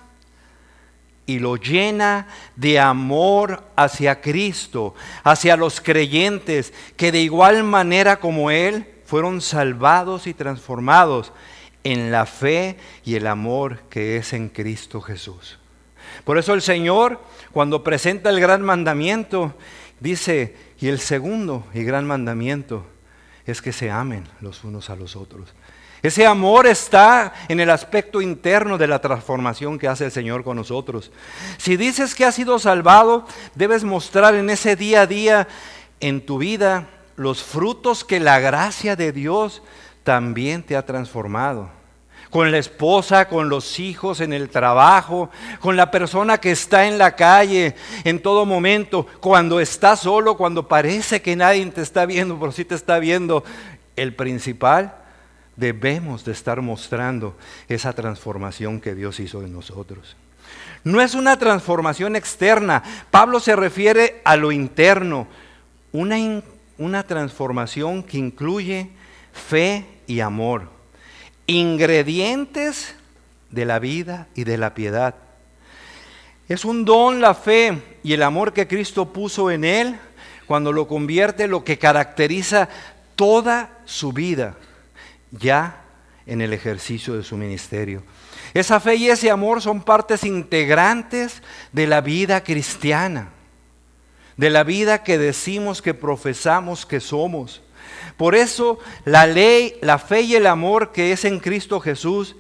y 1.26 1.40
lo 1.40 1.56
llena 1.56 2.28
de 2.56 2.80
amor 2.80 3.64
hacia 3.76 4.22
Cristo, 4.22 4.96
hacia 5.24 5.56
los 5.56 5.80
creyentes 5.82 6.74
que 6.98 7.12
de 7.12 7.22
igual 7.22 7.64
manera 7.64 8.20
como 8.20 8.52
Él 8.52 8.88
fueron 9.06 9.42
salvados 9.42 10.28
y 10.28 10.34
transformados 10.34 11.32
en 11.84 12.12
la 12.12 12.26
fe 12.26 12.78
y 13.04 13.16
el 13.16 13.28
amor 13.28 13.82
que 13.90 14.18
es 14.18 14.34
en 14.34 14.50
Cristo 14.50 15.02
Jesús. 15.02 15.58
Por 16.24 16.38
eso 16.38 16.54
el 16.54 16.62
Señor, 16.62 17.20
cuando 17.52 17.84
presenta 17.84 18.30
el 18.30 18.40
gran 18.40 18.62
mandamiento, 18.62 19.56
dice, 20.00 20.56
y 20.80 20.88
el 20.88 21.00
segundo 21.00 21.66
y 21.74 21.84
gran 21.84 22.06
mandamiento 22.06 22.86
es 23.46 23.62
que 23.62 23.74
se 23.74 23.90
amen 23.90 24.28
los 24.40 24.64
unos 24.64 24.90
a 24.90 24.96
los 24.96 25.16
otros. 25.16 25.54
Ese 26.04 26.26
amor 26.26 26.66
está 26.66 27.34
en 27.48 27.60
el 27.60 27.70
aspecto 27.70 28.22
interno 28.22 28.78
de 28.78 28.88
la 28.88 29.00
transformación 29.00 29.78
que 29.78 29.88
hace 29.88 30.06
el 30.06 30.12
Señor 30.12 30.44
con 30.44 30.58
nosotros. 30.58 31.12
Si 31.58 31.78
dices 31.78 32.16
que 32.16 32.26
has 32.26 32.36
sido 32.36 32.58
salvado, 32.58 33.26
debes 33.54 33.84
mostrar 33.84 34.34
en 34.34 34.50
ese 34.50 34.76
día 34.76 35.02
a 35.02 35.08
día 35.08 35.48
en 36.00 36.26
tu 36.26 36.40
vida 36.40 36.88
los 37.16 37.44
frutos 37.44 38.04
que 38.04 38.20
la 38.20 38.40
gracia 38.40 38.96
de 38.96 39.12
Dios 39.12 39.62
también 40.04 40.64
te 40.64 40.76
ha 40.76 40.86
transformado 40.86 41.70
con 42.32 42.50
la 42.50 42.58
esposa, 42.58 43.28
con 43.28 43.50
los 43.50 43.78
hijos, 43.78 44.22
en 44.22 44.32
el 44.32 44.50
trabajo, 44.50 45.30
con 45.60 45.76
la 45.76 45.92
persona 45.92 46.40
que 46.40 46.52
está 46.52 46.88
en 46.88 46.98
la 46.98 47.16
calle 47.16 47.76
en 48.06 48.22
todo 48.22 48.46
momento, 48.46 49.06
cuando 49.20 49.60
está 49.60 49.98
solo, 49.98 50.38
cuando 50.38 50.68
parece 50.68 51.22
que 51.22 51.36
nadie 51.36 51.66
te 51.68 51.82
está 51.82 52.06
viendo, 52.06 52.40
pero 52.40 52.54
sí 52.54 52.64
te 52.64 52.74
está 52.74 53.00
viendo. 53.00 53.44
El 53.98 54.16
principal, 54.16 54.96
debemos 55.56 56.26
de 56.26 56.32
estar 56.32 56.62
mostrando 56.62 57.38
esa 57.68 57.94
transformación 57.94 58.80
que 58.82 58.96
Dios 58.96 59.20
hizo 59.20 59.44
en 59.44 59.54
nosotros. 59.54 60.16
No 60.84 61.02
es 61.02 61.14
una 61.14 61.38
transformación 61.38 62.16
externa, 62.16 62.84
Pablo 63.12 63.40
se 63.40 63.56
refiere 63.56 64.22
a 64.26 64.36
lo 64.36 64.52
interno, 64.52 65.28
una, 65.92 66.18
una 66.78 67.04
transformación 67.04 68.04
que 68.04 68.18
incluye 68.18 68.90
fe 69.34 69.86
y 70.08 70.20
amor 70.20 70.82
ingredientes 71.48 72.96
de 73.50 73.66
la 73.66 73.80
vida 73.80 74.28
y 74.36 74.44
de 74.46 74.58
la 74.58 74.74
piedad. 74.74 75.16
Es 76.48 76.66
un 76.66 76.86
don 76.86 77.22
la 77.22 77.34
fe 77.34 77.82
y 78.04 78.14
el 78.14 78.24
amor 78.24 78.54
que 78.54 78.68
Cristo 78.68 79.12
puso 79.12 79.52
en 79.52 79.64
él 79.64 80.00
cuando 80.48 80.72
lo 80.72 80.88
convierte 80.88 81.48
lo 81.48 81.64
que 81.64 81.78
caracteriza 81.78 82.70
toda 83.16 83.70
su 83.86 84.12
vida 84.12 84.56
ya 85.32 85.82
en 86.26 86.42
el 86.42 86.54
ejercicio 86.54 87.16
de 87.16 87.24
su 87.24 87.38
ministerio. 87.38 88.04
Esa 88.54 88.80
fe 88.80 88.96
y 88.96 89.10
ese 89.10 89.32
amor 89.32 89.62
son 89.62 89.82
partes 89.82 90.24
integrantes 90.24 91.42
de 91.72 91.88
la 91.88 92.02
vida 92.02 92.44
cristiana, 92.44 93.30
de 94.38 94.50
la 94.50 94.64
vida 94.64 95.04
que 95.04 95.18
decimos 95.18 95.82
que 95.82 95.94
profesamos 95.94 96.86
que 96.86 97.00
somos. 97.00 97.62
Por 98.18 98.36
eso 98.36 98.80
la 99.06 99.26
ley, 99.26 99.76
la 99.82 99.98
fe 99.98 100.22
y 100.22 100.36
el 100.36 100.48
amor 100.48 100.92
que 100.92 101.12
es 101.12 101.26
en 101.26 101.40
Cristo 101.40 101.80
Jesús 101.80 102.36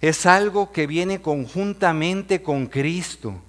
es 0.00 0.26
algo 0.26 0.72
que 0.72 0.86
viene 0.86 1.22
conjuntamente 1.22 2.42
con 2.42 2.66
Cristo. 2.66 3.40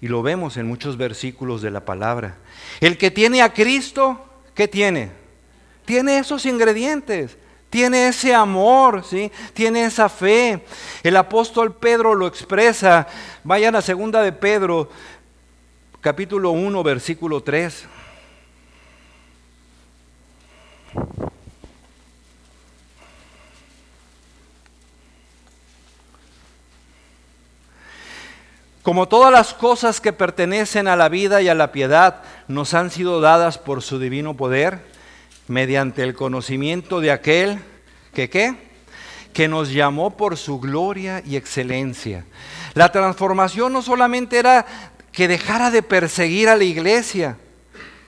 Y 0.00 0.08
lo 0.08 0.22
vemos 0.22 0.58
en 0.58 0.66
muchos 0.66 0.98
versículos 0.98 1.62
de 1.62 1.70
la 1.70 1.86
palabra. 1.86 2.36
El 2.80 2.98
que 2.98 3.10
tiene 3.10 3.40
a 3.40 3.54
Cristo, 3.54 4.22
¿qué 4.54 4.68
tiene? 4.68 5.12
Tiene 5.86 6.18
esos 6.18 6.44
ingredientes. 6.44 7.38
Tiene 7.74 8.06
ese 8.06 8.32
amor, 8.32 9.02
¿sí? 9.04 9.32
Tiene 9.52 9.84
esa 9.84 10.08
fe. 10.08 10.64
El 11.02 11.16
apóstol 11.16 11.74
Pedro 11.74 12.14
lo 12.14 12.28
expresa. 12.28 13.08
Vayan 13.42 13.74
a 13.74 13.82
segunda 13.82 14.22
de 14.22 14.30
Pedro, 14.30 14.88
capítulo 16.00 16.52
1, 16.52 16.84
versículo 16.84 17.42
3. 17.42 17.86
Como 28.84 29.08
todas 29.08 29.32
las 29.32 29.52
cosas 29.52 30.00
que 30.00 30.12
pertenecen 30.12 30.86
a 30.86 30.94
la 30.94 31.08
vida 31.08 31.42
y 31.42 31.48
a 31.48 31.56
la 31.56 31.72
piedad 31.72 32.22
nos 32.46 32.72
han 32.72 32.92
sido 32.92 33.20
dadas 33.20 33.58
por 33.58 33.82
su 33.82 33.98
divino 33.98 34.36
poder, 34.36 34.93
mediante 35.48 36.02
el 36.02 36.14
conocimiento 36.14 37.00
de 37.00 37.10
aquel 37.10 37.58
que 38.12 38.30
qué? 38.30 38.54
Que 39.32 39.48
nos 39.48 39.72
llamó 39.72 40.16
por 40.16 40.36
su 40.36 40.60
gloria 40.60 41.22
y 41.26 41.36
excelencia. 41.36 42.24
La 42.74 42.92
transformación 42.92 43.72
no 43.72 43.82
solamente 43.82 44.38
era 44.38 44.66
que 45.12 45.28
dejara 45.28 45.70
de 45.70 45.82
perseguir 45.82 46.48
a 46.48 46.56
la 46.56 46.64
iglesia 46.64 47.36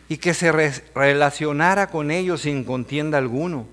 y 0.08 0.18
que 0.18 0.34
se 0.34 0.52
relacionara 0.94 1.88
con 1.88 2.10
ellos 2.10 2.42
sin 2.42 2.64
contienda 2.64 3.18
alguno. 3.18 3.66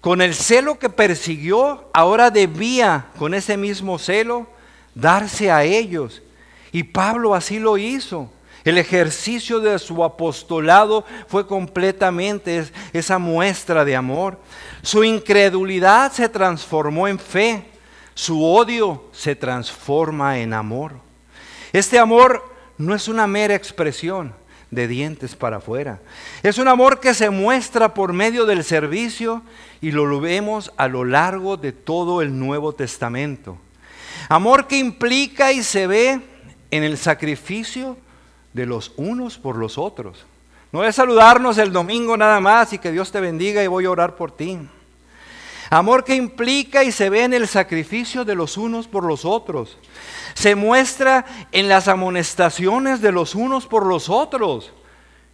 Con 0.00 0.20
el 0.20 0.34
celo 0.34 0.78
que 0.78 0.88
persiguió, 0.88 1.90
ahora 1.92 2.30
debía, 2.30 3.06
con 3.18 3.34
ese 3.34 3.56
mismo 3.56 3.98
celo, 3.98 4.46
darse 4.94 5.50
a 5.50 5.64
ellos. 5.64 6.22
Y 6.70 6.84
Pablo 6.84 7.34
así 7.34 7.58
lo 7.58 7.78
hizo. 7.78 8.30
El 8.68 8.76
ejercicio 8.76 9.60
de 9.60 9.78
su 9.78 10.04
apostolado 10.04 11.02
fue 11.26 11.46
completamente 11.46 12.66
esa 12.92 13.18
muestra 13.18 13.82
de 13.82 13.96
amor. 13.96 14.38
Su 14.82 15.04
incredulidad 15.04 16.12
se 16.12 16.28
transformó 16.28 17.08
en 17.08 17.18
fe. 17.18 17.64
Su 18.12 18.44
odio 18.44 19.06
se 19.10 19.34
transforma 19.34 20.40
en 20.40 20.52
amor. 20.52 20.96
Este 21.72 21.98
amor 21.98 22.44
no 22.76 22.94
es 22.94 23.08
una 23.08 23.26
mera 23.26 23.54
expresión 23.54 24.34
de 24.70 24.86
dientes 24.86 25.34
para 25.34 25.56
afuera. 25.56 26.02
Es 26.42 26.58
un 26.58 26.68
amor 26.68 27.00
que 27.00 27.14
se 27.14 27.30
muestra 27.30 27.94
por 27.94 28.12
medio 28.12 28.44
del 28.44 28.62
servicio 28.64 29.40
y 29.80 29.92
lo 29.92 30.20
vemos 30.20 30.74
a 30.76 30.88
lo 30.88 31.06
largo 31.06 31.56
de 31.56 31.72
todo 31.72 32.20
el 32.20 32.38
Nuevo 32.38 32.74
Testamento. 32.74 33.56
Amor 34.28 34.66
que 34.66 34.78
implica 34.78 35.52
y 35.52 35.62
se 35.62 35.86
ve 35.86 36.20
en 36.70 36.84
el 36.84 36.98
sacrificio 36.98 37.96
de 38.52 38.66
los 38.66 38.92
unos 38.96 39.38
por 39.38 39.56
los 39.56 39.78
otros. 39.78 40.26
No 40.70 40.84
es 40.84 40.96
saludarnos 40.96 41.56
el 41.58 41.72
domingo 41.72 42.16
nada 42.16 42.40
más 42.40 42.72
y 42.72 42.78
que 42.78 42.92
Dios 42.92 43.10
te 43.10 43.20
bendiga 43.20 43.62
y 43.62 43.66
voy 43.66 43.86
a 43.86 43.90
orar 43.90 44.16
por 44.16 44.32
ti. 44.32 44.58
Amor 45.70 46.04
que 46.04 46.14
implica 46.14 46.84
y 46.84 46.92
se 46.92 47.10
ve 47.10 47.24
en 47.24 47.34
el 47.34 47.46
sacrificio 47.46 48.24
de 48.24 48.34
los 48.34 48.56
unos 48.56 48.88
por 48.88 49.04
los 49.04 49.24
otros. 49.24 49.78
Se 50.34 50.54
muestra 50.54 51.24
en 51.52 51.68
las 51.68 51.88
amonestaciones 51.88 53.00
de 53.00 53.12
los 53.12 53.34
unos 53.34 53.66
por 53.66 53.84
los 53.86 54.08
otros. 54.08 54.72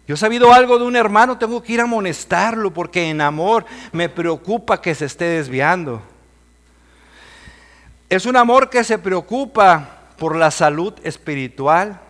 Yo 0.07 0.15
he 0.15 0.17
sabido 0.17 0.53
algo 0.53 0.77
de 0.77 0.85
un 0.85 0.95
hermano, 0.95 1.37
tengo 1.37 1.63
que 1.63 1.73
ir 1.73 1.79
a 1.79 1.83
amonestarlo 1.83 2.71
porque 2.71 3.09
en 3.09 3.21
amor 3.21 3.65
me 3.91 4.07
preocupa 4.07 4.81
que 4.81 4.93
se 4.93 5.05
esté 5.05 5.25
desviando. 5.25 6.01
Es 8.09 8.25
un 8.25 8.35
amor 8.35 8.69
que 8.69 8.83
se 8.83 8.99
preocupa 8.99 10.01
por 10.17 10.35
la 10.35 10.51
salud 10.51 10.93
espiritual 11.03 12.01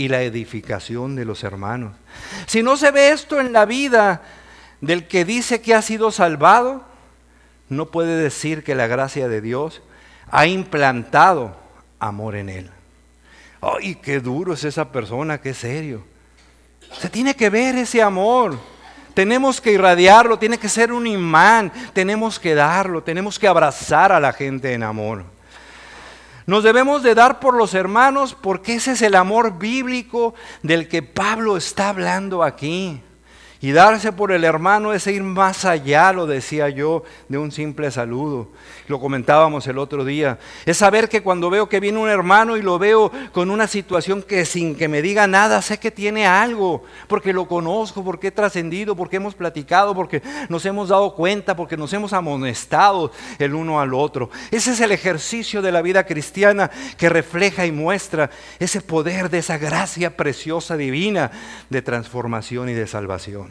y 0.00 0.08
la 0.08 0.22
edificación 0.22 1.14
de 1.14 1.26
los 1.26 1.44
hermanos. 1.44 1.92
Si 2.46 2.62
no 2.62 2.78
se 2.78 2.90
ve 2.90 3.10
esto 3.10 3.38
en 3.38 3.52
la 3.52 3.66
vida 3.66 4.22
del 4.80 5.06
que 5.06 5.26
dice 5.26 5.60
que 5.60 5.74
ha 5.74 5.82
sido 5.82 6.10
salvado, 6.10 6.82
no 7.68 7.90
puede 7.90 8.16
decir 8.16 8.64
que 8.64 8.74
la 8.74 8.86
gracia 8.86 9.28
de 9.28 9.42
Dios 9.42 9.82
ha 10.30 10.46
implantado 10.46 11.54
amor 11.98 12.34
en 12.36 12.48
él. 12.48 12.70
¡Ay, 13.60 13.96
qué 13.96 14.20
duro 14.20 14.54
es 14.54 14.64
esa 14.64 14.90
persona, 14.90 15.38
qué 15.38 15.52
serio! 15.52 16.02
Se 16.98 17.10
tiene 17.10 17.36
que 17.36 17.50
ver 17.50 17.76
ese 17.76 18.00
amor. 18.00 18.58
Tenemos 19.12 19.60
que 19.60 19.72
irradiarlo, 19.72 20.38
tiene 20.38 20.56
que 20.56 20.70
ser 20.70 20.94
un 20.94 21.06
imán, 21.06 21.70
tenemos 21.92 22.40
que 22.40 22.54
darlo, 22.54 23.02
tenemos 23.02 23.38
que 23.38 23.48
abrazar 23.48 24.12
a 24.12 24.20
la 24.20 24.32
gente 24.32 24.72
en 24.72 24.82
amor. 24.82 25.26
Nos 26.50 26.64
debemos 26.64 27.04
de 27.04 27.14
dar 27.14 27.38
por 27.38 27.54
los 27.54 27.74
hermanos 27.74 28.34
porque 28.34 28.74
ese 28.74 28.90
es 28.90 29.02
el 29.02 29.14
amor 29.14 29.60
bíblico 29.60 30.34
del 30.64 30.88
que 30.88 31.00
Pablo 31.00 31.56
está 31.56 31.90
hablando 31.90 32.42
aquí. 32.42 33.00
Y 33.62 33.72
darse 33.72 34.10
por 34.12 34.32
el 34.32 34.44
hermano 34.44 34.94
es 34.94 35.06
ir 35.06 35.22
más 35.22 35.66
allá, 35.66 36.14
lo 36.14 36.26
decía 36.26 36.70
yo, 36.70 37.02
de 37.28 37.36
un 37.36 37.52
simple 37.52 37.90
saludo. 37.90 38.48
Lo 38.88 38.98
comentábamos 38.98 39.66
el 39.66 39.76
otro 39.76 40.02
día. 40.02 40.38
Es 40.64 40.78
saber 40.78 41.10
que 41.10 41.22
cuando 41.22 41.50
veo 41.50 41.68
que 41.68 41.78
viene 41.78 41.98
un 41.98 42.08
hermano 42.08 42.56
y 42.56 42.62
lo 42.62 42.78
veo 42.78 43.12
con 43.32 43.50
una 43.50 43.66
situación 43.66 44.22
que 44.22 44.46
sin 44.46 44.74
que 44.74 44.88
me 44.88 45.02
diga 45.02 45.26
nada, 45.26 45.60
sé 45.60 45.78
que 45.78 45.90
tiene 45.90 46.26
algo, 46.26 46.84
porque 47.06 47.34
lo 47.34 47.46
conozco, 47.46 48.02
porque 48.02 48.28
he 48.28 48.30
trascendido, 48.30 48.96
porque 48.96 49.16
hemos 49.16 49.34
platicado, 49.34 49.94
porque 49.94 50.22
nos 50.48 50.64
hemos 50.64 50.88
dado 50.88 51.14
cuenta, 51.14 51.54
porque 51.54 51.76
nos 51.76 51.92
hemos 51.92 52.14
amonestado 52.14 53.12
el 53.38 53.54
uno 53.54 53.78
al 53.78 53.92
otro. 53.92 54.30
Ese 54.50 54.72
es 54.72 54.80
el 54.80 54.90
ejercicio 54.90 55.60
de 55.60 55.70
la 55.70 55.82
vida 55.82 56.06
cristiana 56.06 56.70
que 56.96 57.10
refleja 57.10 57.66
y 57.66 57.72
muestra 57.72 58.30
ese 58.58 58.80
poder 58.80 59.28
de 59.28 59.38
esa 59.38 59.58
gracia 59.58 60.16
preciosa 60.16 60.78
divina 60.78 61.30
de 61.68 61.82
transformación 61.82 62.70
y 62.70 62.72
de 62.72 62.86
salvación. 62.86 63.49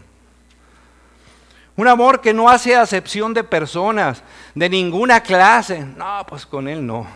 Un 1.79 1.87
amor 1.87 2.19
que 2.19 2.33
no 2.33 2.49
hace 2.49 2.75
acepción 2.75 3.33
de 3.33 3.41
personas, 3.41 4.21
de 4.53 4.67
ninguna 4.67 5.23
clase. 5.23 5.79
No, 5.79 6.25
pues 6.27 6.45
con 6.45 6.67
Él 6.67 6.85
no. 6.85 7.07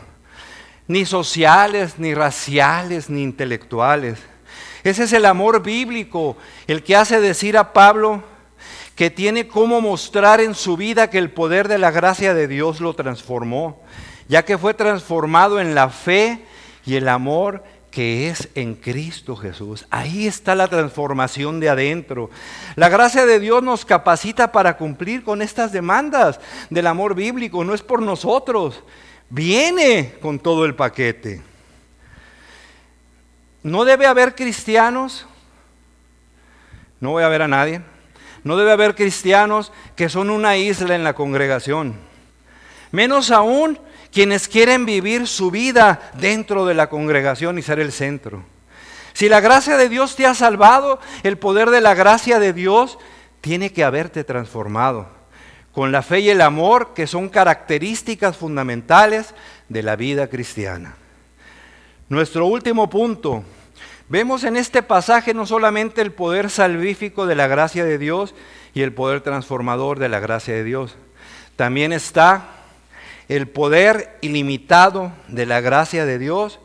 Ni 0.88 1.05
sociales, 1.05 1.95
ni 1.97 2.14
raciales, 2.14 3.09
ni 3.09 3.24
intelectuales. 3.24 4.20
Ese 4.86 5.03
es 5.03 5.11
el 5.11 5.26
amor 5.26 5.61
bíblico, 5.61 6.38
el 6.66 6.82
que 6.82 6.95
hace 6.95 7.20
decir 7.20 7.57
a 7.57 7.74
Pablo 7.74 8.24
que 8.95 9.09
tiene 9.09 9.49
cómo 9.49 9.82
mostrar 9.82 10.39
en 10.39 10.55
su 10.55 10.78
vida 10.78 11.09
que 11.09 11.18
el 11.18 11.30
poder 11.30 11.68
de 11.68 11.78
la 11.78 11.91
gracia 11.91 12.34
de 12.34 12.47
Dios 12.47 12.80
lo 12.80 12.93
transformó, 12.93 13.82
ya 14.30 14.45
que 14.45 14.57
fue 14.57 14.74
transformado 14.74 15.59
en 15.59 15.76
la 15.76 15.89
fe 15.89 16.45
y 16.86 16.95
el 16.95 17.09
amor 17.09 17.66
que 17.93 18.27
es 18.27 18.49
en 18.55 18.73
Cristo 18.73 19.35
Jesús. 19.35 19.85
Ahí 19.91 20.25
está 20.25 20.55
la 20.55 20.67
transformación 20.67 21.59
de 21.59 21.69
adentro. 21.69 22.31
La 22.75 22.89
gracia 22.89 23.27
de 23.27 23.39
Dios 23.39 23.61
nos 23.61 23.85
capacita 23.85 24.51
para 24.51 24.77
cumplir 24.77 25.23
con 25.23 25.43
estas 25.43 25.71
demandas 25.71 26.39
del 26.71 26.87
amor 26.87 27.13
bíblico, 27.13 27.63
no 27.63 27.75
es 27.75 27.83
por 27.83 28.01
nosotros, 28.01 28.83
viene 29.29 30.15
con 30.23 30.39
todo 30.39 30.65
el 30.65 30.73
paquete. 30.73 31.43
No 33.61 33.85
debe 33.85 34.07
haber 34.07 34.33
cristianos, 34.33 35.27
no 36.99 37.11
voy 37.11 37.23
a 37.23 37.29
ver 37.29 37.43
a 37.43 37.47
nadie, 37.47 37.83
no 38.43 38.57
debe 38.57 38.71
haber 38.71 38.95
cristianos 38.95 39.71
que 39.95 40.09
son 40.09 40.31
una 40.31 40.57
isla 40.57 40.95
en 40.95 41.03
la 41.03 41.13
congregación. 41.13 41.93
Menos 42.91 43.29
aún 43.29 43.77
quienes 44.14 44.47
quieren 44.47 44.86
vivir 44.86 45.28
su 45.28 45.49
vida 45.49 46.11
dentro 46.20 46.66
de 46.66 46.76
la 46.76 46.88
congregación 46.88 47.57
y 47.57 47.64
ser 47.64 47.80
el 47.80 47.91
centro. 47.91 48.43
Si 49.14 49.28
la 49.28 49.41
gracia 49.41 49.76
de 49.76 49.89
Dios 49.89 50.16
te 50.16 50.26
ha 50.26 50.36
salvado, 50.36 50.99
el 51.24 51.38
poder 51.38 51.70
de 51.72 51.82
la 51.82 51.95
gracia 51.95 52.39
de 52.39 52.53
Dios 52.53 52.99
tiene 53.41 53.74
que 53.74 53.84
haberte 53.84 54.24
transformado 54.24 55.07
con 55.74 55.91
la 55.91 56.03
fe 56.03 56.20
y 56.20 56.30
el 56.30 56.41
amor 56.41 56.93
que 56.93 57.07
son 57.07 57.30
características 57.30 58.38
fundamentales 58.38 59.34
de 59.70 59.82
la 59.82 59.95
vida 59.95 60.28
cristiana. 60.28 60.95
Nuestro 62.09 62.45
último 62.45 62.89
punto. 62.89 63.43
Vemos 64.07 64.43
en 64.43 64.57
este 64.57 64.84
pasaje 64.84 65.34
no 65.34 65.47
solamente 65.47 66.01
el 66.01 66.11
poder 66.11 66.51
salvífico 66.51 67.26
de 67.26 67.36
la 67.36 67.47
gracia 67.47 67.84
de 67.86 67.97
Dios 67.97 68.36
y 68.76 68.82
el 68.82 68.93
poder 68.93 69.22
transformador 69.22 69.97
de 69.97 70.09
la 70.09 70.20
gracia 70.20 70.53
de 70.53 70.64
Dios, 70.64 70.95
también 71.55 71.93
está 71.93 72.62
el 73.30 73.47
poder 73.47 74.17
ilimitado 74.21 75.11
de 75.28 75.45
la 75.45 75.61
gracia 75.61 76.05
de 76.05 76.19
Dios, 76.19 76.59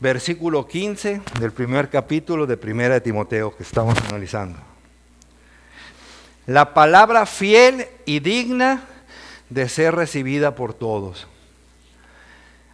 versículo 0.00 0.66
15 0.66 1.22
del 1.38 1.52
primer 1.52 1.88
capítulo 1.88 2.46
de 2.46 2.56
Primera 2.56 2.94
de 2.94 3.00
Timoteo 3.00 3.56
que 3.56 3.62
estamos 3.62 3.96
analizando. 4.08 4.58
La 6.46 6.74
palabra 6.74 7.24
fiel 7.24 7.86
y 8.04 8.18
digna 8.18 8.82
de 9.48 9.68
ser 9.68 9.94
recibida 9.94 10.54
por 10.54 10.74
todos. 10.74 11.28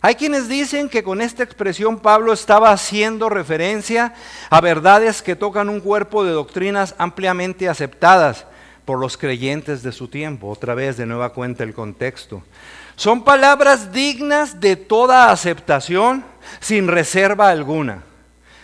Hay 0.01 0.15
quienes 0.15 0.49
dicen 0.49 0.89
que 0.89 1.03
con 1.03 1.21
esta 1.21 1.43
expresión 1.43 1.99
Pablo 1.99 2.33
estaba 2.33 2.71
haciendo 2.71 3.29
referencia 3.29 4.15
a 4.49 4.61
verdades 4.61 5.23
que 5.23 5.35
tocan 5.35 5.69
un 5.69 5.81
cuerpo 5.81 6.25
de 6.25 6.31
doctrinas 6.31 6.95
ampliamente 6.99 7.69
aceptadas 7.69 8.47
por 8.85 9.01
los 9.01 9.17
creyentes 9.17 9.83
de 9.83 9.93
su 9.93 10.09
tiempo. 10.09 10.49
Otra 10.49 10.75
vez, 10.75 10.97
de 10.97 11.05
nueva 11.05 11.35
cuenta, 11.35 11.65
el 11.65 11.75
contexto. 11.75 12.43
Son 12.99 13.23
palabras 13.23 13.93
dignas 13.93 14.59
de 14.59 14.75
toda 14.75 15.31
aceptación 15.31 16.25
sin 16.59 16.89
reserva 16.89 17.49
alguna. 17.49 18.03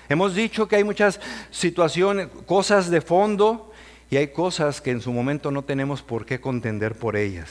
Hemos 0.08 0.34
dicho 0.34 0.66
que 0.66 0.74
hay 0.74 0.82
muchas 0.82 1.20
situaciones, 1.52 2.26
cosas 2.44 2.90
de 2.90 3.00
fondo 3.00 3.72
y 4.10 4.16
hay 4.16 4.32
cosas 4.32 4.80
que 4.80 4.90
en 4.90 5.00
su 5.00 5.12
momento 5.12 5.52
no 5.52 5.62
tenemos 5.62 6.02
por 6.02 6.26
qué 6.26 6.40
contender 6.40 6.96
por 6.96 7.14
ellas. 7.14 7.48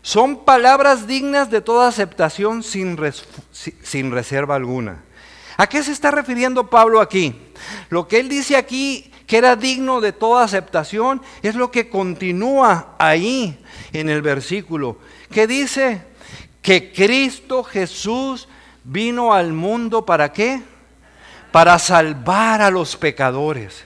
Son 0.00 0.44
palabras 0.44 1.08
dignas 1.08 1.50
de 1.50 1.62
toda 1.62 1.88
aceptación 1.88 2.62
sin, 2.62 2.96
sin 3.50 4.12
reserva 4.12 4.54
alguna. 4.54 5.02
¿A 5.56 5.66
qué 5.66 5.82
se 5.82 5.90
está 5.90 6.12
refiriendo 6.12 6.70
Pablo 6.70 7.00
aquí? 7.00 7.34
Lo 7.90 8.06
que 8.06 8.20
él 8.20 8.28
dice 8.28 8.54
aquí 8.54 9.10
que 9.26 9.36
era 9.36 9.56
digno 9.56 10.00
de 10.00 10.12
toda 10.12 10.44
aceptación 10.44 11.20
es 11.42 11.56
lo 11.56 11.72
que 11.72 11.88
continúa 11.88 12.94
ahí 13.00 13.58
en 13.92 14.08
el 14.08 14.22
versículo 14.22 14.96
que 15.30 15.46
dice 15.46 16.02
que 16.62 16.92
Cristo 16.92 17.64
Jesús 17.64 18.48
vino 18.84 19.32
al 19.32 19.52
mundo 19.52 20.04
para 20.04 20.32
qué? 20.32 20.62
Para 21.52 21.78
salvar 21.78 22.62
a 22.62 22.70
los 22.70 22.96
pecadores. 22.96 23.84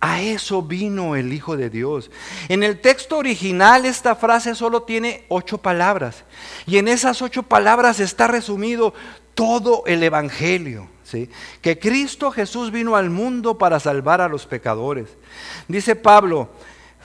A 0.00 0.20
eso 0.20 0.62
vino 0.62 1.16
el 1.16 1.32
Hijo 1.32 1.56
de 1.56 1.70
Dios. 1.70 2.10
En 2.48 2.62
el 2.62 2.80
texto 2.80 3.18
original 3.18 3.84
esta 3.84 4.14
frase 4.14 4.54
solo 4.54 4.82
tiene 4.82 5.24
ocho 5.28 5.58
palabras. 5.58 6.24
Y 6.66 6.78
en 6.78 6.86
esas 6.86 7.20
ocho 7.20 7.42
palabras 7.42 7.98
está 7.98 8.28
resumido 8.28 8.94
todo 9.34 9.82
el 9.86 10.02
Evangelio. 10.04 10.88
¿sí? 11.02 11.28
Que 11.60 11.80
Cristo 11.80 12.30
Jesús 12.30 12.70
vino 12.70 12.94
al 12.94 13.10
mundo 13.10 13.58
para 13.58 13.80
salvar 13.80 14.20
a 14.20 14.28
los 14.28 14.46
pecadores. 14.46 15.08
Dice 15.66 15.96
Pablo, 15.96 16.50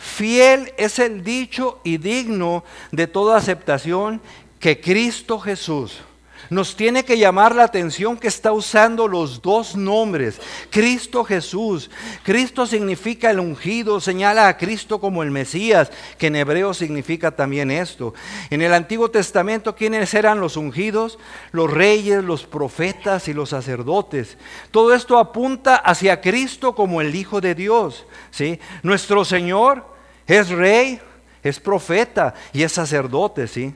fiel 0.04 0.74
es 0.78 0.99
el 0.99 1.24
dicho 1.24 1.80
y 1.84 1.97
digno 1.97 2.64
de 2.91 3.08
toda 3.08 3.38
aceptación 3.38 4.22
que 4.60 4.82
Cristo 4.82 5.39
Jesús 5.39 6.01
nos 6.49 6.76
tiene 6.76 7.04
que 7.04 7.18
llamar 7.18 7.56
la 7.56 7.64
atención 7.64 8.18
que 8.18 8.28
está 8.28 8.51
usando 8.51 9.08
los 9.08 9.41
dos 9.41 9.76
nombres, 9.76 10.39
Cristo 10.70 11.24
Jesús. 11.24 11.89
Cristo 12.24 12.66
significa 12.66 13.32
el 13.32 13.39
ungido, 13.39 13.99
señala 13.99 14.47
a 14.47 14.58
Cristo 14.58 14.99
como 14.99 15.24
el 15.24 15.32
Mesías, 15.32 15.91
que 16.18 16.28
en 16.28 16.36
hebreo 16.36 16.74
significa 16.74 17.32
también 17.32 17.72
esto. 17.72 18.14
En 18.49 18.62
el 18.62 18.74
Antiguo 18.74 19.10
Testamento, 19.10 19.76
¿quiénes 19.76 20.14
eran 20.14 20.39
los 20.39 20.58
ungidos? 20.58 21.18
Los 21.51 21.72
reyes, 21.72 22.24
los 22.24 22.45
profetas 22.45 23.28
y 23.28 23.34
los 23.34 23.49
sacerdotes. 23.49 24.38
Todo 24.72 24.93
esto 24.93 25.18
apunta 25.18 25.76
hacia 25.76 26.22
Cristo 26.22 26.76
como 26.76 27.01
el 27.01 27.16
Hijo 27.16 27.41
de 27.41 27.56
Dios. 27.56 28.06
¿sí? 28.32 28.60
Nuestro 28.84 29.26
Señor 29.26 29.93
es 30.28 30.50
rey, 30.50 31.00
es 31.42 31.60
profeta 31.60 32.34
y 32.54 32.64
es 32.64 32.72
sacerdote, 32.72 33.48
¿sí? 33.48 33.74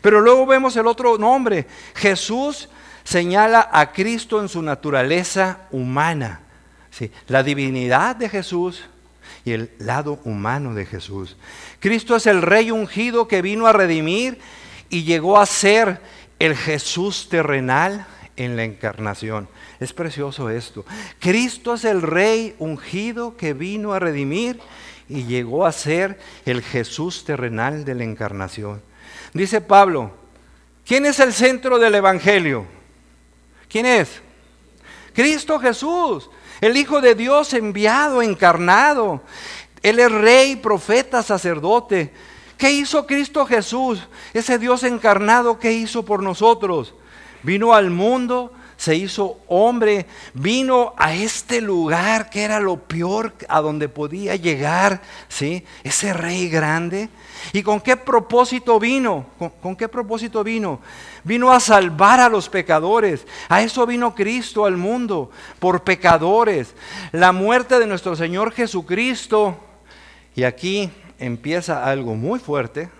Pero 0.00 0.20
luego 0.20 0.46
vemos 0.46 0.76
el 0.76 0.86
otro 0.86 1.18
nombre. 1.18 1.66
Jesús 1.94 2.68
señala 3.04 3.68
a 3.72 3.92
Cristo 3.92 4.40
en 4.40 4.48
su 4.48 4.62
naturaleza 4.62 5.66
humana. 5.70 6.40
¿sí? 6.90 7.10
La 7.28 7.42
divinidad 7.42 8.16
de 8.16 8.28
Jesús 8.28 8.84
y 9.44 9.52
el 9.52 9.70
lado 9.78 10.20
humano 10.24 10.74
de 10.74 10.86
Jesús. 10.86 11.36
Cristo 11.80 12.16
es 12.16 12.26
el 12.26 12.42
rey 12.42 12.70
ungido 12.70 13.28
que 13.28 13.42
vino 13.42 13.66
a 13.66 13.72
redimir 13.72 14.38
y 14.88 15.04
llegó 15.04 15.38
a 15.38 15.46
ser 15.46 16.00
el 16.38 16.56
Jesús 16.56 17.28
terrenal 17.28 18.06
en 18.36 18.56
la 18.56 18.64
encarnación. 18.64 19.48
Es 19.80 19.92
precioso 19.92 20.48
esto. 20.48 20.84
Cristo 21.18 21.74
es 21.74 21.84
el 21.84 22.02
rey 22.02 22.54
ungido 22.58 23.36
que 23.36 23.52
vino 23.52 23.92
a 23.92 23.98
redimir 23.98 24.60
y 25.12 25.24
llegó 25.24 25.66
a 25.66 25.72
ser 25.72 26.18
el 26.46 26.62
Jesús 26.62 27.24
terrenal 27.24 27.84
de 27.84 27.94
la 27.94 28.04
encarnación. 28.04 28.82
Dice 29.34 29.60
Pablo, 29.60 30.12
¿quién 30.86 31.04
es 31.06 31.20
el 31.20 31.32
centro 31.32 31.78
del 31.78 31.94
Evangelio? 31.94 32.66
¿Quién 33.68 33.86
es? 33.86 34.20
Cristo 35.12 35.58
Jesús, 35.58 36.30
el 36.60 36.76
Hijo 36.76 37.00
de 37.00 37.14
Dios 37.14 37.52
enviado, 37.52 38.22
encarnado. 38.22 39.22
Él 39.82 39.98
es 39.98 40.10
rey, 40.10 40.56
profeta, 40.56 41.22
sacerdote. 41.22 42.12
¿Qué 42.56 42.70
hizo 42.70 43.06
Cristo 43.06 43.44
Jesús? 43.44 44.06
Ese 44.32 44.58
Dios 44.58 44.82
encarnado, 44.84 45.58
¿qué 45.58 45.72
hizo 45.72 46.04
por 46.04 46.22
nosotros? 46.22 46.94
Vino 47.42 47.74
al 47.74 47.90
mundo, 47.90 48.52
se 48.82 48.96
hizo 48.96 49.38
hombre, 49.46 50.06
vino 50.34 50.92
a 50.96 51.14
este 51.14 51.60
lugar 51.60 52.30
que 52.30 52.42
era 52.42 52.58
lo 52.58 52.78
peor 52.78 53.32
a 53.48 53.60
donde 53.60 53.88
podía 53.88 54.34
llegar, 54.34 55.02
¿sí? 55.28 55.64
Ese 55.84 56.12
rey 56.12 56.48
grande 56.48 57.08
¿Y 57.52 57.62
con 57.62 57.80
qué 57.80 57.96
propósito 57.96 58.78
vino? 58.78 59.26
¿Con, 59.60 59.74
qué 59.74 59.88
propósito 59.88 60.44
vino? 60.44 60.80
Vino 61.24 61.50
a 61.50 61.58
salvar 61.58 62.20
a 62.20 62.28
los 62.28 62.48
pecadores. 62.48 63.26
A 63.48 63.62
eso 63.62 63.86
vino 63.86 64.14
Cristo 64.14 64.64
al 64.64 64.76
mundo, 64.76 65.30
por 65.58 65.82
pecadores. 65.82 66.74
La 67.10 67.32
muerte 67.32 67.78
de 67.78 67.86
nuestro 67.86 68.14
Señor 68.14 68.52
Jesucristo, 68.52 69.56
y 70.34 70.44
aquí 70.44 70.90
empieza 71.18 71.84
algo 71.84 72.14
muy 72.14 72.38
fuerte, 72.38 72.90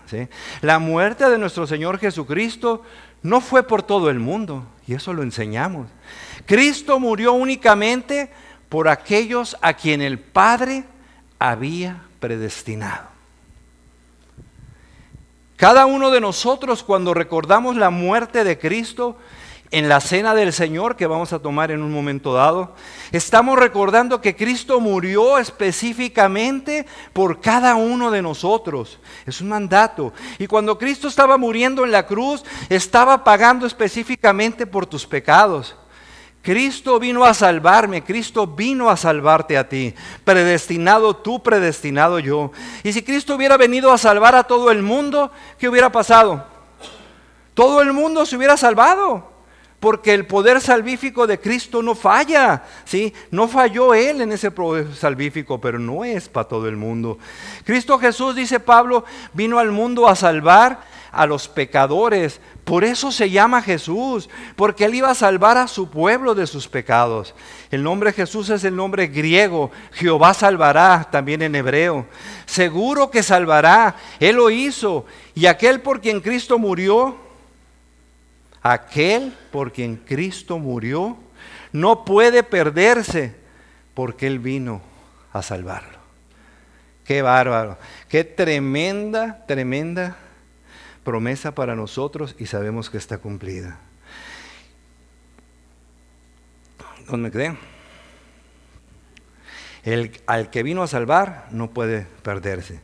la 0.61 0.79
muerte 0.79 1.29
de 1.29 1.37
nuestro 1.37 1.65
Señor 1.67 1.99
Jesucristo 1.99 2.83
no 3.23 3.41
fue 3.41 3.63
por 3.63 3.81
todo 3.81 4.09
el 4.09 4.19
mundo, 4.19 4.65
y 4.85 4.93
eso 4.93 5.13
lo 5.13 5.23
enseñamos. 5.23 5.87
Cristo 6.45 6.99
murió 6.99 7.33
únicamente 7.33 8.29
por 8.69 8.89
aquellos 8.89 9.57
a 9.61 9.73
quien 9.73 10.01
el 10.01 10.19
Padre 10.19 10.83
había 11.39 12.03
predestinado. 12.19 13.13
Cada 15.55 15.85
uno 15.85 16.11
de 16.11 16.19
nosotros 16.19 16.83
cuando 16.83 17.13
recordamos 17.13 17.77
la 17.77 17.89
muerte 17.89 18.43
de 18.43 18.59
Cristo 18.59 19.17
en 19.73 19.89
la 19.89 19.99
cena 19.99 20.35
del 20.35 20.53
Señor 20.53 20.95
que 20.95 21.07
vamos 21.07 21.33
a 21.33 21.39
tomar 21.39 21.71
en 21.71 21.81
un 21.81 21.91
momento 21.91 22.31
dado, 22.31 22.75
estamos 23.11 23.57
recordando 23.57 24.21
que 24.21 24.35
Cristo 24.35 24.79
murió 24.79 25.39
específicamente 25.39 26.85
por 27.11 27.41
cada 27.41 27.73
uno 27.73 28.11
de 28.11 28.21
nosotros. 28.21 28.99
Es 29.25 29.41
un 29.41 29.49
mandato. 29.49 30.13
Y 30.37 30.45
cuando 30.45 30.77
Cristo 30.77 31.07
estaba 31.07 31.37
muriendo 31.37 31.83
en 31.83 31.91
la 31.91 32.05
cruz, 32.05 32.43
estaba 32.69 33.23
pagando 33.23 33.65
específicamente 33.65 34.67
por 34.67 34.85
tus 34.85 35.07
pecados. 35.07 35.75
Cristo 36.43 36.99
vino 36.99 37.25
a 37.25 37.33
salvarme, 37.33 38.03
Cristo 38.03 38.45
vino 38.45 38.91
a 38.91 38.97
salvarte 38.97 39.57
a 39.57 39.67
ti, 39.67 39.95
predestinado 40.23 41.15
tú, 41.15 41.41
predestinado 41.41 42.19
yo. 42.19 42.51
Y 42.83 42.93
si 42.93 43.01
Cristo 43.01 43.33
hubiera 43.33 43.57
venido 43.57 43.91
a 43.91 43.97
salvar 43.97 44.35
a 44.35 44.43
todo 44.43 44.69
el 44.69 44.83
mundo, 44.83 45.31
¿qué 45.57 45.67
hubiera 45.67 45.91
pasado? 45.91 46.45
Todo 47.55 47.81
el 47.81 47.91
mundo 47.91 48.23
se 48.27 48.37
hubiera 48.37 48.55
salvado, 48.55 49.32
porque 49.83 50.13
el 50.13 50.25
poder 50.25 50.61
salvífico 50.61 51.27
de 51.27 51.41
Cristo 51.41 51.83
no 51.83 51.93
falla, 51.93 52.63
¿sí? 52.85 53.13
No 53.31 53.49
falló 53.49 53.93
él 53.93 54.21
en 54.21 54.31
ese 54.31 54.49
poder 54.49 54.95
salvífico, 54.95 55.59
pero 55.59 55.77
no 55.77 56.05
es 56.05 56.29
para 56.29 56.47
todo 56.47 56.69
el 56.69 56.77
mundo. 56.77 57.19
Cristo 57.65 57.99
Jesús, 57.99 58.33
dice 58.33 58.61
Pablo, 58.61 59.03
vino 59.33 59.59
al 59.59 59.73
mundo 59.73 60.07
a 60.07 60.15
salvar 60.15 60.79
a 61.11 61.25
los 61.25 61.49
pecadores. 61.49 62.39
Por 62.63 62.85
eso 62.85 63.11
se 63.11 63.29
llama 63.29 63.61
Jesús, 63.61 64.29
porque 64.55 64.85
Él 64.85 64.95
iba 64.95 65.09
a 65.09 65.15
salvar 65.15 65.57
a 65.57 65.67
su 65.67 65.89
pueblo 65.89 66.33
de 66.33 66.47
sus 66.47 66.69
pecados. 66.69 67.35
El 67.69 67.83
nombre 67.83 68.13
Jesús 68.13 68.49
es 68.51 68.63
el 68.63 68.77
nombre 68.77 69.07
griego, 69.07 69.69
Jehová 69.91 70.33
salvará 70.33 71.09
también 71.11 71.41
en 71.41 71.55
hebreo. 71.55 72.05
Seguro 72.45 73.11
que 73.11 73.21
salvará, 73.21 73.97
Él 74.21 74.37
lo 74.37 74.49
hizo. 74.49 75.05
Y 75.35 75.47
aquel 75.47 75.81
por 75.81 75.99
quien 75.99 76.21
Cristo 76.21 76.57
murió, 76.57 77.17
aquel 78.63 79.33
por 79.51 79.73
quien 79.73 79.97
Cristo 79.97 80.57
murió, 80.57 81.17
no 81.73 82.05
puede 82.05 82.43
perderse, 82.43 83.35
porque 83.93 84.25
Él 84.25 84.39
vino 84.39 84.81
a 85.33 85.41
salvarlo. 85.41 85.99
Qué 87.03 87.21
bárbaro, 87.21 87.77
qué 88.07 88.23
tremenda, 88.23 89.45
tremenda 89.45 90.15
promesa 91.03 91.53
para 91.53 91.75
nosotros 91.75 92.35
y 92.39 92.45
sabemos 92.45 92.89
que 92.89 92.97
está 92.97 93.17
cumplida. 93.17 93.79
¿Dónde 97.09 97.29
creen? 97.29 97.57
El, 99.83 100.21
al 100.25 100.49
que 100.49 100.63
vino 100.63 100.81
a 100.81 100.87
salvar 100.87 101.47
no 101.51 101.71
puede 101.71 102.07
perderse. 102.21 102.79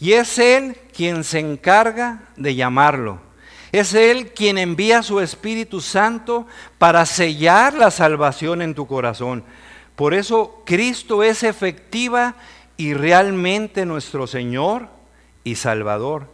Y 0.00 0.14
es 0.14 0.38
Él 0.40 0.76
quien 0.92 1.22
se 1.22 1.38
encarga 1.38 2.24
de 2.36 2.56
llamarlo. 2.56 3.20
Es 3.74 3.92
Él 3.92 4.30
quien 4.34 4.56
envía 4.56 5.02
su 5.02 5.18
Espíritu 5.18 5.80
Santo 5.80 6.46
para 6.78 7.04
sellar 7.06 7.74
la 7.74 7.90
salvación 7.90 8.62
en 8.62 8.72
tu 8.72 8.86
corazón. 8.86 9.42
Por 9.96 10.14
eso 10.14 10.62
Cristo 10.64 11.24
es 11.24 11.42
efectiva 11.42 12.36
y 12.76 12.94
realmente 12.94 13.84
nuestro 13.84 14.28
Señor 14.28 14.86
y 15.42 15.56
Salvador. 15.56 16.28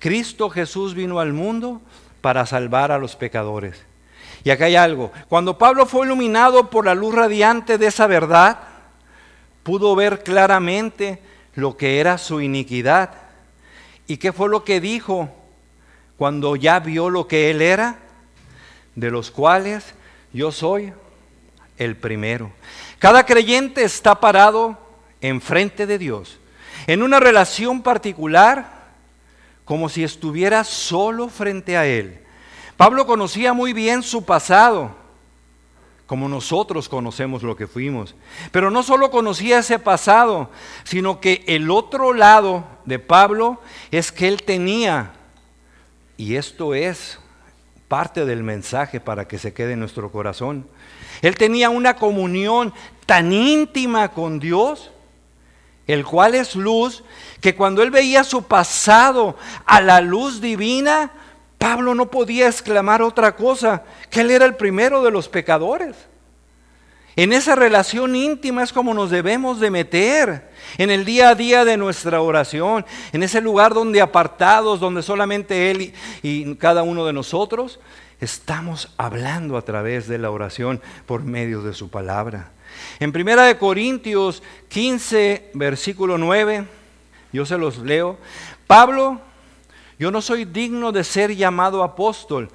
Cristo 0.00 0.50
Jesús 0.50 0.96
vino 0.96 1.20
al 1.20 1.32
mundo 1.32 1.80
para 2.20 2.44
salvar 2.44 2.90
a 2.90 2.98
los 2.98 3.14
pecadores. 3.14 3.80
Y 4.42 4.50
acá 4.50 4.64
hay 4.64 4.74
algo. 4.74 5.12
Cuando 5.28 5.56
Pablo 5.56 5.86
fue 5.86 6.06
iluminado 6.06 6.70
por 6.70 6.86
la 6.86 6.96
luz 6.96 7.14
radiante 7.14 7.78
de 7.78 7.86
esa 7.86 8.08
verdad, 8.08 8.58
pudo 9.62 9.94
ver 9.94 10.24
claramente 10.24 11.22
lo 11.54 11.76
que 11.76 12.00
era 12.00 12.18
su 12.18 12.40
iniquidad. 12.40 13.14
¿Y 14.08 14.16
qué 14.16 14.32
fue 14.32 14.48
lo 14.48 14.64
que 14.64 14.80
dijo 14.80 15.32
cuando 16.16 16.56
ya 16.56 16.80
vio 16.80 17.10
lo 17.10 17.26
que 17.26 17.50
él 17.50 17.62
era? 17.62 17.98
De 18.94 19.10
los 19.10 19.30
cuales 19.30 19.94
yo 20.32 20.52
soy 20.52 20.92
el 21.76 21.96
primero. 21.96 22.52
Cada 22.98 23.26
creyente 23.26 23.82
está 23.82 24.20
parado 24.20 24.78
enfrente 25.20 25.86
de 25.86 25.98
Dios 25.98 26.38
en 26.86 27.02
una 27.02 27.20
relación 27.20 27.82
particular 27.82 28.84
como 29.64 29.88
si 29.88 30.04
estuviera 30.04 30.64
solo 30.64 31.28
frente 31.28 31.76
a 31.76 31.86
él. 31.86 32.20
Pablo 32.76 33.06
conocía 33.06 33.52
muy 33.52 33.72
bien 33.72 34.02
su 34.02 34.24
pasado, 34.24 34.94
como 36.06 36.28
nosotros 36.28 36.88
conocemos 36.88 37.42
lo 37.42 37.56
que 37.56 37.66
fuimos. 37.66 38.14
Pero 38.50 38.70
no 38.70 38.82
solo 38.82 39.10
conocía 39.10 39.60
ese 39.60 39.78
pasado, 39.78 40.50
sino 40.82 41.20
que 41.20 41.44
el 41.46 41.70
otro 41.70 42.12
lado 42.12 42.64
de 42.84 42.98
Pablo 42.98 43.60
es 43.90 44.12
que 44.12 44.28
él 44.28 44.42
tenía, 44.42 45.12
y 46.16 46.36
esto 46.36 46.74
es 46.74 47.18
parte 47.88 48.24
del 48.24 48.42
mensaje 48.42 49.00
para 49.00 49.28
que 49.28 49.38
se 49.38 49.52
quede 49.52 49.72
en 49.72 49.80
nuestro 49.80 50.10
corazón, 50.10 50.66
él 51.22 51.36
tenía 51.36 51.70
una 51.70 51.96
comunión 51.96 52.72
tan 53.06 53.32
íntima 53.32 54.10
con 54.10 54.40
Dios 54.40 54.90
el 55.86 56.04
cual 56.04 56.34
es 56.34 56.56
luz, 56.56 57.04
que 57.40 57.54
cuando 57.54 57.82
él 57.82 57.90
veía 57.90 58.24
su 58.24 58.44
pasado 58.44 59.36
a 59.66 59.80
la 59.80 60.00
luz 60.00 60.40
divina, 60.40 61.12
Pablo 61.58 61.94
no 61.94 62.10
podía 62.10 62.46
exclamar 62.46 63.02
otra 63.02 63.36
cosa, 63.36 63.84
que 64.10 64.22
él 64.22 64.30
era 64.30 64.44
el 64.44 64.56
primero 64.56 65.02
de 65.02 65.10
los 65.10 65.28
pecadores. 65.28 65.94
En 67.16 67.32
esa 67.32 67.54
relación 67.54 68.16
íntima 68.16 68.64
es 68.64 68.72
como 68.72 68.92
nos 68.92 69.10
debemos 69.10 69.60
de 69.60 69.70
meter 69.70 70.50
en 70.78 70.90
el 70.90 71.04
día 71.04 71.28
a 71.28 71.34
día 71.36 71.64
de 71.64 71.76
nuestra 71.76 72.20
oración, 72.20 72.84
en 73.12 73.22
ese 73.22 73.40
lugar 73.40 73.72
donde 73.72 74.00
apartados, 74.00 74.80
donde 74.80 75.02
solamente 75.02 75.70
Él 75.70 75.94
y, 76.22 76.54
cada 76.56 76.82
uno 76.82 77.06
de 77.06 77.12
nosotros 77.12 77.78
estamos 78.20 78.92
hablando 78.96 79.56
a 79.56 79.62
través 79.62 80.08
de 80.08 80.18
la 80.18 80.30
oración 80.30 80.80
por 81.06 81.22
medio 81.22 81.62
de 81.62 81.72
su 81.72 81.88
palabra. 81.88 82.50
En 82.98 83.12
Primera 83.12 83.44
de 83.44 83.58
Corintios 83.58 84.42
15, 84.68 85.50
versículo 85.54 86.18
9, 86.18 86.66
yo 87.32 87.46
se 87.46 87.58
los 87.58 87.78
leo. 87.78 88.18
Pablo, 88.66 89.20
yo 90.00 90.10
no 90.10 90.20
soy 90.20 90.44
digno 90.44 90.90
de 90.90 91.04
ser 91.04 91.36
llamado 91.36 91.84
apóstol. 91.84 92.50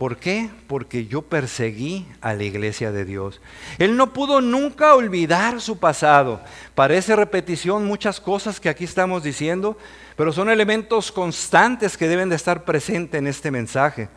¿Por 0.00 0.16
qué? 0.16 0.48
Porque 0.66 1.04
yo 1.04 1.20
perseguí 1.20 2.06
a 2.22 2.32
la 2.32 2.44
iglesia 2.44 2.90
de 2.90 3.04
Dios. 3.04 3.42
Él 3.76 3.98
no 3.98 4.14
pudo 4.14 4.40
nunca 4.40 4.94
olvidar 4.94 5.60
su 5.60 5.78
pasado. 5.78 6.40
Parece 6.74 7.14
repetición 7.14 7.84
muchas 7.84 8.18
cosas 8.18 8.60
que 8.60 8.70
aquí 8.70 8.84
estamos 8.84 9.22
diciendo, 9.22 9.76
pero 10.16 10.32
son 10.32 10.48
elementos 10.48 11.12
constantes 11.12 11.98
que 11.98 12.08
deben 12.08 12.30
de 12.30 12.36
estar 12.36 12.64
presentes 12.64 13.18
en 13.18 13.26
este 13.26 13.50
mensaje. 13.50 14.08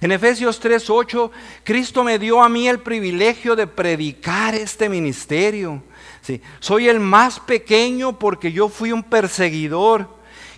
En 0.00 0.12
Efesios 0.12 0.62
3:8, 0.62 1.30
Cristo 1.62 2.02
me 2.02 2.18
dio 2.18 2.42
a 2.42 2.48
mí 2.48 2.66
el 2.66 2.78
privilegio 2.78 3.54
de 3.54 3.66
predicar 3.66 4.54
este 4.54 4.88
ministerio. 4.88 5.82
Sí, 6.22 6.40
soy 6.58 6.88
el 6.88 7.00
más 7.00 7.38
pequeño 7.38 8.18
porque 8.18 8.50
yo 8.50 8.70
fui 8.70 8.92
un 8.92 9.02
perseguidor. 9.02 10.08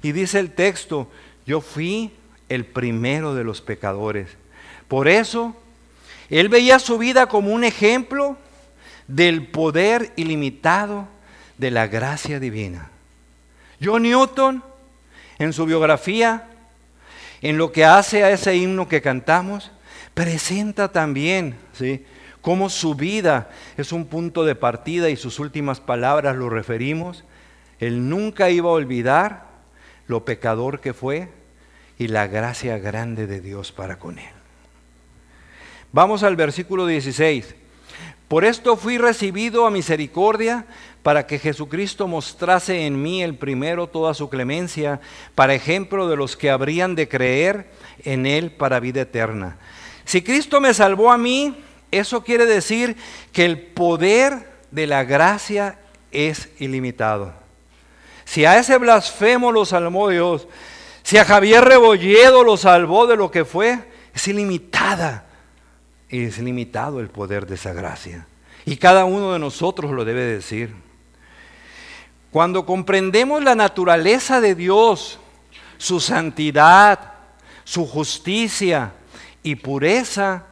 Y 0.01 0.13
dice 0.13 0.39
el 0.39 0.53
texto, 0.53 1.11
yo 1.45 1.61
fui 1.61 2.13
el 2.49 2.65
primero 2.65 3.35
de 3.35 3.43
los 3.43 3.61
pecadores. 3.61 4.39
Por 4.91 5.07
eso, 5.07 5.55
él 6.31 6.49
veía 6.49 6.81
su 6.81 6.99
vida 6.99 7.29
como 7.29 7.53
un 7.53 7.63
ejemplo 7.63 8.37
del 9.07 9.47
poder 9.47 10.13
ilimitado 10.17 11.07
de 11.59 11.71
la 11.71 11.87
gracia 11.87 12.41
divina. 12.41 12.91
John 13.81 14.03
Newton, 14.03 14.65
en 15.39 15.53
su 15.53 15.65
biografía, 15.65 16.49
en 17.41 17.57
lo 17.57 17.71
que 17.71 17.85
hace 17.85 18.25
a 18.25 18.33
ese 18.33 18.57
himno 18.57 18.89
que 18.89 19.01
cantamos, 19.01 19.71
presenta 20.13 20.91
también 20.91 21.55
¿sí? 21.73 22.05
cómo 22.41 22.69
su 22.69 22.97
vida 22.97 23.49
es 23.77 23.93
un 23.93 24.07
punto 24.07 24.45
de 24.45 24.57
partida 24.57 25.09
y 25.09 25.15
sus 25.15 25.39
últimas 25.39 25.79
palabras 25.79 26.35
lo 26.35 26.51
referimos. 26.51 27.23
Él 27.79 28.09
nunca 28.09 28.51
iba 28.51 28.71
a 28.71 28.73
olvidar 28.73 29.47
lo 30.09 30.25
pecador 30.25 30.81
que 30.81 30.95
fue 30.95 31.29
y 31.97 32.09
la 32.09 32.27
gracia 32.27 32.79
grande 32.79 33.29
de 33.29 33.41
Dios 33.41 33.71
para 33.71 34.01
con 34.01 34.19
él. 34.19 34.40
Vamos 35.93 36.23
al 36.23 36.37
versículo 36.37 36.87
16. 36.87 37.57
Por 38.29 38.45
esto 38.45 38.77
fui 38.77 38.97
recibido 38.97 39.67
a 39.67 39.73
misericordia 39.73 40.65
para 41.03 41.27
que 41.27 41.41
Jesucristo 41.41 42.07
mostrase 42.07 42.87
en 42.87 43.03
mí 43.03 43.25
el 43.25 43.35
primero 43.35 43.89
toda 43.89 44.15
su 44.15 44.29
clemencia, 44.31 45.01
para 45.35 45.55
ejemplo 45.55 46.09
de 46.09 46.17
los 46.17 46.37
que 46.37 46.49
habrían 46.49 46.95
de 46.95 47.09
creer 47.09 47.73
en 48.05 48.27
Él 48.27 48.53
para 48.53 48.79
vida 48.79 49.01
eterna. 49.01 49.59
Si 50.05 50.23
Cristo 50.23 50.61
me 50.61 50.75
salvó 50.75 51.11
a 51.11 51.19
mí, 51.19 51.57
eso 51.91 52.23
quiere 52.23 52.47
decir 52.47 52.97
que 53.33 53.45
el 53.45 53.59
poder 53.59 54.49
de 54.71 54.87
la 54.87 55.03
gracia 55.03 55.81
es 56.13 56.51
ilimitado. 56.61 57.33
Si 58.25 58.45
a 58.45 58.61
ese 58.61 58.79
blasfemo 58.79 59.51
lo 59.51 59.65
salvó 59.65 60.09
Dios, 60.09 60.47
si 61.03 61.19
a 61.19 61.25
Javier 61.25 61.65
Rebolledo 61.65 62.45
lo 62.45 62.57
salvó 62.57 63.09
de 63.09 63.17
lo 63.17 63.33
que 63.33 63.45
fue, 63.45 63.81
es 64.15 64.29
ilimitada. 64.29 65.30
Es 66.11 66.39
limitado 66.39 67.01
el 67.01 67.09
poder 67.09 67.47
de 67.47 67.55
esa 67.55 67.73
gracia. 67.73 68.27
Y 68.67 68.77
cada 68.77 69.05
uno 69.05 69.33
de 69.33 69.39
nosotros 69.39 69.93
lo 69.93 70.05
debe 70.05 70.23
decir. 70.23 70.75
Cuando 72.31 72.67
comprendemos 72.67 73.43
la 73.43 73.55
naturaleza 73.55 74.41
de 74.41 74.55
Dios, 74.55 75.19
su 75.79 75.99
santidad, 76.01 77.15
su 77.65 77.87
justicia 77.87 78.93
y 79.43 79.57
pureza, 79.57 80.47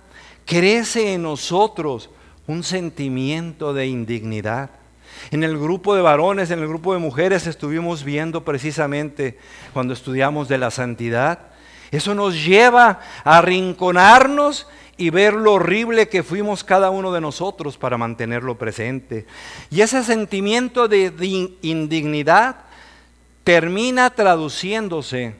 crece 0.44 1.14
en 1.14 1.22
nosotros 1.22 2.10
un 2.46 2.64
sentimiento 2.64 3.74
de 3.74 3.86
indignidad. 3.86 4.70
En 5.30 5.44
el 5.44 5.58
grupo 5.58 5.94
de 5.94 6.02
varones, 6.02 6.50
en 6.50 6.60
el 6.60 6.68
grupo 6.68 6.94
de 6.94 6.98
mujeres 6.98 7.46
estuvimos 7.46 8.02
viendo 8.02 8.44
precisamente 8.44 9.38
cuando 9.72 9.92
estudiamos 9.92 10.48
de 10.48 10.58
la 10.58 10.70
santidad. 10.70 11.40
Eso 11.90 12.14
nos 12.14 12.42
lleva 12.44 13.00
a 13.24 13.38
arrinconarnos 13.38 14.66
y 14.98 15.10
ver 15.10 15.32
lo 15.32 15.54
horrible 15.54 16.08
que 16.08 16.24
fuimos 16.24 16.64
cada 16.64 16.90
uno 16.90 17.12
de 17.12 17.20
nosotros 17.20 17.78
para 17.78 17.96
mantenerlo 17.96 18.58
presente. 18.58 19.26
Y 19.70 19.80
ese 19.80 20.02
sentimiento 20.02 20.88
de, 20.88 21.12
indignidad 21.62 22.56
termina 23.44 24.10
traduciéndose 24.10 25.36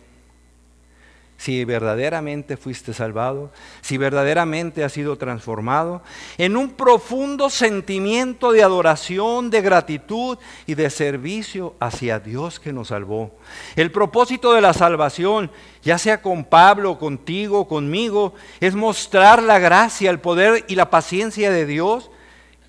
si 1.38 1.64
verdaderamente 1.64 2.56
fuiste 2.56 2.92
salvado, 2.92 3.52
si 3.80 3.96
verdaderamente 3.96 4.82
has 4.82 4.92
sido 4.92 5.16
transformado, 5.16 6.02
en 6.36 6.56
un 6.56 6.70
profundo 6.70 7.48
sentimiento 7.48 8.50
de 8.50 8.64
adoración, 8.64 9.48
de 9.48 9.62
gratitud 9.62 10.36
y 10.66 10.74
de 10.74 10.90
servicio 10.90 11.76
hacia 11.78 12.18
Dios 12.18 12.58
que 12.58 12.72
nos 12.72 12.88
salvó. 12.88 13.30
El 13.76 13.92
propósito 13.92 14.52
de 14.52 14.60
la 14.60 14.74
salvación, 14.74 15.52
ya 15.80 15.96
sea 15.96 16.20
con 16.22 16.44
Pablo, 16.44 16.98
contigo, 16.98 17.68
conmigo, 17.68 18.34
es 18.58 18.74
mostrar 18.74 19.40
la 19.40 19.60
gracia, 19.60 20.10
el 20.10 20.18
poder 20.18 20.64
y 20.66 20.74
la 20.74 20.90
paciencia 20.90 21.52
de 21.52 21.66
Dios 21.66 22.10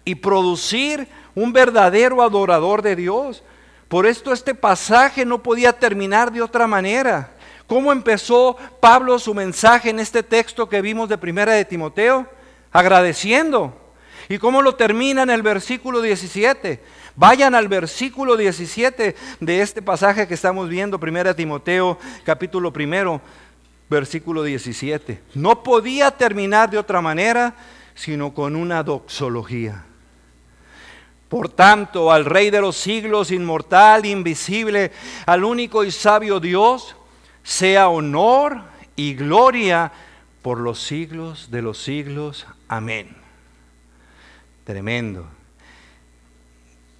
y 0.05 0.13
producir 0.15 1.07
un 1.33 1.53
verdadero 1.53 2.21
adorador 2.21 2.83
de 2.83 2.95
Dios. 2.95 3.41
Por 3.87 4.05
esto 4.05 4.31
este 4.31 4.53
pasaje 4.53 5.25
no 5.25 5.41
podía 5.41 5.73
terminar 5.73 6.31
de 6.31 6.43
otra 6.43 6.67
manera. 6.67 7.33
¿Cómo 7.69 7.91
empezó 7.91 8.57
Pablo 8.79 9.19
su 9.19 9.35
mensaje 9.35 9.91
en 9.91 9.99
este 9.99 10.23
texto 10.23 10.67
que 10.67 10.81
vimos 10.81 11.07
de 11.07 11.19
Primera 11.19 11.53
de 11.53 11.63
Timoteo? 11.63 12.25
Agradeciendo. 12.71 13.77
¿Y 14.27 14.39
cómo 14.39 14.63
lo 14.63 14.73
termina 14.73 15.21
en 15.21 15.29
el 15.29 15.43
versículo 15.43 16.01
17? 16.01 16.81
Vayan 17.15 17.53
al 17.53 17.67
versículo 17.67 18.37
17 18.37 19.15
de 19.39 19.61
este 19.61 19.83
pasaje 19.83 20.27
que 20.27 20.33
estamos 20.33 20.67
viendo, 20.67 20.99
Primera 20.99 21.29
de 21.29 21.35
Timoteo, 21.35 21.99
capítulo 22.23 22.73
primero, 22.73 23.21
versículo 23.87 24.41
17. 24.41 25.21
No 25.35 25.61
podía 25.61 26.09
terminar 26.09 26.71
de 26.71 26.79
otra 26.79 27.01
manera 27.01 27.53
sino 27.93 28.33
con 28.33 28.55
una 28.55 28.81
doxología. 28.81 29.85
Por 31.27 31.49
tanto, 31.49 32.11
al 32.11 32.25
Rey 32.25 32.49
de 32.49 32.61
los 32.61 32.77
siglos, 32.77 33.29
inmortal, 33.29 34.07
invisible, 34.07 34.91
al 35.27 35.43
único 35.43 35.83
y 35.83 35.91
sabio 35.91 36.39
Dios, 36.39 36.95
sea 37.49 37.89
honor 37.89 38.61
y 38.95 39.15
gloria 39.15 39.91
por 40.43 40.59
los 40.59 40.83
siglos 40.83 41.49
de 41.49 41.63
los 41.63 41.81
siglos. 41.81 42.45
Amén. 42.67 43.17
Tremendo. 44.63 45.27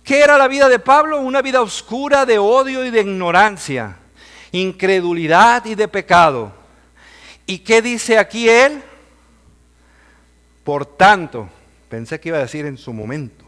¿Qué 0.04 0.22
era 0.22 0.40
la 0.40 0.48
vida 0.48 0.68
de 0.68 0.80
Pablo? 0.80 1.20
Una 1.20 1.44
vida 1.44 1.62
oscura 1.62 2.26
de 2.26 2.40
odio 2.40 2.84
y 2.84 2.90
de 2.90 3.02
ignorancia, 3.02 3.98
incredulidad 4.52 5.66
y 5.66 5.76
de 5.76 5.88
pecado. 5.88 6.52
¿Y 7.46 7.60
qué 7.60 7.84
dice 7.84 8.18
aquí 8.18 8.50
él? 8.50 8.82
Por 10.64 10.84
tanto, 10.84 11.48
pensé 11.90 12.20
que 12.20 12.30
iba 12.30 12.40
a 12.40 12.42
decir 12.42 12.66
en 12.66 12.80
su 12.80 12.92
momento, 12.92 13.46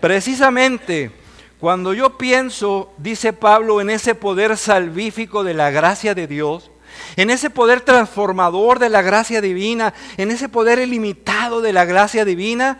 precisamente 0.00 1.12
cuando 1.60 1.94
yo 1.94 2.18
pienso, 2.18 2.92
dice 2.98 3.32
Pablo, 3.32 3.80
en 3.80 3.90
ese 3.90 4.14
poder 4.14 4.56
salvífico 4.56 5.42
de 5.42 5.54
la 5.54 5.70
gracia 5.70 6.14
de 6.14 6.26
Dios, 6.26 6.70
en 7.16 7.30
ese 7.30 7.50
poder 7.50 7.80
transformador 7.80 8.78
de 8.78 8.90
la 8.90 9.02
gracia 9.02 9.40
divina, 9.40 9.94
en 10.16 10.30
ese 10.30 10.48
poder 10.48 10.78
ilimitado 10.78 11.60
de 11.60 11.72
la 11.72 11.84
gracia 11.84 12.24
divina, 12.24 12.78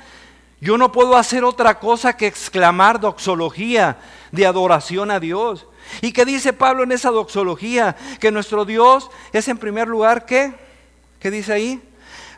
yo 0.60 0.78
no 0.78 0.92
puedo 0.92 1.16
hacer 1.16 1.44
otra 1.44 1.78
cosa 1.78 2.16
que 2.16 2.26
exclamar 2.26 3.00
doxología 3.00 3.98
de 4.32 4.46
adoración 4.46 5.10
a 5.10 5.20
Dios. 5.20 5.66
¿Y 6.00 6.12
qué 6.12 6.24
dice 6.24 6.52
Pablo 6.52 6.82
en 6.82 6.92
esa 6.92 7.10
doxología? 7.10 7.96
Que 8.20 8.30
nuestro 8.30 8.64
Dios 8.64 9.10
es 9.32 9.48
en 9.48 9.58
primer 9.58 9.88
lugar, 9.88 10.26
¿qué? 10.26 10.54
¿Qué 11.20 11.30
dice 11.30 11.52
ahí? 11.52 11.82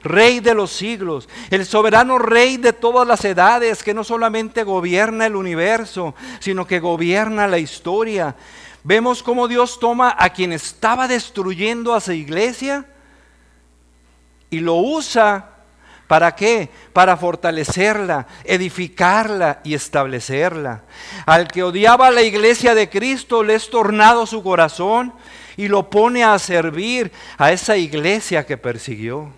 Rey 0.02 0.40
de 0.40 0.54
los 0.54 0.72
siglos, 0.72 1.28
el 1.50 1.66
soberano 1.66 2.18
Rey 2.18 2.56
de 2.56 2.72
todas 2.72 3.06
las 3.06 3.24
edades, 3.24 3.82
que 3.82 3.94
no 3.94 4.04
solamente 4.04 4.62
gobierna 4.62 5.26
el 5.26 5.36
universo, 5.36 6.14
sino 6.40 6.66
que 6.66 6.80
gobierna 6.80 7.46
la 7.46 7.58
historia. 7.58 8.36
Vemos 8.84 9.22
cómo 9.22 9.48
Dios 9.48 9.78
toma 9.80 10.14
a 10.18 10.30
quien 10.30 10.52
estaba 10.52 11.08
destruyendo 11.08 11.94
a 11.94 12.00
su 12.00 12.12
iglesia 12.12 12.86
y 14.50 14.60
lo 14.60 14.76
usa 14.76 15.58
¿Para 16.08 16.34
qué? 16.34 16.70
Para 16.94 17.18
fortalecerla, 17.18 18.26
edificarla 18.44 19.60
y 19.62 19.74
establecerla. 19.74 20.80
Al 21.26 21.48
que 21.48 21.62
odiaba 21.62 22.10
la 22.10 22.22
iglesia 22.22 22.74
de 22.74 22.88
Cristo 22.88 23.42
le 23.42 23.54
es 23.54 23.68
tornado 23.68 24.24
su 24.24 24.42
corazón 24.42 25.12
y 25.58 25.68
lo 25.68 25.90
pone 25.90 26.24
a 26.24 26.38
servir 26.38 27.12
a 27.36 27.52
esa 27.52 27.76
iglesia 27.76 28.46
que 28.46 28.56
persiguió. 28.56 29.30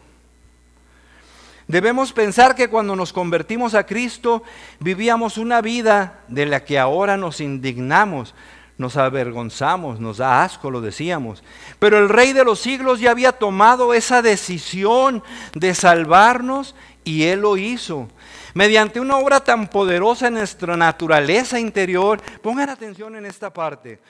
Debemos 1.71 2.12
pensar 2.12 2.57
que 2.57 2.68
cuando 2.68 2.97
nos 2.97 3.12
convertimos 3.12 3.77
a 3.77 3.87
Cristo 3.87 4.43
vivíamos 4.81 5.39
una 5.39 5.61
vida 5.61 6.25
de 6.27 6.45
la 6.45 6.64
que 6.64 6.81
ahora 6.81 7.16
nos 7.16 7.41
indignamos, 7.41 8.35
nos 8.77 8.97
avergonzamos, 8.97 10.01
nos 10.01 10.16
da 10.16 10.43
asco, 10.43 10.73
lo 10.73 10.81
decíamos. 10.81 11.45
Pero 11.79 11.99
el 11.99 12.09
Rey 12.09 12.33
de 12.33 12.45
los 12.45 12.59
siglos 12.59 12.99
ya 12.99 13.12
había 13.12 13.31
tomado 13.31 13.95
esa 13.95 14.21
decisión 14.21 15.23
de 15.55 15.73
salvarnos 15.77 16.75
y 17.05 17.23
Él 17.23 17.43
lo 17.43 17.57
hizo. 17.57 18.09
Mediante 18.53 18.99
una 18.99 19.18
obra 19.18 19.39
tan 19.39 19.68
poderosa 19.68 20.27
en 20.27 20.35
nuestra 20.35 20.77
naturaleza 20.77 21.61
interior, 21.61 22.21
pongan 22.43 22.71
atención 22.71 23.14
en 23.14 23.27
esta 23.27 23.53
parte, 23.53 24.01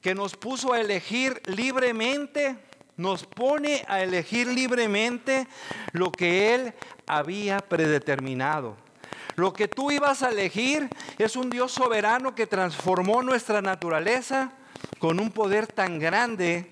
que 0.00 0.14
nos 0.14 0.36
puso 0.36 0.72
a 0.72 0.80
elegir 0.80 1.42
libremente, 1.44 2.56
nos 3.00 3.24
pone 3.24 3.84
a 3.88 4.02
elegir 4.02 4.46
libremente 4.46 5.48
lo 5.92 6.12
que 6.12 6.54
Él 6.54 6.74
había 7.06 7.60
predeterminado. 7.60 8.76
Lo 9.36 9.54
que 9.54 9.68
tú 9.68 9.90
ibas 9.90 10.22
a 10.22 10.28
elegir 10.28 10.88
es 11.18 11.34
un 11.34 11.48
Dios 11.48 11.72
soberano 11.72 12.34
que 12.34 12.46
transformó 12.46 13.22
nuestra 13.22 13.62
naturaleza 13.62 14.52
con 14.98 15.18
un 15.18 15.30
poder 15.30 15.66
tan 15.66 15.98
grande 15.98 16.68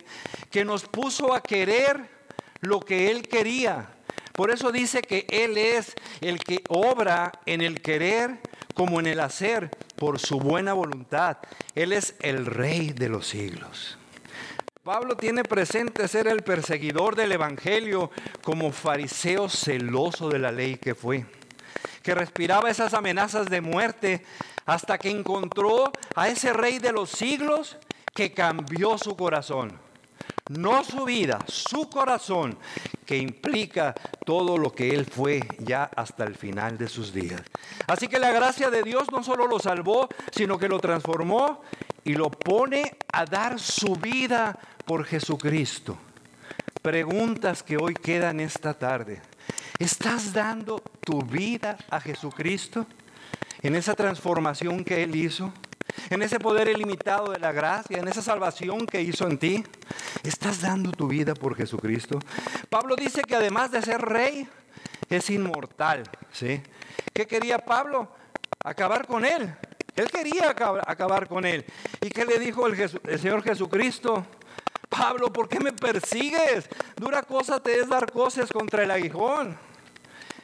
que 0.51 0.67
nos 0.67 0.85
puso 0.85 1.35
a 1.35 1.43
querer 1.43 2.11
lo 2.61 2.81
que 2.81 3.11
Él 3.11 3.27
quería. 3.27 3.89
Por 4.35 4.51
eso 4.51 4.71
dice 4.71 5.01
que 5.01 5.27
Él 5.31 5.57
es 5.57 5.95
el 6.21 6.41
que 6.41 6.63
obra 6.69 7.33
en 7.47 7.63
el 7.63 7.81
querer 7.81 8.39
como 8.75 9.01
en 9.01 9.07
el 9.07 9.21
hacer 9.21 9.71
por 9.97 10.19
su 10.19 10.39
buena 10.39 10.75
voluntad. 10.75 11.39
Él 11.75 11.93
es 11.93 12.17
el 12.21 12.45
rey 12.45 12.91
de 12.91 13.09
los 13.09 13.27
siglos. 13.27 13.98
Pablo 14.89 15.19
tiene 15.19 15.43
presente 15.45 16.09
ser 16.09 16.29
el 16.29 16.43
perseguidor 16.43 17.15
del 17.15 17.33
Evangelio 17.33 18.11
como 18.43 18.73
fariseo 18.73 19.47
celoso 19.51 20.31
de 20.31 20.39
la 20.39 20.51
ley 20.51 20.77
que 20.77 20.95
fue 20.95 21.27
que 22.03 22.15
respiraba 22.15 22.71
esas 22.71 22.95
amenazas 22.95 23.51
de 23.51 23.61
muerte 23.61 24.25
hasta 24.65 24.97
que 24.97 25.11
encontró 25.11 25.93
a 26.15 26.29
ese 26.29 26.55
rey 26.55 26.79
de 26.79 26.93
los 26.93 27.11
siglos 27.11 27.77
que 28.15 28.33
cambió 28.33 28.97
su 28.97 29.15
corazón. 29.15 29.79
No 30.49 30.83
su 30.83 31.05
vida, 31.05 31.41
su 31.47 31.91
corazón, 31.91 32.57
que 33.05 33.19
implica 33.19 33.95
todo 34.25 34.57
lo 34.57 34.73
que 34.73 34.95
él 34.95 35.05
fue 35.05 35.43
ya 35.59 35.91
hasta 35.95 36.25
el 36.25 36.35
final 36.35 36.79
de 36.79 36.89
sus 36.89 37.13
días. 37.13 37.43
Así 37.87 38.09
que 38.09 38.19
la 38.19 38.33
gracia 38.33 38.71
de 38.71 38.83
Dios 38.83 39.13
no 39.13 39.23
solo 39.23 39.47
lo 39.47 39.59
salvó, 39.59 40.09
sino 40.31 40.57
que 40.59 40.67
lo 40.67 40.81
transformó 40.81 41.61
y 42.05 42.15
lo 42.15 42.31
pone 42.31 42.97
a 43.13 43.27
dar 43.27 43.61
su 43.61 43.95
vida 43.97 44.59
por 44.89 45.05
Jesucristo. 45.05 45.99
Preguntas 46.81 47.63
que 47.63 47.77
hoy 47.77 47.93
quedan 47.93 48.41
esta 48.41 48.73
tarde. 48.73 49.21
¿Estás 49.79 50.33
dando 50.33 50.83
tu 51.05 51.21
vida 51.21 51.77
a 51.91 52.01
Jesucristo 52.01 52.87
en 53.61 53.77
esa 53.77 53.95
transformación 53.95 54.83
que 54.85 55.03
Él 55.03 55.15
hizo? 55.15 55.53
En 56.09 56.23
ese 56.23 56.41
poder 56.41 56.69
ilimitado 56.69 57.33
de 57.33 57.39
la 57.39 57.53
gracia, 57.53 57.99
en 57.99 58.09
esa 58.09 58.23
salvación 58.23 58.87
que 58.87 59.03
hizo 59.03 59.27
en 59.27 59.39
ti. 59.39 59.63
¿Estás 60.23 60.63
dando 60.63 60.91
tu 60.91 61.07
vida 61.07 61.35
por 61.35 61.55
Jesucristo? 61.55 62.19
Pablo 62.71 62.97
dice 62.97 63.21
que 63.21 63.37
además 63.37 63.71
de 63.71 63.83
ser 63.83 64.01
rey, 64.01 64.49
es 65.11 65.29
inmortal. 65.29 66.05
¿sí? 66.33 66.63
¿Qué 67.13 67.27
quería 67.27 67.59
Pablo? 67.59 68.09
Acabar 68.65 69.07
con 69.07 69.27
Él. 69.27 69.55
Él 69.97 70.11
quería 70.11 70.49
acabar 70.49 71.29
con 71.29 71.45
Él. 71.45 71.67
¿Y 72.01 72.09
qué 72.09 72.25
le 72.25 72.39
dijo 72.39 72.67
el, 72.67 72.81
el 72.81 73.19
Señor 73.19 73.43
Jesucristo? 73.43 74.25
Pablo, 74.99 75.33
¿por 75.33 75.49
qué 75.49 75.61
me 75.61 75.73
persigues? 75.73 76.69
Dura 76.97 77.23
cosa 77.23 77.61
te 77.61 77.79
es 77.79 77.89
dar 77.89 78.11
cosas 78.11 78.51
contra 78.51 78.83
el 78.83 78.91
aguijón. 78.91 79.57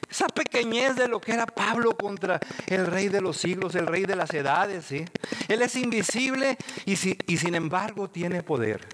Esa 0.09 0.29
pequeñez 0.29 0.95
de 0.95 1.09
lo 1.09 1.21
que 1.21 1.33
era 1.33 1.45
Pablo 1.45 1.97
contra 1.97 2.39
el 2.69 2.87
rey 2.87 3.09
de 3.09 3.21
los 3.21 3.37
siglos, 3.37 3.75
el 3.75 3.89
rey 3.89 4.05
de 4.05 4.15
las 4.15 4.33
edades. 4.33 4.93
Él 4.93 5.09
es 5.49 5.75
invisible 5.75 6.57
y 6.87 6.97
sin 6.97 7.55
embargo 7.57 8.09
tiene 8.09 8.45
poder. 8.45 8.87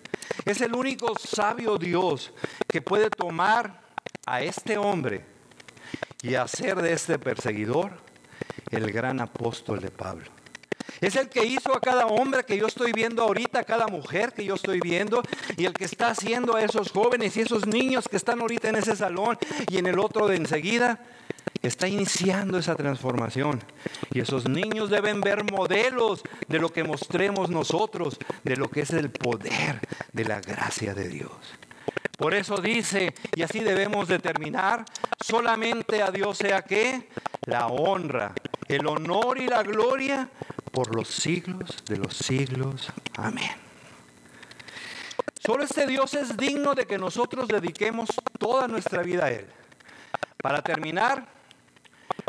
Es 0.47 0.63
el 0.63 0.75
único 0.75 1.19
sabio 1.19 1.77
Dios 1.77 2.33
que 2.67 2.81
puede 2.81 3.11
tomar 3.11 3.83
a 4.27 4.41
este 4.41 4.79
hombre 4.79 5.27
y 6.23 6.37
hacer 6.37 6.81
de 6.81 6.95
este 6.95 7.19
perseguidor 7.19 7.93
el 8.71 8.91
gran 8.93 9.21
apóstol 9.21 9.81
de 9.81 9.91
Pablo. 9.91 10.40
Es 11.01 11.17
el 11.17 11.29
que 11.29 11.45
hizo 11.45 11.75
a 11.75 11.81
cada 11.81 12.07
hombre 12.07 12.45
que 12.45 12.59
yo 12.59 12.67
estoy 12.67 12.93
viendo 12.93 13.23
ahorita, 13.23 13.61
a 13.61 13.65
cada 13.65 13.87
mujer 13.87 14.33
que 14.33 14.45
yo 14.45 14.55
estoy 14.55 14.81
viendo, 14.81 15.23
y 15.57 15.65
el 15.65 15.73
que 15.73 15.85
está 15.85 16.09
haciendo 16.09 16.57
a 16.57 16.63
esos 16.63 16.91
jóvenes 16.91 17.37
y 17.37 17.43
esos 17.43 17.67
niños 17.67 18.09
que 18.09 18.17
están 18.17 18.41
ahorita 18.41 18.69
en 18.69 18.77
ese 18.77 18.97
salón 18.97 19.39
y 19.69 19.79
en 19.79 19.87
el 19.87 19.99
otro 19.99 20.29
de 20.29 20.37
enseguida. 20.37 21.01
Está 21.63 21.89
iniciando 21.89 22.59
esa 22.59 22.75
transformación. 22.75 23.63
Y 24.13 24.21
esos 24.21 24.49
niños 24.49 24.89
deben 24.89 25.21
ver 25.21 25.45
modelos 25.51 26.23
de 26.49 26.59
lo 26.59 26.71
que 26.71 26.85
mostremos 26.85 27.51
nosotros, 27.51 28.19
de 28.45 28.57
lo 28.57 28.71
que 28.71 28.81
es 28.81 28.91
el 28.91 29.11
poder 29.11 29.81
de 30.13 30.25
la 30.25 30.41
gracia 30.41 30.95
de 30.95 31.09
Dios. 31.09 31.31
Por 32.17 32.35
eso 32.35 32.59
dice, 32.59 33.15
y 33.35 33.43
así 33.43 33.61
debemos 33.61 34.09
determinar, 34.09 34.85
solamente 35.21 36.03
a 36.03 36.11
Dios 36.11 36.37
sea 36.39 36.63
que 36.63 37.09
la 37.47 37.67
honra, 37.67 38.35
el 38.69 38.87
honor 38.87 39.39
y 39.39 39.47
la 39.47 39.63
gloria 39.63 40.29
por 40.71 40.95
los 40.95 41.09
siglos 41.09 41.85
de 41.87 41.97
los 41.97 42.17
siglos. 42.17 42.93
Amén. 43.17 43.51
Solo 45.39 45.65
este 45.65 45.87
Dios 45.87 46.15
es 46.15 46.37
digno 46.37 46.75
de 46.75 46.87
que 46.87 46.99
nosotros 46.99 47.49
dediquemos 47.49 48.11
toda 48.39 48.69
nuestra 48.69 49.03
vida 49.03 49.27
a 49.27 49.31
Él. 49.31 49.47
Para 50.43 50.63
terminar, 50.63 51.27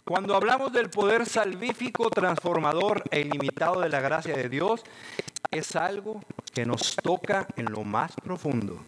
cuando 0.06 0.36
hablamos 0.36 0.72
del 0.74 0.90
poder 0.90 1.26
salvífico, 1.26 2.10
transformador 2.10 3.04
e 3.12 3.22
ilimitado 3.22 3.82
de 3.82 3.90
la 3.90 4.00
gracia 4.00 4.36
de 4.36 4.50
Dios, 4.50 4.82
es 5.52 5.76
algo 5.76 6.22
que 6.54 6.66
nos 6.66 6.96
toca 6.96 7.48
en 7.58 7.72
lo 7.72 7.84
más 7.84 8.14
profundo. 8.24 8.82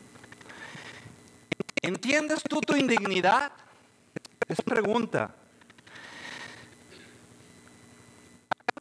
¿Entiendes 1.81 2.41
tú 2.43 2.61
tu 2.61 2.75
indignidad? 2.75 3.51
Es 4.47 4.61
pregunta. 4.61 5.35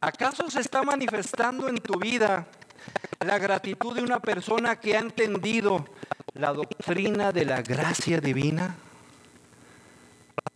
¿Acaso 0.03 0.51
se 0.51 0.59
está 0.59 0.83
manifestando 0.83 1.69
en 1.69 1.77
tu 1.77 1.97
vida 1.97 2.45
la 3.25 3.39
gratitud 3.39 3.95
de 3.95 4.01
una 4.01 4.19
persona 4.19 4.75
que 4.75 4.97
ha 4.97 4.99
entendido 4.99 5.85
la 6.33 6.51
doctrina 6.51 7.31
de 7.31 7.45
la 7.45 7.61
gracia 7.61 8.19
divina? 8.19 8.75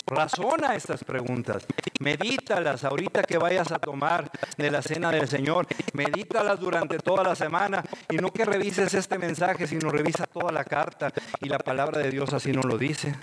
Razona 0.07 0.73
estas 0.73 1.03
preguntas, 1.03 1.65
medítalas 1.99 2.85
ahorita 2.85 3.23
que 3.23 3.37
vayas 3.37 3.73
a 3.73 3.79
tomar 3.79 4.31
de 4.57 4.71
la 4.71 4.81
cena 4.81 5.11
del 5.11 5.27
Señor, 5.27 5.67
medítalas 5.91 6.61
durante 6.61 6.97
toda 6.97 7.23
la 7.23 7.35
semana 7.35 7.83
y 8.09 8.15
no 8.15 8.31
que 8.31 8.45
revises 8.45 8.93
este 8.93 9.17
mensaje, 9.17 9.67
sino 9.67 9.89
revisa 9.89 10.25
toda 10.25 10.53
la 10.53 10.63
carta 10.63 11.11
y 11.41 11.49
la 11.49 11.59
palabra 11.59 11.99
de 11.99 12.09
Dios 12.09 12.31
así 12.33 12.53
nos 12.53 12.63
lo 12.63 12.77
dice. 12.77 13.15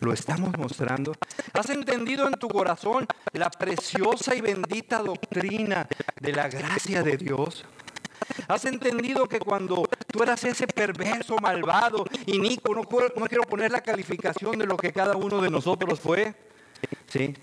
Lo 0.00 0.12
estamos 0.12 0.56
mostrando. 0.58 1.14
¿Has 1.54 1.70
entendido 1.70 2.26
en 2.26 2.34
tu 2.34 2.48
corazón 2.48 3.06
la 3.32 3.50
preciosa 3.50 4.34
y 4.34 4.42
bendita 4.42 4.98
doctrina 4.98 5.88
de 6.20 6.32
la 6.32 6.48
gracia 6.48 7.02
de 7.02 7.16
Dios? 7.16 7.64
¿Has 8.46 8.64
entendido 8.64 9.28
que 9.28 9.40
cuando 9.40 9.88
tú 10.10 10.22
eras 10.22 10.42
ese 10.44 10.66
perverso, 10.66 11.36
malvado, 11.36 12.04
y 12.26 12.38
Nico, 12.38 12.74
no, 12.74 12.82
no, 12.82 13.26
quiero 13.26 13.44
poner 13.44 13.70
la 13.70 13.80
calificación 13.80 14.58
de 14.58 14.66
lo 14.66 14.76
que 14.76 14.92
cada 14.92 15.16
uno 15.16 15.40
de 15.40 15.50
nosotros 15.50 16.00
fue? 16.00 16.34
¿Sí? 17.06 17.34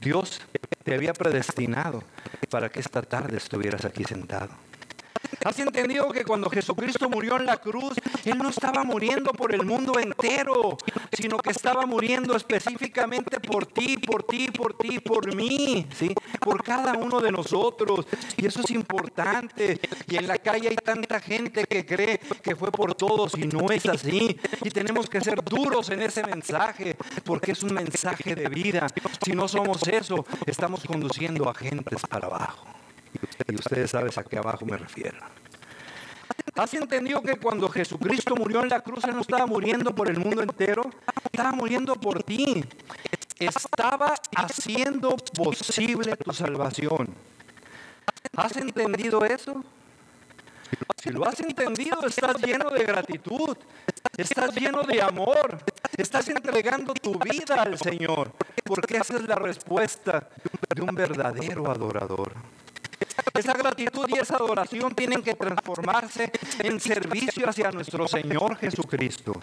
Dios 0.00 0.40
te 0.82 0.94
había 0.94 1.12
predestinado 1.12 2.02
para 2.50 2.68
que 2.68 2.80
esta 2.80 3.02
tarde 3.02 3.36
estuvieras 3.36 3.84
aquí 3.84 4.04
sentado. 4.04 4.50
¿Has 5.44 5.58
entendido 5.58 6.10
que 6.10 6.24
cuando 6.24 6.48
Jesucristo 6.48 7.08
murió 7.08 7.36
en 7.36 7.46
la 7.46 7.56
cruz, 7.56 7.94
Él 8.24 8.38
no 8.38 8.48
estaba 8.48 8.84
muriendo 8.84 9.32
por 9.32 9.54
el 9.54 9.64
mundo 9.64 9.98
entero, 9.98 10.76
sino 11.12 11.38
que 11.38 11.50
estaba 11.50 11.84
muriendo 11.84 12.36
específicamente 12.36 13.40
por 13.40 13.66
ti, 13.66 13.96
por 13.96 14.22
ti, 14.22 14.48
por 14.48 14.74
ti, 14.74 15.00
por 15.00 15.34
mí, 15.34 15.86
¿sí? 15.98 16.14
por 16.40 16.62
cada 16.62 16.92
uno 16.94 17.20
de 17.20 17.32
nosotros? 17.32 18.06
Y 18.36 18.46
eso 18.46 18.60
es 18.60 18.70
importante. 18.70 19.80
Y 20.06 20.16
en 20.16 20.28
la 20.28 20.38
calle 20.38 20.68
hay 20.68 20.76
tanta 20.76 21.20
gente 21.20 21.64
que 21.64 21.84
cree 21.84 22.18
que 22.42 22.54
fue 22.54 22.70
por 22.70 22.94
todos 22.94 23.36
y 23.36 23.46
no 23.46 23.70
es 23.70 23.86
así. 23.86 24.38
Y 24.62 24.70
tenemos 24.70 25.08
que 25.08 25.20
ser 25.20 25.42
duros 25.42 25.90
en 25.90 26.02
ese 26.02 26.22
mensaje, 26.22 26.96
porque 27.24 27.52
es 27.52 27.62
un 27.62 27.74
mensaje 27.74 28.34
de 28.34 28.48
vida. 28.48 28.86
Si 29.24 29.32
no 29.32 29.48
somos 29.48 29.82
eso, 29.88 30.24
estamos 30.46 30.84
conduciendo 30.84 31.48
a 31.48 31.54
gentes 31.54 32.02
para 32.08 32.26
abajo. 32.26 32.81
Y 33.48 33.54
ustedes 33.54 33.90
saben 33.90 34.12
a 34.14 34.22
qué 34.24 34.38
abajo 34.38 34.64
me 34.64 34.76
refiero. 34.76 35.18
¿Has 36.54 36.74
entendido 36.74 37.22
que 37.22 37.36
cuando 37.36 37.68
Jesucristo 37.68 38.34
murió 38.36 38.62
en 38.62 38.68
la 38.68 38.80
cruz, 38.80 39.04
Él 39.04 39.14
no 39.14 39.22
estaba 39.22 39.46
muriendo 39.46 39.94
por 39.94 40.08
el 40.08 40.18
mundo 40.18 40.42
entero? 40.42 40.90
Estaba 41.24 41.52
muriendo 41.52 41.94
por 41.96 42.22
ti. 42.22 42.64
Estaba 43.38 44.14
haciendo 44.36 45.16
posible 45.16 46.16
tu 46.16 46.32
salvación. 46.32 47.14
¿Has 48.36 48.56
entendido 48.56 49.24
eso? 49.24 49.64
Si 51.02 51.10
lo 51.10 51.26
has 51.26 51.40
entendido, 51.40 52.06
estás 52.06 52.40
lleno 52.40 52.70
de 52.70 52.84
gratitud, 52.84 53.56
estás 54.16 54.54
lleno 54.54 54.82
de 54.84 55.02
amor, 55.02 55.58
estás 55.96 56.28
entregando 56.28 56.94
tu 56.94 57.18
vida 57.18 57.62
al 57.62 57.78
Señor, 57.78 58.32
porque 58.64 58.98
esa 58.98 59.16
es 59.16 59.22
la 59.26 59.34
respuesta 59.34 60.28
de 60.74 60.82
un 60.82 60.94
verdadero 60.94 61.70
adorador. 61.70 62.32
Esa 63.34 63.54
gratitud 63.54 64.08
y 64.08 64.18
esa 64.18 64.36
adoración 64.36 64.94
tienen 64.94 65.22
que 65.22 65.34
transformarse 65.34 66.30
en 66.58 66.80
servicio 66.80 67.48
hacia 67.48 67.70
nuestro 67.70 68.06
Señor 68.08 68.56
Jesucristo. 68.56 69.34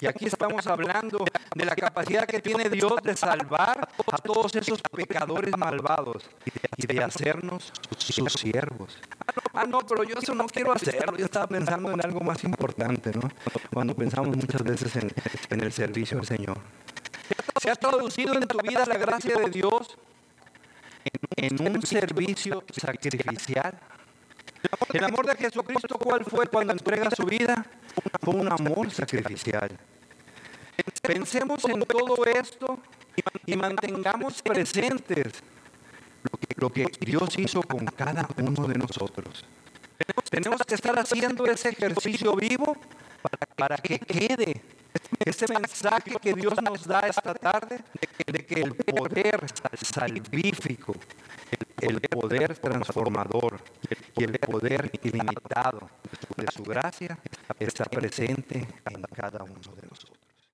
Y 0.00 0.06
aquí 0.06 0.26
estamos 0.26 0.66
hablando 0.66 1.24
de 1.54 1.64
la 1.64 1.74
capacidad 1.74 2.24
que 2.24 2.40
tiene 2.40 2.70
Dios 2.70 3.02
de 3.02 3.16
salvar 3.16 3.88
a 4.12 4.18
todos 4.18 4.54
esos 4.54 4.80
pecadores 4.82 5.56
malvados 5.56 6.30
y 6.76 6.86
de 6.86 7.02
hacernos 7.02 7.72
sus 7.96 8.32
siervos. 8.34 8.96
Ah, 9.52 9.64
no, 9.66 9.80
pero 9.80 10.04
yo 10.04 10.16
eso 10.18 10.34
no 10.34 10.46
quiero 10.46 10.72
hacerlo. 10.72 11.16
Yo 11.16 11.24
estaba 11.24 11.48
pensando 11.48 11.90
en 11.90 12.04
algo 12.04 12.20
más 12.20 12.44
importante, 12.44 13.10
¿no? 13.12 13.28
Cuando 13.72 13.94
pensamos 13.94 14.36
muchas 14.36 14.62
veces 14.62 14.94
en, 14.96 15.12
en 15.50 15.60
el 15.60 15.72
servicio 15.72 16.18
al 16.18 16.26
Señor. 16.26 16.58
¿Se 17.60 17.70
ha 17.70 17.74
traducido 17.74 18.34
en 18.34 18.46
tu 18.46 18.58
vida 18.58 18.84
la 18.86 18.96
gracia 18.96 19.36
de 19.36 19.50
Dios 19.50 19.98
en 21.36 21.74
un 21.74 21.82
servicio 21.82 22.64
sacrificial? 22.70 23.78
El 24.92 25.04
amor 25.04 25.26
de 25.26 25.36
Jesucristo, 25.36 25.98
¿cuál 25.98 26.24
fue 26.24 26.46
cuando 26.46 26.72
entrega 26.72 27.10
su 27.10 27.24
vida? 27.24 27.64
Fue 28.20 28.34
un 28.34 28.50
amor 28.50 28.90
sacrificial. 28.90 29.70
Pensemos 31.02 31.64
en 31.64 31.80
todo 31.82 32.24
esto 32.24 32.78
y 33.46 33.56
mantengamos 33.56 34.42
presentes 34.42 35.42
lo 36.56 36.70
que 36.70 36.86
Dios 37.00 37.38
hizo 37.38 37.62
con 37.62 37.86
cada 37.86 38.28
uno 38.36 38.66
de 38.66 38.74
nosotros. 38.74 39.44
Tenemos 40.30 40.62
que 40.62 40.74
estar 40.74 40.98
haciendo 40.98 41.46
ese 41.46 41.70
ejercicio 41.70 42.34
vivo 42.36 42.76
para 43.56 43.76
que 43.76 43.98
quede 43.98 44.62
ese 45.24 45.46
mensaje 45.52 46.16
que 46.20 46.34
Dios 46.34 46.54
nos 46.62 46.86
da 46.86 47.00
esta 47.00 47.34
tarde 47.34 47.80
de 48.26 48.46
que 48.46 48.62
el 48.62 48.74
poder 48.74 49.46
salvífico, 49.82 50.94
el 51.80 52.00
poder 52.00 52.56
transformador 52.58 53.60
y 54.16 54.24
el 54.24 54.38
poder 54.38 54.90
ilimitado 55.02 55.90
de 56.36 56.46
su 56.52 56.62
gracia 56.62 57.18
está 57.58 57.84
presente 57.84 58.58
en 58.58 59.02
cada 59.14 59.44
uno 59.44 59.54
de 59.54 59.88
nosotros. 59.88 60.17